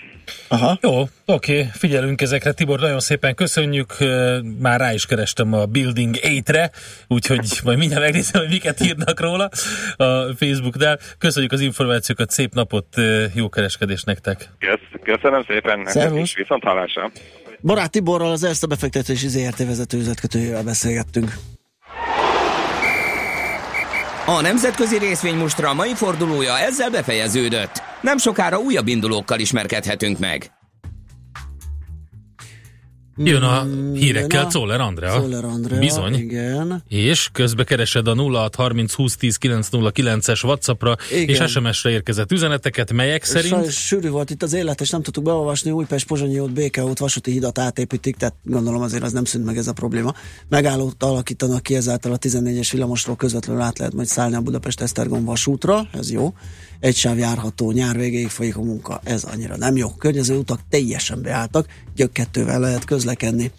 Aha. 0.48 0.78
Jó, 0.82 1.04
oké, 1.26 1.64
figyelünk 1.74 2.22
ezekre. 2.22 2.52
Tibor, 2.52 2.80
nagyon 2.80 3.00
szépen 3.00 3.36
köszönjük. 3.36 3.96
Már 4.60 4.80
rá 4.80 4.94
is 4.94 5.06
kerestem 5.06 5.54
a 5.54 5.66
Building 5.66 6.16
8-re, 6.16 6.72
úgyhogy 7.08 7.60
majd 7.64 7.78
mindjárt 7.78 8.04
megnézem, 8.04 8.42
hogy 8.42 8.52
miket 8.52 8.82
írnak 8.82 9.20
róla 9.20 9.50
a 9.98 10.34
Facebooknál. 10.38 11.00
Köszönjük 11.18 11.52
az 11.52 11.62
információkat, 11.62 12.30
szép 12.30 12.54
napot, 12.54 12.86
jó 13.34 13.50
kereskedés 13.50 14.04
nektek. 14.04 14.50
Köszönöm 15.04 15.44
szépen, 15.48 15.86
Szervusz. 15.86 16.36
viszont 16.36 16.64
hallásra. 16.64 17.12
Barát 17.62 17.92
Tiborral, 17.92 18.32
az 18.32 18.44
Erste 18.44 18.68
befektetési 18.68 19.28
ZRT 19.28 19.58
vezető 19.58 19.98
üzletkötőjével 19.98 20.64
beszélgettünk. 20.64 21.34
A 24.38 24.42
nemzetközi 24.42 24.98
részvénymustra 24.98 25.74
mai 25.74 25.94
fordulója 25.96 26.58
ezzel 26.58 26.90
befejeződött. 26.90 27.82
Nem 28.02 28.18
sokára 28.18 28.58
újabb 28.58 28.88
indulókkal 28.88 29.40
ismerkedhetünk 29.40 30.20
meg. 30.20 30.59
Jön 33.24 33.42
a 33.42 33.68
hírekkel 33.94 34.48
Czoller 34.48 34.80
Andrea. 34.80 35.12
Czoller 35.12 35.44
Andrea, 35.44 35.80
Bizony. 35.80 36.14
igen. 36.14 36.84
És 36.88 37.30
közbe 37.32 37.64
keresed 37.64 38.08
a 38.08 38.16
0630 38.16 38.94
20 38.94 39.16
10 39.16 39.38
909-es 39.42 40.44
Whatsappra 40.44 40.96
Igen. 41.12 41.28
és 41.28 41.52
SMS-re 41.52 41.90
érkezett 41.90 42.32
üzeneteket, 42.32 42.94
melyek 42.94 43.24
szerint... 43.24 43.54
Sajnos 43.54 43.86
sűrű 43.86 44.10
volt 44.10 44.30
itt 44.30 44.44
az 44.44 44.54
élet, 44.54 44.82
és 44.82 44.90
nem 44.90 45.02
tudtuk 45.02 45.24
beolvasni 45.24 45.72
Újpest, 45.72 46.08
Pozsonyi 46.08 46.40
út, 46.40 46.54
BK 46.54 46.78
út, 46.78 47.00
vasúti 47.00 47.32
hidat 47.32 47.60
átépítik, 47.60 48.16
tehát 48.16 48.36
gondolom 48.44 48.82
azért 48.82 49.04
az 49.04 49.12
nem 49.12 49.26
szűnt 49.26 49.46
meg 49.46 49.58
ez 49.58 49.68
a 49.68 49.74
probléma. 49.74 50.14
Megállót 50.50 51.04
alakítanak 51.04 51.64
ki 51.64 51.76
ezáltal 51.76 52.12
a 52.12 52.18
14-es 52.18 52.70
villamosról 52.72 53.16
közvetlenül 53.16 53.62
át 53.62 53.78
lehet 53.78 53.94
majd 53.94 54.08
szállni 54.08 54.36
a 54.36 54.42
Budapest-Esztergom 54.42 55.26
vasútra, 55.26 55.88
ez 55.94 56.12
jó. 56.12 56.34
Egy 56.80 56.96
sáv 56.96 57.18
járható, 57.18 57.72
nyár 57.72 57.98
végéig 57.98 58.30
folyik 58.30 58.58
a 58.58 58.62
munka, 58.62 59.02
ez 59.04 59.24
annyira 59.24 59.58
nem 59.58 59.76
jó. 59.76 59.90
Környező 59.90 60.38
utak 60.38 60.60
teljesen 60.70 61.22
beálltak, 61.22 61.68
gyökkettővel 61.96 62.60
lehet 62.60 62.86
közlekedni. 62.86 63.52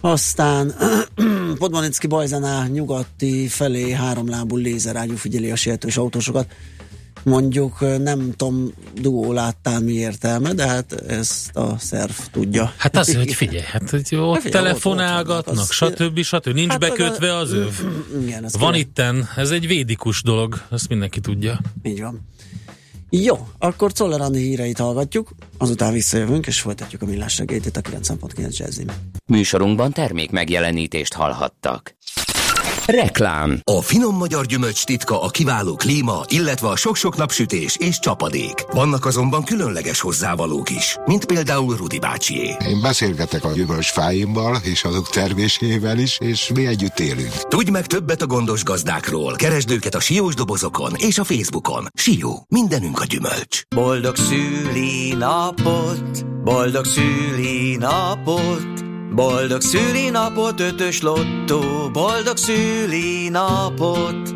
Aztán 0.00 0.74
Podmanicki 1.58 2.06
Bajzánál 2.06 2.66
nyugati 2.66 3.48
felé 3.48 3.90
háromlábú 3.90 4.56
lézerágyú 4.56 5.16
figyeli 5.16 5.50
a 5.50 5.56
sietős 5.56 5.96
autósokat. 5.96 6.46
Mondjuk 7.28 7.80
nem 7.80 8.32
tudom, 8.36 8.72
duó 9.00 9.32
láttál 9.32 9.80
mi 9.80 9.92
értelme, 9.92 10.52
de 10.52 10.66
hát 10.66 10.92
ezt 10.92 11.56
a 11.56 11.78
szerv 11.78 12.12
tudja. 12.32 12.72
Hát 12.76 12.96
az, 12.96 13.14
hogy 13.14 13.34
figyelj, 13.34 13.64
hát 13.66 13.90
hogy 13.90 14.16
ott 14.16 14.34
Hát 14.34 14.42
figyelj, 14.42 14.64
telefonálgatnak, 14.64 15.58
ott 15.58 15.70
stb. 15.70 16.22
stb. 16.22 16.54
Nincs 16.54 16.70
Hát, 16.70 16.80
bekötve 16.80 17.36
az 17.36 17.52
öv. 17.52 17.72
Igen, 18.22 18.44
ez 18.44 18.56
Van 18.58 18.74
itten, 18.74 19.28
ez 19.36 19.50
egy 19.50 19.66
védikus 19.66 20.22
dolog, 20.22 20.62
ezt 20.70 20.88
mindenki 20.88 21.20
tudja. 21.20 21.60
Így 21.82 22.00
van. 22.00 22.20
Jó, 23.10 23.48
akkor 23.58 23.92
Czoller 23.92 24.20
Andi 24.20 24.38
híreit 24.38 24.78
hallgatjuk, 24.78 25.30
azután 25.58 25.92
visszajövünk, 25.92 26.46
és 26.46 26.60
folytatjuk 26.60 27.02
a 27.02 27.06
millás 27.06 27.38
reggelyt 27.38 27.66
itt 27.66 27.76
a 27.76 27.80
9.9 27.80 28.56
Jazzin. 28.56 28.90
Műsorunkban 29.26 29.92
termék 29.92 30.30
megjelenítést 30.30 31.12
hallhattak. 31.12 31.96
Reklám. 32.86 33.60
A 33.64 33.80
finom 33.80 34.16
magyar 34.16 34.46
gyümölcs 34.46 34.84
titka 34.84 35.22
a 35.22 35.28
kiváló 35.28 35.74
klíma, 35.74 36.22
illetve 36.28 36.68
a 36.68 36.76
sok-sok 36.76 37.16
napsütés 37.16 37.76
és 37.76 37.98
csapadék. 37.98 38.64
Vannak 38.72 39.04
azonban 39.04 39.44
különleges 39.44 40.00
hozzávalók 40.00 40.70
is, 40.70 40.96
mint 41.04 41.24
például 41.24 41.76
Rudi 41.76 41.98
bácsié. 41.98 42.56
Én 42.68 42.80
beszélgetek 42.82 43.44
a 43.44 43.52
gyümölcsfáimmal 43.52 44.56
és 44.62 44.84
azok 44.84 45.08
termésével 45.08 45.98
is, 45.98 46.18
és 46.18 46.50
mi 46.54 46.66
együtt 46.66 46.98
élünk. 46.98 47.48
Tudj 47.48 47.70
meg 47.70 47.86
többet 47.86 48.22
a 48.22 48.26
gondos 48.26 48.64
gazdákról. 48.64 49.34
Keresd 49.34 49.70
őket 49.70 49.94
a 49.94 50.00
siós 50.00 50.34
dobozokon 50.34 50.92
és 50.96 51.18
a 51.18 51.24
Facebookon. 51.24 51.86
Sió, 51.94 52.44
mindenünk 52.48 53.00
a 53.00 53.04
gyümölcs. 53.04 53.62
Boldog 53.74 54.16
szülinapot, 54.16 56.26
boldog 56.44 56.84
szülinapot, 56.84 58.84
boldog 59.16 59.60
szülinapot, 59.60 60.60
ötös 60.60 61.00
lottó, 61.00 61.90
boldog 61.92 62.36
szülinapot. 62.36 64.34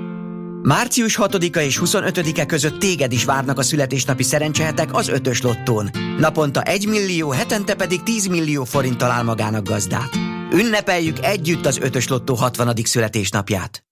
Március 0.62 1.18
6-a 1.20 1.58
és 1.58 1.80
25-e 1.84 2.46
között 2.46 2.78
téged 2.78 3.12
is 3.12 3.24
várnak 3.24 3.58
a 3.58 3.62
születésnapi 3.62 4.22
szerencsehetek 4.22 4.94
az 4.94 5.08
ötös 5.08 5.42
lottón. 5.42 5.90
Naponta 6.18 6.62
1 6.62 6.86
millió, 6.88 7.30
hetente 7.30 7.74
pedig 7.74 8.02
10 8.02 8.26
millió 8.26 8.64
forint 8.64 8.96
talál 8.96 9.22
magának 9.22 9.68
gazdát. 9.68 10.18
Ünnepeljük 10.52 11.24
együtt 11.24 11.66
az 11.66 11.78
ötös 11.78 12.08
lottó 12.08 12.34
60. 12.34 12.74
születésnapját. 12.84 13.84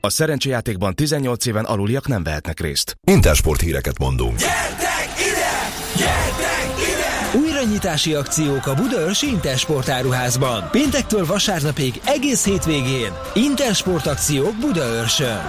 A 0.00 0.10
szerencsejátékban 0.10 0.94
18 0.94 1.46
éven 1.46 1.64
aluliak 1.64 2.08
nem 2.08 2.22
vehetnek 2.22 2.60
részt. 2.60 2.96
Intersport 3.06 3.60
híreket 3.60 3.98
mondunk. 3.98 4.38
Újranyitási 7.56 8.14
akciók 8.14 8.66
a 8.66 8.74
Budaörsi 8.74 9.26
Intersport 9.26 9.88
áruházban. 9.88 10.68
Péntektől 10.70 11.26
vasárnapig 11.26 12.00
egész 12.04 12.44
hétvégén. 12.44 13.12
Intersport 13.34 14.06
akciók 14.06 14.54
Budaörsön. 14.60 15.40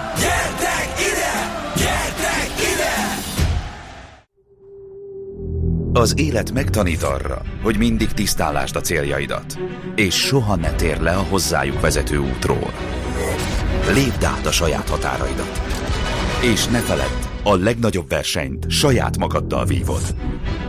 Az 5.92 6.14
élet 6.16 6.52
megtanít 6.52 7.02
arra, 7.02 7.42
hogy 7.62 7.78
mindig 7.78 8.12
tisztálásd 8.12 8.76
a 8.76 8.80
céljaidat, 8.80 9.58
és 9.94 10.14
soha 10.14 10.56
ne 10.56 10.70
tér 10.70 11.00
le 11.00 11.12
a 11.12 11.22
hozzájuk 11.28 11.80
vezető 11.80 12.18
útról. 12.18 12.72
Lépd 13.92 14.24
át 14.24 14.46
a 14.46 14.52
saját 14.52 14.88
határaidat. 14.88 15.60
És 16.42 16.66
ne 16.66 16.78
feledd, 16.78 17.18
a 17.42 17.56
legnagyobb 17.56 18.08
versenyt 18.08 18.70
saját 18.70 19.18
magaddal 19.18 19.64
vívod. 19.64 20.14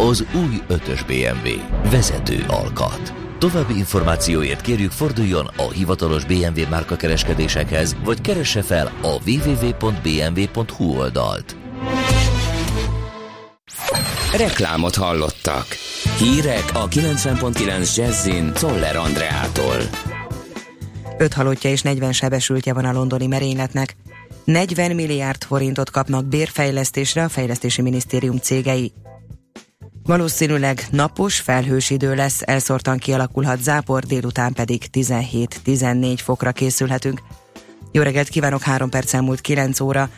Az 0.07 0.25
új 0.35 0.61
5-ös 0.69 1.01
BMW. 1.07 1.49
Vezető 1.89 2.45
alkat. 2.47 3.13
További 3.39 3.77
információért 3.77 4.61
kérjük 4.61 4.91
forduljon 4.91 5.49
a 5.57 5.69
hivatalos 5.71 6.25
BMW 6.25 6.67
márka 6.69 6.95
kereskedésekhez, 6.95 7.95
vagy 8.03 8.21
keresse 8.21 8.61
fel 8.61 8.91
a 9.01 9.17
www.bmw.hu 9.29 10.97
oldalt. 10.97 11.55
Reklámot 14.37 14.95
hallottak. 14.95 15.65
Hírek 16.17 16.69
a 16.73 16.87
90.9 16.87 17.95
Jazzin 17.95 18.53
Toller 18.53 18.95
Andreától. 18.95 19.77
5 21.17 21.33
halottja 21.33 21.69
és 21.69 21.81
40 21.81 22.11
sebesültje 22.11 22.73
van 22.73 22.85
a 22.85 22.91
londoni 22.91 23.27
merényletnek. 23.27 23.95
40 24.43 24.95
milliárd 24.95 25.43
forintot 25.43 25.89
kapnak 25.89 26.25
bérfejlesztésre 26.25 27.23
a 27.23 27.29
Fejlesztési 27.29 27.81
Minisztérium 27.81 28.37
cégei. 28.37 28.93
Valószínűleg 30.09 30.87
napos, 30.91 31.39
felhős 31.39 31.89
idő 31.89 32.15
lesz, 32.15 32.41
elszórtan 32.45 32.97
kialakulhat 32.97 33.61
zápor, 33.61 34.03
délután 34.03 34.53
pedig 34.53 34.83
17-14 34.93 36.17
fokra 36.23 36.51
készülhetünk. 36.51 37.21
Jó 37.91 38.01
reggelt 38.01 38.27
kívánok, 38.27 38.61
3 38.61 38.89
perc 38.89 39.13
elmúlt 39.13 39.41
9 39.41 39.79
óra. 39.79 40.09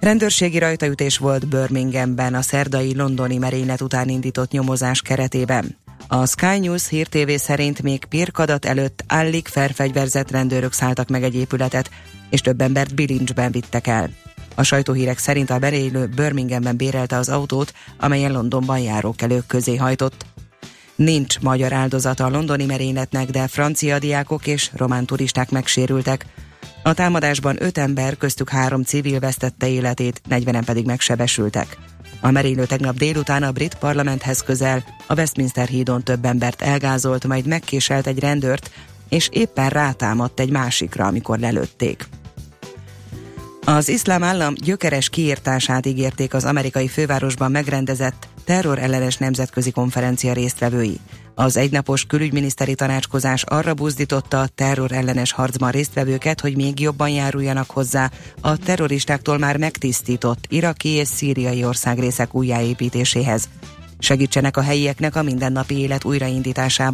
Rendőrségi 0.00 0.58
rajtaütés 0.58 1.18
volt 1.18 1.48
Birminghamben 1.48 2.34
a 2.34 2.42
szerdai 2.42 2.96
londoni 2.96 3.36
merénylet 3.36 3.80
után 3.80 4.08
indított 4.08 4.50
nyomozás 4.50 5.02
keretében. 5.02 5.76
A 6.08 6.26
Sky 6.26 6.58
News 6.58 6.88
Hír 6.88 7.06
TV 7.06 7.30
szerint 7.36 7.82
még 7.82 8.04
pirkadat 8.04 8.64
előtt 8.64 9.04
állik 9.06 9.48
felfegyverzett 9.48 10.30
rendőrök 10.30 10.72
szálltak 10.72 11.08
meg 11.08 11.22
egy 11.22 11.34
épületet, 11.34 11.90
és 12.30 12.40
több 12.40 12.60
embert 12.60 12.94
bilincsben 12.94 13.50
vittek 13.50 13.86
el. 13.86 14.10
A 14.58 14.62
sajtóhírek 14.62 15.18
szerint 15.18 15.50
a 15.50 15.58
berélő 15.58 16.06
Birminghamben 16.06 16.76
bérelte 16.76 17.16
az 17.16 17.28
autót, 17.28 17.72
amelyen 17.98 18.32
Londonban 18.32 18.78
járókelők 18.78 19.46
közé 19.46 19.76
hajtott. 19.76 20.26
Nincs 20.94 21.40
magyar 21.40 21.72
áldozata 21.72 22.24
a 22.24 22.28
londoni 22.30 22.64
merényletnek, 22.64 23.30
de 23.30 23.48
francia 23.48 23.98
diákok 23.98 24.46
és 24.46 24.70
román 24.76 25.06
turisták 25.06 25.50
megsérültek. 25.50 26.26
A 26.82 26.94
támadásban 26.94 27.62
öt 27.62 27.78
ember, 27.78 28.16
köztük 28.16 28.48
három 28.48 28.82
civil 28.82 29.20
vesztette 29.20 29.68
életét, 29.68 30.20
40 30.28 30.64
pedig 30.64 30.84
megsebesültek. 30.84 31.76
A 32.20 32.30
merénylő 32.30 32.64
tegnap 32.66 32.96
délután 32.96 33.42
a 33.42 33.52
brit 33.52 33.74
parlamenthez 33.74 34.42
közel 34.42 34.84
a 35.06 35.14
Westminster 35.14 35.68
hídon 35.68 36.02
több 36.02 36.24
embert 36.24 36.62
elgázolt, 36.62 37.26
majd 37.26 37.46
megkéselt 37.46 38.06
egy 38.06 38.18
rendőrt, 38.18 38.70
és 39.08 39.28
éppen 39.32 39.68
rátámadt 39.68 40.40
egy 40.40 40.50
másikra, 40.50 41.06
amikor 41.06 41.38
lelőtték. 41.38 42.08
Az 43.68 43.88
iszlám 43.88 44.22
állam 44.22 44.54
gyökeres 44.54 45.08
kiírtását 45.08 45.86
ígérték 45.86 46.34
az 46.34 46.44
amerikai 46.44 46.88
fővárosban 46.88 47.50
megrendezett 47.50 48.28
terrorellenes 48.44 49.16
nemzetközi 49.16 49.70
konferencia 49.70 50.32
résztvevői. 50.32 51.00
Az 51.34 51.56
egynapos 51.56 52.04
külügyminiszteri 52.04 52.74
tanácskozás 52.74 53.42
arra 53.42 53.74
buzdította 53.74 54.40
a 54.40 54.46
terrorellenes 54.46 55.32
harcban 55.32 55.70
résztvevőket, 55.70 56.40
hogy 56.40 56.56
még 56.56 56.80
jobban 56.80 57.08
járuljanak 57.08 57.70
hozzá 57.70 58.10
a 58.40 58.56
terroristáktól 58.56 59.38
már 59.38 59.56
megtisztított 59.56 60.44
iraki 60.48 60.88
és 60.88 61.08
szíriai 61.08 61.64
országrészek 61.64 62.34
újjáépítéséhez. 62.34 63.48
Segítsenek 63.98 64.56
a 64.56 64.62
helyieknek 64.62 65.16
a 65.16 65.22
mindennapi 65.22 65.78
élet 65.78 66.04
újraindításában 66.04 66.84